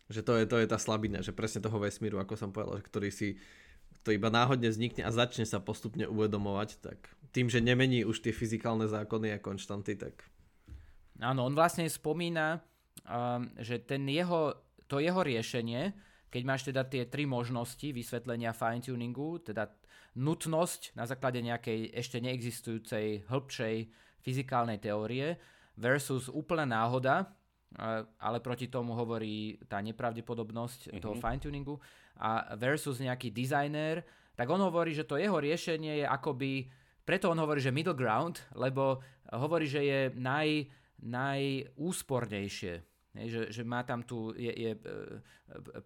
Že 0.05 0.21
to 0.21 0.33
je, 0.37 0.43
to 0.45 0.55
je 0.61 0.67
tá 0.69 0.77
slabina, 0.77 1.25
že 1.25 1.33
presne 1.33 1.65
toho 1.65 1.81
vesmíru, 1.81 2.21
ako 2.21 2.37
som 2.37 2.53
povedal, 2.53 2.77
že 2.77 2.85
ktorý 2.85 3.09
si 3.09 3.41
to 4.05 4.13
iba 4.13 4.29
náhodne 4.29 4.69
vznikne 4.69 5.01
a 5.01 5.09
začne 5.09 5.49
sa 5.49 5.57
postupne 5.57 6.05
uvedomovať, 6.05 6.69
tak 6.77 7.09
tým, 7.33 7.49
že 7.49 7.57
nemení 7.57 8.05
už 8.05 8.21
tie 8.21 8.29
fyzikálne 8.29 8.85
zákony 8.85 9.33
a 9.33 9.41
konštanty, 9.41 9.97
tak... 9.97 10.29
Áno, 11.17 11.49
on 11.49 11.57
vlastne 11.57 11.89
spomína, 11.89 12.61
um, 13.01 13.49
že 13.57 13.81
ten 13.81 14.05
jeho, 14.05 14.53
to 14.85 15.01
jeho 15.01 15.25
riešenie, 15.25 15.89
keď 16.35 16.43
máš 16.43 16.67
teda 16.67 16.83
tie 16.83 17.07
tri 17.07 17.23
možnosti 17.23 17.95
vysvetlenia 17.95 18.51
fine-tuningu, 18.51 19.39
teda 19.39 19.71
nutnosť 20.19 20.91
na 20.99 21.07
základe 21.07 21.39
nejakej 21.39 21.95
ešte 21.95 22.19
neexistujúcej 22.19 23.23
hĺbšej 23.31 23.87
fyzikálnej 24.19 24.83
teórie 24.83 25.39
versus 25.79 26.27
úplná 26.27 26.67
náhoda, 26.67 27.31
ale 28.19 28.43
proti 28.43 28.67
tomu 28.67 28.99
hovorí 28.99 29.63
tá 29.71 29.79
nepravdepodobnosť 29.79 30.91
mm-hmm. 30.91 30.99
toho 30.99 31.15
fine-tuningu 31.15 31.79
a 32.19 32.51
versus 32.59 32.99
nejaký 32.99 33.31
designer, 33.31 34.03
tak 34.35 34.51
on 34.51 34.59
hovorí, 34.59 34.91
že 34.91 35.07
to 35.07 35.15
jeho 35.15 35.39
riešenie 35.39 36.03
je 36.03 36.05
akoby, 36.07 36.67
preto 37.07 37.31
on 37.31 37.39
hovorí, 37.39 37.63
že 37.63 37.71
middle 37.71 37.95
ground, 37.95 38.43
lebo 38.59 38.99
hovorí, 39.31 39.71
že 39.71 39.87
je 39.87 39.99
naj, 40.19 40.67
najúspornejšie. 40.99 42.94
Hej, 43.15 43.27
že, 43.31 43.41
že 43.47 43.63
má 43.63 43.79
tam 43.87 44.03
tu, 44.03 44.35
je, 44.35 44.51
je 44.51 44.71
uh, 44.75 45.23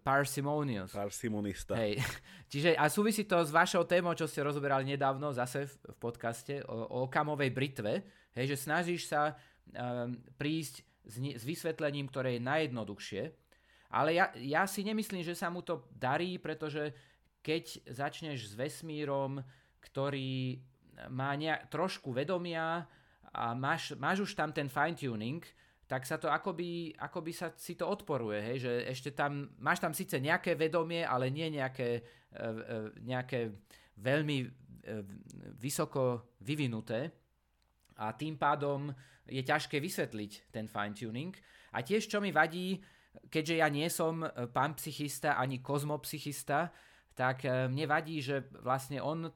parsimonious. 0.02 0.90
Parsimonista. 0.90 1.78
Hej. 1.78 2.02
Čiže 2.50 2.74
a 2.74 2.90
súvisí 2.90 3.22
to 3.22 3.38
s 3.38 3.54
vašou 3.54 3.86
témou, 3.86 4.18
čo 4.18 4.26
ste 4.26 4.42
rozoberali 4.42 4.82
nedávno 4.82 5.30
zase 5.30 5.70
v, 5.70 5.74
v 5.94 5.96
podcaste 6.02 6.54
o, 6.66 7.06
o 7.06 7.10
kamovej 7.10 7.50
britve, 7.54 7.92
hej, 8.34 8.50
že 8.50 8.56
snažíš 8.58 9.06
sa 9.06 9.38
um, 9.70 10.18
prísť 10.34 10.82
s, 11.06 11.14
s 11.38 11.42
vysvetlením, 11.46 12.10
ktoré 12.10 12.36
je 12.36 12.42
najjednoduchšie. 12.42 13.22
Ale 13.90 14.14
ja, 14.14 14.30
ja 14.38 14.66
si 14.66 14.82
nemyslím, 14.82 15.22
že 15.22 15.38
sa 15.38 15.50
mu 15.50 15.62
to 15.62 15.86
darí, 15.94 16.38
pretože 16.38 16.94
keď 17.42 17.94
začneš 17.94 18.50
s 18.50 18.54
vesmírom, 18.58 19.42
ktorý 19.78 20.62
má 21.08 21.32
nejak, 21.38 21.72
trošku 21.72 22.12
vedomia 22.12 22.84
a 23.32 23.54
máš, 23.56 23.96
máš 23.96 24.26
už 24.26 24.32
tam 24.36 24.52
ten 24.52 24.68
fine-tuning, 24.68 25.40
tak 25.90 26.06
sa 26.06 26.22
to 26.22 26.30
akoby, 26.30 26.94
akoby 26.94 27.34
sa 27.34 27.50
si 27.58 27.74
to 27.74 27.82
odporuje, 27.90 28.38
hej? 28.38 28.58
že 28.62 28.72
ešte 28.86 29.10
tam, 29.10 29.50
máš 29.58 29.82
tam 29.82 29.90
síce 29.90 30.22
nejaké 30.22 30.54
vedomie, 30.54 31.02
ale 31.02 31.34
nie 31.34 31.50
nejaké, 31.50 31.98
e, 31.98 32.02
e, 32.38 32.76
nejaké 33.02 33.50
veľmi 33.98 34.38
e, 34.38 34.48
vysoko 35.58 36.30
vyvinuté 36.46 37.10
a 37.98 38.14
tým 38.14 38.38
pádom 38.38 38.94
je 39.26 39.42
ťažké 39.42 39.82
vysvetliť 39.82 40.54
ten 40.54 40.70
fine-tuning. 40.70 41.34
A 41.74 41.82
tiež, 41.82 42.06
čo 42.06 42.22
mi 42.22 42.30
vadí, 42.30 42.78
keďže 43.26 43.54
ja 43.58 43.66
nie 43.66 43.90
som 43.90 44.22
pán 44.54 44.78
psychista 44.78 45.34
ani 45.42 45.58
kozmopsychista, 45.58 46.70
tak 47.18 47.46
mne 47.46 47.86
vadí, 47.90 48.22
že 48.22 48.46
vlastne 48.62 49.02
on, 49.02 49.26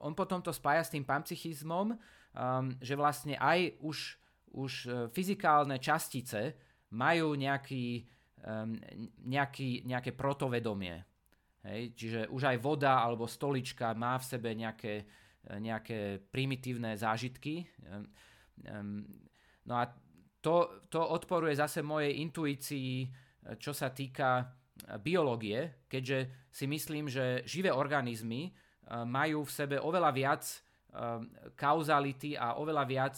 on 0.00 0.12
potom 0.16 0.40
to 0.40 0.52
spája 0.52 0.84
s 0.84 0.92
tým 0.92 1.04
panpsychizmom, 1.04 1.92
um, 1.92 2.68
že 2.80 2.96
vlastne 2.96 3.36
aj 3.40 3.80
už, 3.80 4.19
už 4.56 4.72
e, 4.86 4.90
fyzikálne 5.10 5.78
častice 5.78 6.56
majú 6.90 7.38
nejaký, 7.38 8.02
nejaký, 9.30 9.86
nejaké 9.86 10.10
protovedomie. 10.10 10.98
Hej? 11.62 11.94
Čiže 11.94 12.20
už 12.34 12.42
aj 12.50 12.58
voda 12.58 12.98
alebo 12.98 13.30
stolička 13.30 13.94
má 13.94 14.18
v 14.18 14.26
sebe 14.26 14.50
nejaké, 14.58 15.06
nejaké 15.46 16.18
primitívne 16.18 16.98
zážitky. 16.98 17.62
No 19.70 19.74
a 19.78 19.86
to, 20.40 20.82
to 20.88 21.00
odporuje 21.00 21.54
zase 21.54 21.84
mojej 21.84 22.16
intuícii, 22.24 23.06
čo 23.60 23.72
sa 23.72 23.92
týka 23.92 24.40
e, 24.40 24.44
biológie, 25.00 25.84
keďže 25.88 26.48
si 26.52 26.64
myslím, 26.68 27.08
že 27.08 27.44
živé 27.44 27.72
organizmy 27.72 28.48
e, 28.48 28.50
majú 29.04 29.44
v 29.44 29.52
sebe 29.52 29.76
oveľa 29.80 30.10
viac 30.12 30.44
e, 30.44 30.56
kauzality 31.56 32.36
a 32.36 32.56
oveľa 32.60 32.84
viac 32.88 33.16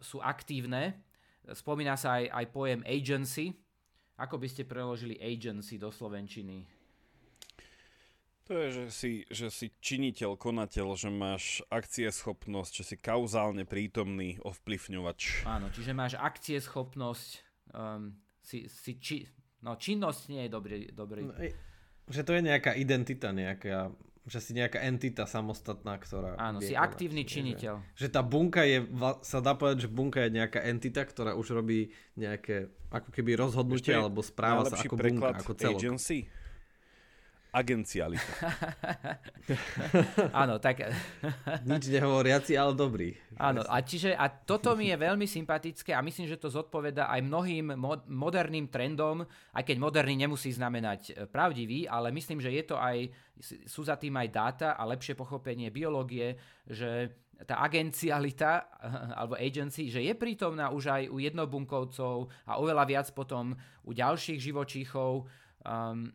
sú 0.00 0.22
aktívne. 0.22 1.02
Spomína 1.46 1.94
sa 1.98 2.22
aj, 2.22 2.30
aj 2.30 2.46
pojem 2.50 2.80
agency. 2.86 3.54
Ako 4.16 4.40
by 4.40 4.48
ste 4.48 4.64
preložili 4.64 5.20
agency 5.20 5.76
do 5.76 5.92
slovenčiny? 5.92 6.64
To 8.46 8.54
je, 8.54 8.68
že 8.70 8.84
si, 8.94 9.12
že 9.26 9.50
si 9.50 9.74
činiteľ, 9.82 10.38
konateľ, 10.38 10.94
že 10.94 11.10
máš 11.10 11.66
akcieschopnosť, 11.66 12.72
že 12.78 12.84
si 12.94 12.96
kauzálne 12.96 13.66
prítomný 13.66 14.38
ovplyvňovač. 14.46 15.42
Áno, 15.50 15.66
čiže 15.74 15.90
máš 15.90 16.14
akcieschopnosť, 16.14 17.30
um, 17.74 18.14
si, 18.38 18.70
si 18.70 19.02
či, 19.02 19.26
no 19.66 19.74
činnosť 19.74 20.20
nie 20.30 20.46
je 20.46 20.50
dobrý. 20.54 20.78
dobrý. 20.94 21.22
No, 21.26 21.34
že 22.06 22.22
to 22.22 22.38
je 22.38 22.46
nejaká 22.46 22.78
identita, 22.78 23.34
nejaká, 23.34 23.90
že 24.26 24.42
si 24.42 24.58
nejaká 24.58 24.82
entita 24.82 25.22
samostatná, 25.22 25.94
ktorá... 26.02 26.34
Áno, 26.34 26.58
si 26.58 26.74
aktívny 26.74 27.22
činiteľ. 27.22 27.78
Že, 27.94 28.06
že 28.06 28.08
tá 28.10 28.26
bunka 28.26 28.66
je, 28.66 28.82
sa 29.22 29.38
dá 29.38 29.54
povedať, 29.54 29.86
že 29.86 29.88
bunka 29.88 30.26
je 30.26 30.34
nejaká 30.34 30.66
entita, 30.66 31.06
ktorá 31.06 31.38
už 31.38 31.54
robí 31.54 31.94
nejaké 32.18 32.74
ako 32.90 33.14
keby 33.14 33.38
rozhodnutie 33.38 33.94
alebo 33.94 34.26
správa 34.26 34.66
sa 34.66 34.74
ako 34.74 34.98
bunka, 34.98 35.30
ako 35.30 35.52
celok. 35.54 35.78
Agency? 35.78 36.26
Agencialita. 37.56 38.28
Áno, 40.44 40.60
tak... 40.60 40.92
Nič 41.68 41.88
nehovoriaci, 41.88 42.52
ale 42.52 42.76
dobrý. 42.76 43.16
Áno, 43.40 43.64
a 43.64 43.80
čiže 43.80 44.12
a 44.12 44.28
toto 44.28 44.76
mi 44.76 44.92
je 44.92 44.96
veľmi 45.00 45.24
sympatické 45.24 45.96
a 45.96 46.04
myslím, 46.04 46.28
že 46.28 46.36
to 46.36 46.52
zodpoveda 46.52 47.08
aj 47.08 47.24
mnohým 47.24 47.72
mo- 47.72 48.04
moderným 48.12 48.68
trendom, 48.68 49.24
aj 49.56 49.64
keď 49.64 49.76
moderný 49.80 50.28
nemusí 50.28 50.52
znamenať 50.52 51.00
e, 51.08 51.12
pravdivý, 51.24 51.88
ale 51.88 52.12
myslím, 52.12 52.44
že 52.44 52.52
je 52.52 52.64
to 52.68 52.76
aj, 52.76 53.08
sú 53.64 53.88
za 53.88 53.96
tým 53.96 54.12
aj 54.20 54.28
dáta 54.28 54.68
a 54.76 54.84
lepšie 54.84 55.16
pochopenie 55.16 55.72
biológie, 55.72 56.36
že 56.68 57.24
tá 57.44 57.60
agencialita 57.64 58.68
alebo 59.20 59.36
agency, 59.36 59.88
že 59.88 60.04
je 60.04 60.12
prítomná 60.12 60.68
už 60.72 60.92
aj 60.92 61.02
u 61.08 61.16
jednobunkovcov 61.20 62.28
a 62.48 62.60
oveľa 62.60 62.84
viac 62.84 63.08
potom 63.16 63.56
u 63.84 63.90
ďalších 63.96 64.40
živočíchov. 64.40 65.24
Um, 65.64 66.12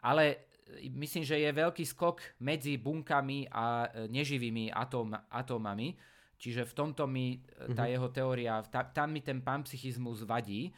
ale 0.00 0.48
e, 0.80 0.88
myslím, 0.90 1.24
že 1.24 1.40
je 1.40 1.50
veľký 1.52 1.84
skok 1.84 2.40
medzi 2.40 2.76
bunkami 2.76 3.48
a 3.52 3.86
e, 3.86 4.08
neživými 4.08 4.72
atóm, 4.72 5.12
atómami. 5.28 5.96
Čiže 6.40 6.64
v 6.64 6.72
tomto 6.72 7.04
mi 7.04 7.36
mm-hmm. 7.36 7.76
tá 7.76 7.84
jeho 7.84 8.08
teória, 8.08 8.64
tá, 8.64 8.88
tam 8.88 9.12
mi 9.12 9.20
ten 9.20 9.44
panpsychizmus 9.44 10.24
vadí. 10.24 10.72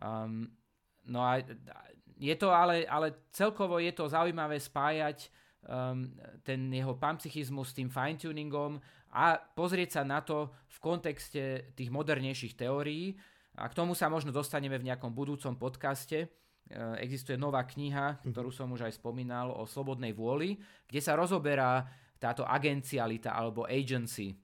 Um, 0.00 0.48
no 1.04 1.20
a 1.20 1.44
je 2.16 2.34
to 2.40 2.48
ale, 2.48 2.88
ale 2.88 3.28
celkovo 3.28 3.76
je 3.76 3.92
to 3.92 4.08
zaujímavé 4.08 4.56
spájať 4.56 5.28
um, 5.68 6.08
ten 6.40 6.72
jeho 6.72 6.96
panpsychizmus 6.96 7.70
s 7.70 7.76
tým 7.76 7.92
fine-tuningom 7.92 8.80
a 9.12 9.36
pozrieť 9.36 10.00
sa 10.00 10.02
na 10.08 10.24
to 10.24 10.48
v 10.72 10.78
kontexte 10.80 11.76
tých 11.76 11.92
modernejších 11.92 12.56
teórií, 12.56 13.12
A 13.56 13.68
k 13.68 13.76
tomu 13.76 13.92
sa 13.92 14.08
možno 14.08 14.32
dostaneme 14.32 14.80
v 14.80 14.88
nejakom 14.88 15.12
budúcom 15.12 15.52
podcaste. 15.60 16.32
E, 16.70 17.02
existuje 17.02 17.34
nová 17.34 17.66
kniha, 17.66 18.22
mhm. 18.22 18.30
ktorú 18.30 18.50
som 18.54 18.70
už 18.70 18.86
aj 18.86 18.96
spomínal, 18.96 19.50
o 19.52 19.66
slobodnej 19.66 20.14
vôli, 20.14 20.56
kde 20.86 21.00
sa 21.02 21.18
rozoberá 21.18 21.84
táto 22.22 22.46
agencialita 22.46 23.34
alebo 23.34 23.66
agency. 23.66 24.38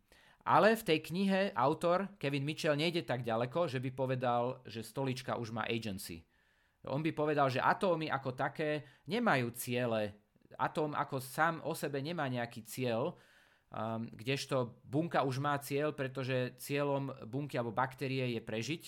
Ale 0.49 0.73
v 0.75 0.83
tej 0.83 0.99
knihe 1.12 1.41
autor 1.53 2.16
Kevin 2.16 2.43
Mitchell 2.43 2.73
nejde 2.73 3.05
tak 3.05 3.21
ďaleko, 3.21 3.69
že 3.69 3.85
by 3.85 3.91
povedal, 3.93 4.64
že 4.64 4.81
stolička 4.81 5.37
už 5.37 5.53
má 5.53 5.69
agency. 5.69 6.25
On 6.89 7.05
by 7.05 7.12
povedal, 7.12 7.53
že 7.53 7.61
atómy 7.61 8.09
ako 8.09 8.33
také 8.33 8.87
nemajú 9.05 9.53
ciele. 9.53 10.16
Atóm 10.57 10.97
ako 10.97 11.21
sám 11.21 11.61
o 11.69 11.77
sebe 11.77 12.01
nemá 12.01 12.25
nejaký 12.33 12.64
cieľ, 12.64 13.12
um, 13.69 14.09
kdežto 14.09 14.81
bunka 14.89 15.21
už 15.21 15.37
má 15.37 15.53
cieľ, 15.61 15.93
pretože 15.93 16.57
cieľom 16.57 17.12
bunky 17.29 17.61
alebo 17.61 17.77
baktérie 17.77 18.33
je 18.33 18.41
prežiť. 18.41 18.83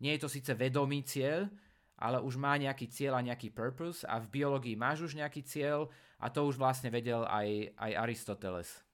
Nie 0.00 0.16
je 0.16 0.24
to 0.24 0.32
síce 0.32 0.50
vedomý 0.56 1.04
cieľ, 1.04 1.52
ale 1.98 2.18
už 2.20 2.34
má 2.36 2.58
nejaký 2.58 2.90
cieľ 2.90 3.18
a 3.18 3.26
nejaký 3.26 3.54
purpose 3.54 4.02
a 4.04 4.18
v 4.18 4.30
biológii 4.30 4.74
máš 4.74 5.06
už 5.06 5.12
nejaký 5.14 5.46
cieľ 5.46 5.88
a 6.18 6.30
to 6.30 6.46
už 6.46 6.58
vlastne 6.58 6.90
vedel 6.90 7.22
aj, 7.26 7.74
aj 7.78 7.92
Aristoteles. 7.94 8.84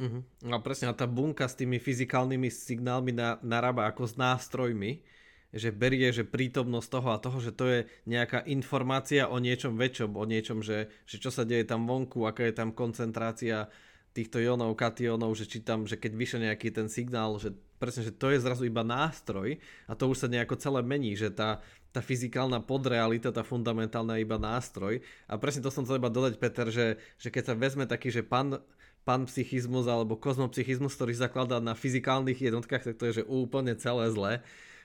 Uh-huh. 0.00 0.24
No 0.40 0.56
presne, 0.64 0.88
a 0.88 0.96
tá 0.96 1.04
bunka 1.04 1.44
s 1.44 1.58
tými 1.58 1.76
fyzikálnymi 1.76 2.48
signálmi 2.48 3.12
na, 3.12 3.36
narába 3.44 3.84
ako 3.92 4.08
s 4.08 4.14
nástrojmi, 4.16 5.04
že 5.50 5.74
berie, 5.74 6.08
že 6.14 6.24
prítomnosť 6.24 6.88
toho 6.88 7.08
a 7.10 7.20
toho, 7.20 7.38
že 7.42 7.52
to 7.52 7.64
je 7.68 7.78
nejaká 8.06 8.46
informácia 8.48 9.26
o 9.26 9.36
niečom 9.36 9.74
väčšom, 9.74 10.14
o 10.14 10.24
niečom, 10.24 10.62
že, 10.62 10.88
že 11.04 11.18
čo 11.18 11.28
sa 11.28 11.42
deje 11.42 11.66
tam 11.66 11.84
vonku, 11.84 12.22
aká 12.24 12.46
je 12.48 12.54
tam 12.54 12.70
koncentrácia 12.70 13.66
týchto 14.14 14.38
ionov, 14.40 14.78
kationov, 14.78 15.34
že 15.36 15.50
či 15.50 15.60
tam, 15.60 15.84
že 15.84 15.98
keď 15.98 16.12
vyšiel 16.16 16.40
nejaký 16.48 16.70
ten 16.70 16.86
signál, 16.86 17.36
že 17.36 17.54
presne, 17.80 18.04
že 18.04 18.12
to 18.12 18.28
je 18.28 18.44
zrazu 18.44 18.68
iba 18.68 18.84
nástroj 18.84 19.56
a 19.88 19.96
to 19.96 20.12
už 20.12 20.22
sa 20.22 20.28
nejako 20.28 20.60
celé 20.60 20.84
mení, 20.84 21.16
že 21.16 21.32
tá, 21.32 21.64
tá 21.90 22.04
fyzikálna 22.04 22.60
podrealita, 22.60 23.32
tá 23.32 23.40
fundamentálna 23.40 24.20
je 24.20 24.24
iba 24.28 24.36
nástroj. 24.36 25.00
A 25.24 25.40
presne 25.40 25.64
to 25.64 25.72
som 25.72 25.88
chcel 25.88 25.96
iba 25.96 26.12
dodať, 26.12 26.36
Peter, 26.36 26.68
že, 26.68 27.00
že 27.16 27.32
keď 27.32 27.42
sa 27.50 27.54
vezme 27.56 27.88
taký, 27.88 28.12
že 28.12 28.20
pan, 28.20 28.60
panpsychizmus 29.08 29.88
alebo 29.88 30.20
kozmopsychizmus, 30.20 30.92
ktorý 30.92 31.16
zakladá 31.16 31.56
na 31.58 31.72
fyzikálnych 31.72 32.36
jednotkách, 32.36 32.92
tak 32.92 33.00
to 33.00 33.08
je 33.08 33.24
že 33.24 33.24
úplne 33.24 33.72
celé 33.80 34.12
zlé 34.12 34.32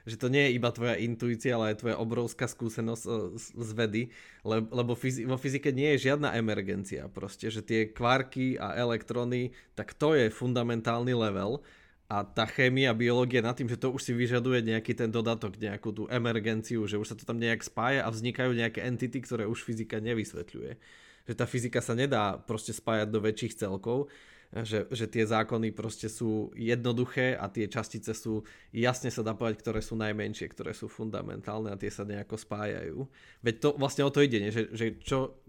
že 0.05 0.21
to 0.21 0.29
nie 0.29 0.47
je 0.47 0.55
iba 0.61 0.69
tvoja 0.69 0.95
intuícia, 1.01 1.57
ale 1.57 1.73
aj 1.73 1.81
tvoja 1.81 1.97
obrovská 1.97 2.45
skúsenosť 2.45 3.03
e, 3.09 3.11
z 3.41 3.71
vedy, 3.73 4.03
lebo 4.45 4.93
vo 5.01 5.37
fyzike 5.41 5.73
nie 5.73 5.97
je 5.97 6.13
žiadna 6.13 6.37
emergencia 6.37 7.09
proste, 7.09 7.49
že 7.49 7.65
tie 7.65 7.89
kvárky 7.89 8.53
a 8.61 8.77
elektróny, 8.77 9.57
tak 9.73 9.97
to 9.97 10.13
je 10.13 10.29
fundamentálny 10.29 11.17
level 11.17 11.65
a 12.05 12.21
tá 12.21 12.45
chémia, 12.45 12.93
biológia 12.93 13.41
nad 13.41 13.57
tým, 13.57 13.65
že 13.65 13.81
to 13.81 13.89
už 13.89 14.01
si 14.05 14.13
vyžaduje 14.13 14.61
nejaký 14.61 14.93
ten 14.93 15.09
dodatok, 15.09 15.57
nejakú 15.57 15.89
tú 15.89 16.03
emergenciu, 16.05 16.85
že 16.85 17.01
už 17.01 17.09
sa 17.09 17.17
to 17.17 17.25
tam 17.25 17.41
nejak 17.41 17.65
spája 17.65 18.05
a 18.05 18.13
vznikajú 18.13 18.53
nejaké 18.53 18.85
entity, 18.85 19.25
ktoré 19.25 19.49
už 19.49 19.65
fyzika 19.65 19.97
nevysvetľuje. 19.97 20.77
Že 21.25 21.33
tá 21.33 21.45
fyzika 21.49 21.81
sa 21.81 21.97
nedá 21.97 22.37
proste 22.37 22.77
spájať 22.77 23.09
do 23.09 23.19
väčších 23.25 23.57
celkov, 23.57 24.13
že, 24.53 24.85
že 24.93 25.09
tie 25.09 25.25
zákony 25.25 25.73
proste 25.73 26.05
sú 26.05 26.53
jednoduché 26.53 27.33
a 27.33 27.49
tie 27.49 27.65
častice 27.65 28.13
sú, 28.13 28.45
jasne 28.69 29.09
sa 29.09 29.25
dá 29.25 29.33
povedať, 29.33 29.65
ktoré 29.65 29.81
sú 29.81 29.97
najmenšie, 29.97 30.45
ktoré 30.53 30.77
sú 30.77 30.85
fundamentálne 30.85 31.73
a 31.73 31.79
tie 31.81 31.89
sa 31.89 32.05
nejako 32.05 32.37
spájajú. 32.37 33.09
Veď 33.41 33.55
to 33.57 33.69
vlastne 33.81 34.05
o 34.05 34.13
to 34.13 34.21
ide, 34.21 34.53
že, 34.53 34.69
že 34.69 35.01
čo, 35.01 35.41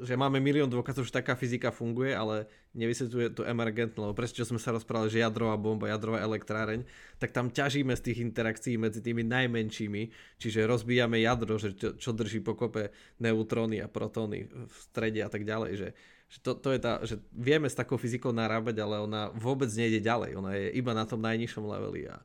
že 0.00 0.16
máme 0.16 0.40
milión 0.40 0.72
dôkazov, 0.72 1.04
že 1.04 1.12
taká 1.12 1.36
fyzika 1.36 1.68
funguje, 1.68 2.16
ale 2.16 2.48
nevysvetľuje 2.72 3.36
to 3.36 3.44
emergentné, 3.44 4.00
lebo 4.00 4.16
presne 4.16 4.40
čo 4.40 4.48
sme 4.48 4.56
sa 4.56 4.72
rozprávali, 4.72 5.12
že 5.12 5.20
jadrová 5.20 5.60
bomba, 5.60 5.92
jadrová 5.92 6.24
elektráreň, 6.24 6.88
tak 7.20 7.36
tam 7.36 7.52
ťažíme 7.52 7.92
z 7.92 8.04
tých 8.08 8.18
interakcií 8.24 8.80
medzi 8.80 9.04
tými 9.04 9.20
najmenšími, 9.28 10.02
čiže 10.40 10.64
rozbíjame 10.64 11.20
jadro, 11.20 11.60
že 11.60 11.76
čo, 11.76 11.92
čo 11.92 12.10
drží 12.16 12.40
pokope 12.40 12.88
neutróny 13.20 13.84
a 13.84 13.92
protóny 13.92 14.48
v 14.48 14.76
strede 14.88 15.20
a 15.20 15.28
tak 15.28 15.44
ďalej, 15.44 15.72
že, 15.76 15.88
že 16.32 16.38
to, 16.40 16.56
to 16.56 16.72
je 16.72 16.80
tá, 16.80 16.92
že 17.04 17.20
vieme 17.36 17.68
s 17.68 17.76
takou 17.76 18.00
fyzikou 18.00 18.32
narábať, 18.32 18.80
ale 18.80 19.04
ona 19.04 19.28
vôbec 19.36 19.68
nejde 19.76 20.00
ďalej, 20.00 20.40
ona 20.40 20.56
je 20.56 20.72
iba 20.72 20.96
na 20.96 21.04
tom 21.04 21.20
najnižšom 21.20 21.68
leveli 21.68 22.08
a, 22.08 22.16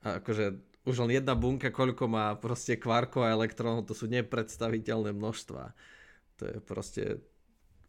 a 0.00 0.24
akože 0.24 0.56
už 0.88 1.00
len 1.04 1.20
jedna 1.20 1.36
bunka, 1.36 1.68
koľko 1.68 2.08
má 2.08 2.32
proste 2.36 2.76
kvárkov 2.76 3.24
a 3.24 3.32
elektrónov, 3.32 3.88
to 3.88 3.96
sú 3.96 4.08
nepredstaviteľné 4.08 5.12
množstva 5.16 5.72
to 6.38 6.50
je 6.50 6.56
proste 6.60 7.02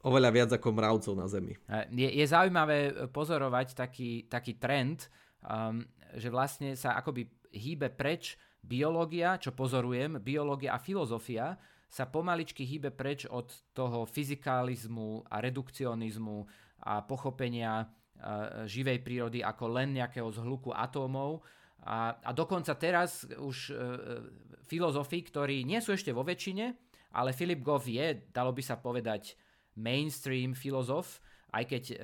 oveľa 0.06 0.30
viac 0.30 0.50
ako 0.54 0.70
mravcov 0.70 1.14
na 1.18 1.26
Zemi. 1.26 1.58
Je, 1.90 2.10
je 2.10 2.26
zaujímavé 2.30 3.10
pozorovať 3.10 3.74
taký, 3.74 4.30
taký 4.30 4.62
trend, 4.62 5.10
um, 5.42 5.82
že 6.14 6.30
vlastne 6.30 6.78
sa 6.78 6.94
akoby 7.02 7.26
hýbe 7.50 7.90
preč 7.90 8.38
biológia, 8.62 9.42
čo 9.42 9.54
pozorujem, 9.58 10.22
biológia 10.22 10.78
a 10.78 10.82
filozofia 10.82 11.58
sa 11.90 12.06
pomaličky 12.06 12.66
hýbe 12.66 12.94
preč 12.94 13.26
od 13.30 13.50
toho 13.74 14.06
fyzikalizmu 14.06 15.26
a 15.32 15.42
redukcionizmu 15.42 16.38
a 16.86 17.02
pochopenia 17.02 17.82
uh, 17.82 18.68
živej 18.70 19.02
prírody 19.02 19.40
ako 19.42 19.74
len 19.74 19.98
nejakého 19.98 20.30
zhluku 20.30 20.70
atómov. 20.70 21.42
A, 21.86 22.18
a 22.22 22.30
dokonca 22.34 22.74
teraz 22.78 23.26
už 23.26 23.58
uh, 23.74 23.78
filozofi, 24.66 25.22
ktorí 25.22 25.66
nie 25.66 25.82
sú 25.82 25.94
ešte 25.94 26.14
vo 26.14 26.26
väčšine, 26.26 26.86
ale 27.16 27.32
Philip 27.32 27.64
Goff 27.64 27.88
je, 27.88 28.28
dalo 28.36 28.52
by 28.52 28.60
sa 28.60 28.76
povedať, 28.76 29.40
mainstream 29.80 30.52
filozof, 30.52 31.24
aj 31.56 31.64
keď 31.64 31.84
e, 31.92 31.96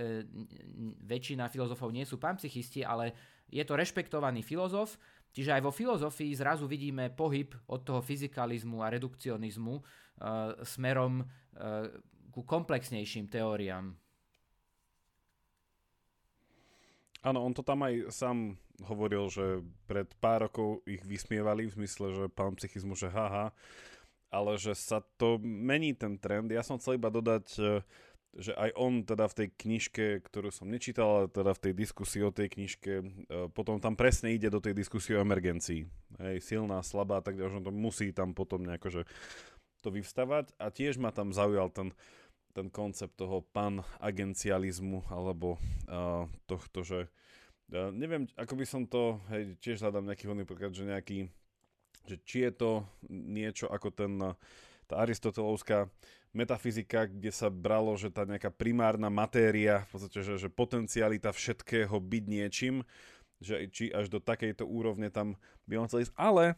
väčšina 1.04 1.52
filozofov 1.52 1.92
nie 1.92 2.08
sú 2.08 2.16
panpsychisti, 2.16 2.88
ale 2.88 3.12
je 3.52 3.64
to 3.68 3.76
rešpektovaný 3.76 4.40
filozof, 4.48 4.96
čiže 5.36 5.60
aj 5.60 5.62
vo 5.68 5.76
filozofii 5.76 6.32
zrazu 6.32 6.72
vidíme 6.72 7.12
pohyb 7.12 7.52
od 7.68 7.84
toho 7.84 8.00
fyzikalizmu 8.00 8.80
a 8.80 8.88
redukcionizmu 8.88 9.76
e, 9.76 9.84
smerom 10.64 11.20
e, 11.20 11.26
ku 12.32 12.48
komplexnejším 12.48 13.28
teóriám. 13.28 13.92
Áno, 17.22 17.40
on 17.44 17.54
to 17.54 17.62
tam 17.62 17.86
aj 17.86 18.10
sám 18.10 18.58
hovoril, 18.82 19.30
že 19.30 19.62
pred 19.86 20.10
pár 20.18 20.50
rokov 20.50 20.82
ich 20.90 21.06
vysmievali 21.06 21.70
v 21.70 21.76
zmysle, 21.78 22.08
že 22.18 22.26
pán 22.34 22.58
psychizmu, 22.58 22.98
že 22.98 23.14
haha, 23.14 23.54
ale 24.32 24.56
že 24.56 24.74
sa 24.74 25.04
to 25.20 25.38
mení 25.44 25.92
ten 25.92 26.16
trend. 26.16 26.50
Ja 26.50 26.64
som 26.64 26.80
chcel 26.80 26.96
iba 26.96 27.12
dodať, 27.12 27.46
e, 27.60 27.84
že 28.32 28.56
aj 28.56 28.72
on 28.80 29.04
teda 29.04 29.28
v 29.28 29.38
tej 29.44 29.48
knižke, 29.60 30.06
ktorú 30.24 30.56
som 30.56 30.72
nečítal, 30.72 31.08
ale 31.12 31.28
teda 31.28 31.52
v 31.52 31.64
tej 31.68 31.74
diskusii 31.76 32.24
o 32.24 32.32
tej 32.32 32.48
knižke, 32.48 32.94
e, 33.04 33.06
potom 33.52 33.84
tam 33.84 34.00
presne 34.00 34.32
ide 34.32 34.48
do 34.48 34.64
tej 34.64 34.72
diskusie 34.72 35.20
o 35.20 35.24
emergencii. 35.24 35.84
Hej, 36.24 36.40
silná, 36.40 36.80
slabá, 36.80 37.20
tak 37.20 37.36
že 37.36 37.60
to 37.60 37.76
musí 37.76 38.16
tam 38.16 38.32
potom 38.32 38.64
nejako, 38.64 38.88
že 38.90 39.02
to 39.84 39.92
vyvstavať 39.92 40.56
a 40.62 40.72
tiež 40.72 41.02
ma 41.02 41.12
tam 41.12 41.36
zaujal 41.36 41.74
ten, 41.74 41.92
ten 42.54 42.70
koncept 42.70 43.18
toho 43.18 43.44
panagencializmu 43.52 45.10
alebo 45.10 45.58
uh, 45.90 46.30
tohto, 46.46 46.86
že 46.86 47.10
uh, 47.74 47.90
neviem, 47.90 48.30
ako 48.38 48.54
by 48.62 48.66
som 48.70 48.86
to, 48.86 49.18
hej, 49.34 49.58
tiež 49.58 49.82
hľadám 49.82 50.06
nejaký 50.06 50.30
hodný 50.30 50.46
príklad, 50.46 50.78
že 50.78 50.86
nejaký 50.86 51.34
že 52.08 52.16
či 52.26 52.48
je 52.50 52.52
to 52.54 52.72
niečo 53.10 53.70
ako 53.70 53.90
ten, 53.94 54.14
tá 54.90 54.96
aristotelovská 55.02 55.90
metafyzika, 56.32 57.12
kde 57.12 57.32
sa 57.32 57.52
bralo, 57.52 57.96
že 58.00 58.08
tá 58.08 58.24
nejaká 58.24 58.52
primárna 58.52 59.12
matéria, 59.12 59.84
v 59.88 59.90
podstate, 59.96 60.20
že, 60.24 60.34
že 60.40 60.50
potencialita 60.50 61.36
všetkého 61.36 61.92
byť 62.00 62.24
niečím, 62.28 62.88
že 63.44 63.68
či 63.74 63.92
až 63.92 64.08
do 64.08 64.22
takejto 64.22 64.64
úrovne 64.64 65.12
tam 65.12 65.36
by 65.68 65.82
on 65.82 65.88
chcel 65.90 66.08
ísť. 66.08 66.16
Ale 66.16 66.56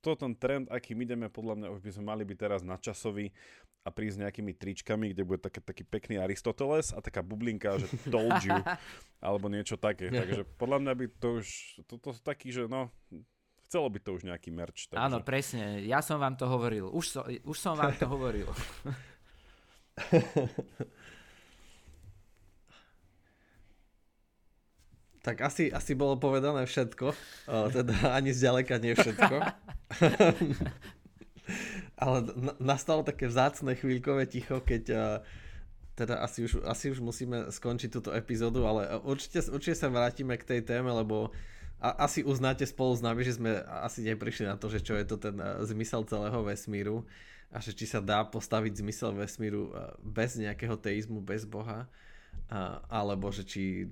to 0.00 0.16
ten 0.16 0.32
trend, 0.36 0.70
akým 0.72 1.00
ideme, 1.04 1.28
podľa 1.28 1.54
mňa 1.60 1.68
už 1.76 1.80
by 1.84 1.90
sme 1.92 2.04
mali 2.08 2.22
byť 2.24 2.38
teraz 2.38 2.60
nadčasový 2.64 3.34
a 3.80 3.88
prísť 3.88 4.28
nejakými 4.28 4.52
tričkami, 4.52 5.16
kde 5.16 5.24
bude 5.24 5.40
také, 5.40 5.64
taký 5.64 5.88
pekný 5.88 6.20
Aristoteles 6.20 6.92
a 6.92 7.00
taká 7.00 7.24
bublinka, 7.24 7.80
že 7.80 7.88
told 8.12 8.36
you, 8.44 8.52
alebo 9.24 9.48
niečo 9.48 9.80
také. 9.80 10.12
Takže 10.20 10.44
podľa 10.60 10.78
mňa 10.84 10.92
by 10.92 11.04
to 11.16 11.28
už, 11.40 11.48
to, 11.88 11.94
to 11.96 12.10
taký, 12.20 12.52
že 12.52 12.68
no, 12.68 12.92
chcelo 13.70 13.86
by 13.86 14.02
to 14.02 14.18
už 14.18 14.26
nejaký 14.26 14.50
merch. 14.50 14.90
Takže... 14.90 14.98
Áno, 14.98 15.22
presne. 15.22 15.86
Ja 15.86 16.02
som 16.02 16.18
vám 16.18 16.34
to 16.34 16.50
hovoril. 16.50 16.90
Už, 16.90 17.14
so, 17.14 17.22
už 17.22 17.54
som 17.54 17.78
vám 17.78 17.94
to 17.94 18.10
hovoril. 18.10 18.50
tak 25.22 25.46
asi, 25.46 25.70
asi 25.70 25.94
bolo 25.94 26.18
povedané 26.18 26.66
všetko. 26.66 27.14
O, 27.14 27.70
teda 27.70 28.18
ani 28.18 28.34
zďaleka 28.34 28.82
nie 28.82 28.98
všetko. 28.98 29.38
Ale 32.02 32.18
nastalo 32.58 33.06
také 33.06 33.30
vzácne 33.30 33.78
chvíľkové 33.78 34.26
ticho, 34.26 34.58
keď 34.66 35.14
teda 35.94 36.26
asi 36.26 36.42
už, 36.48 36.66
asi 36.66 36.90
už 36.90 36.98
musíme 37.04 37.52
skončiť 37.52 37.92
túto 37.92 38.08
epizódu, 38.16 38.64
ale 38.64 38.88
určite, 39.04 39.44
určite 39.52 39.76
sa 39.76 39.92
vrátime 39.92 40.32
k 40.40 40.48
tej 40.48 40.64
téme, 40.64 40.88
lebo 40.88 41.28
a 41.80 42.04
asi 42.04 42.20
uznáte 42.20 42.68
spolu 42.68 42.92
s 42.92 43.00
nami, 43.00 43.24
že 43.24 43.40
sme 43.40 43.64
asi 43.80 44.04
neprišli 44.04 44.44
na 44.44 44.60
to, 44.60 44.68
že 44.68 44.84
čo 44.84 45.00
je 45.00 45.08
to 45.08 45.16
ten 45.16 45.40
eh, 45.40 45.64
zmysel 45.64 46.04
celého 46.04 46.44
vesmíru 46.44 47.08
a 47.50 47.58
že 47.58 47.74
či 47.74 47.88
sa 47.88 47.98
dá 47.98 48.22
postaviť 48.22 48.84
zmysel 48.84 49.16
vesmíru 49.16 49.72
eh, 49.72 49.96
bez 50.04 50.36
nejakého 50.36 50.76
teizmu, 50.76 51.24
bez 51.24 51.48
Boha. 51.48 51.88
alebo 52.90 53.30
že 53.30 53.42
či 53.42 53.90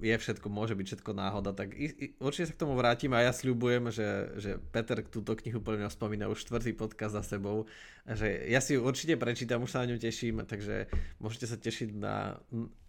je 0.00 0.16
všetko, 0.16 0.48
môže 0.48 0.76
byť 0.76 0.86
všetko 0.88 1.12
náhoda, 1.12 1.52
tak 1.52 1.76
i, 1.76 1.88
i, 1.88 2.06
určite 2.20 2.52
sa 2.52 2.56
k 2.56 2.62
tomu 2.64 2.76
vrátim 2.76 3.12
a 3.12 3.24
ja 3.24 3.32
sľubujem, 3.32 3.92
že, 3.92 4.08
že 4.36 4.50
Peter 4.72 5.00
túto 5.04 5.36
knihu 5.36 5.60
pre 5.60 5.80
mňa 5.80 5.92
spomína 5.92 6.28
už 6.28 6.44
štvrtý 6.44 6.76
podcast 6.76 7.16
za 7.16 7.24
sebou, 7.24 7.68
že 8.04 8.48
ja 8.48 8.60
si 8.60 8.76
ju 8.76 8.84
určite 8.84 9.16
prečítam, 9.16 9.64
už 9.64 9.72
sa 9.72 9.84
na 9.84 9.92
ňu 9.92 9.96
teším, 10.00 10.44
takže 10.44 10.88
môžete 11.20 11.46
sa 11.48 11.56
tešiť 11.56 11.88
na 11.96 12.40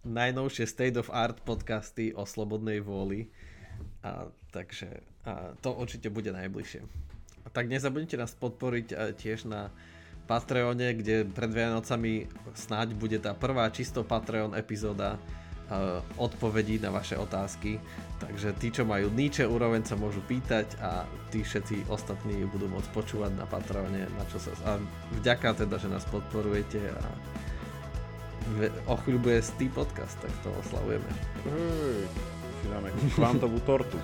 najnovšie 0.04 0.64
State 0.68 0.96
of 0.96 1.12
Art 1.12 1.44
podcasty 1.44 2.12
o 2.16 2.24
slobodnej 2.24 2.80
vôli 2.80 3.32
a 4.02 4.26
takže 4.50 4.90
a 5.22 5.54
to 5.62 5.70
určite 5.72 6.10
bude 6.10 6.34
najbližšie. 6.34 6.82
A 7.42 7.48
tak 7.50 7.70
nezabudnite 7.70 8.18
nás 8.18 8.34
podporiť 8.34 9.18
tiež 9.18 9.50
na 9.50 9.70
Patreone, 10.26 10.94
kde 10.94 11.26
pred 11.26 11.50
Vianocami 11.50 12.30
snáď 12.54 12.94
bude 12.94 13.18
tá 13.18 13.34
prvá 13.34 13.66
čisto 13.74 14.06
Patreon 14.06 14.54
epizóda 14.54 15.18
uh, 15.18 15.98
odpovedí 16.14 16.78
na 16.78 16.94
vaše 16.94 17.18
otázky. 17.18 17.82
Takže 18.22 18.54
tí, 18.62 18.70
čo 18.70 18.86
majú 18.86 19.10
níče 19.10 19.42
úroveň, 19.42 19.82
sa 19.82 19.98
môžu 19.98 20.22
pýtať 20.30 20.78
a 20.78 21.02
tí 21.34 21.42
všetci 21.42 21.90
ostatní 21.90 22.46
budú 22.46 22.70
môcť 22.70 22.90
počúvať 22.94 23.34
na 23.34 23.46
Patreone, 23.50 24.06
na 24.06 24.24
čo 24.30 24.38
sa... 24.38 24.54
A 24.62 24.78
vďaka 25.18 25.66
teda, 25.66 25.74
že 25.82 25.90
nás 25.90 26.06
podporujete 26.06 26.78
a 26.78 27.02
o 28.86 28.94
chvíľu 29.02 29.42
podcast, 29.74 30.18
tak 30.22 30.30
to 30.46 30.50
oslavujeme. 30.62 31.10
Hej, 31.46 32.06
si 32.62 32.66
dáme 32.70 32.88
kvantovú 33.18 33.58
tortu, 33.66 33.98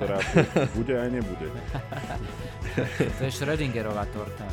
ktorá 0.00 0.16
bude 0.72 0.94
aj 0.96 1.08
nebude. 1.12 1.46
To 3.20 3.22
je 3.28 3.32
Schrödingerová 3.32 4.08
torta. 4.16 4.48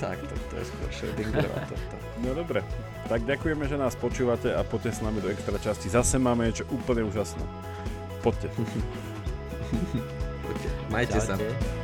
tak, 0.00 0.16
to, 0.24 0.34
to 0.48 0.54
je 0.56 0.64
skôr 0.64 0.88
Schrödingerová 0.88 1.60
torta. 1.68 1.96
No 2.24 2.32
dobre, 2.32 2.64
tak 3.12 3.28
ďakujeme, 3.28 3.68
že 3.68 3.76
nás 3.76 3.92
počúvate 3.92 4.48
a 4.56 4.64
poďte 4.64 4.96
s 4.96 5.00
nami 5.04 5.20
do 5.20 5.28
extra 5.28 5.60
časti. 5.60 5.92
Zase 5.92 6.16
máme 6.16 6.48
niečo 6.48 6.64
úplne 6.72 7.04
úžasné. 7.04 7.44
Poďte. 8.24 8.48
Poďte. 10.44 10.68
Majte 10.88 11.20
Čaute. 11.20 11.44
sa. 11.44 11.83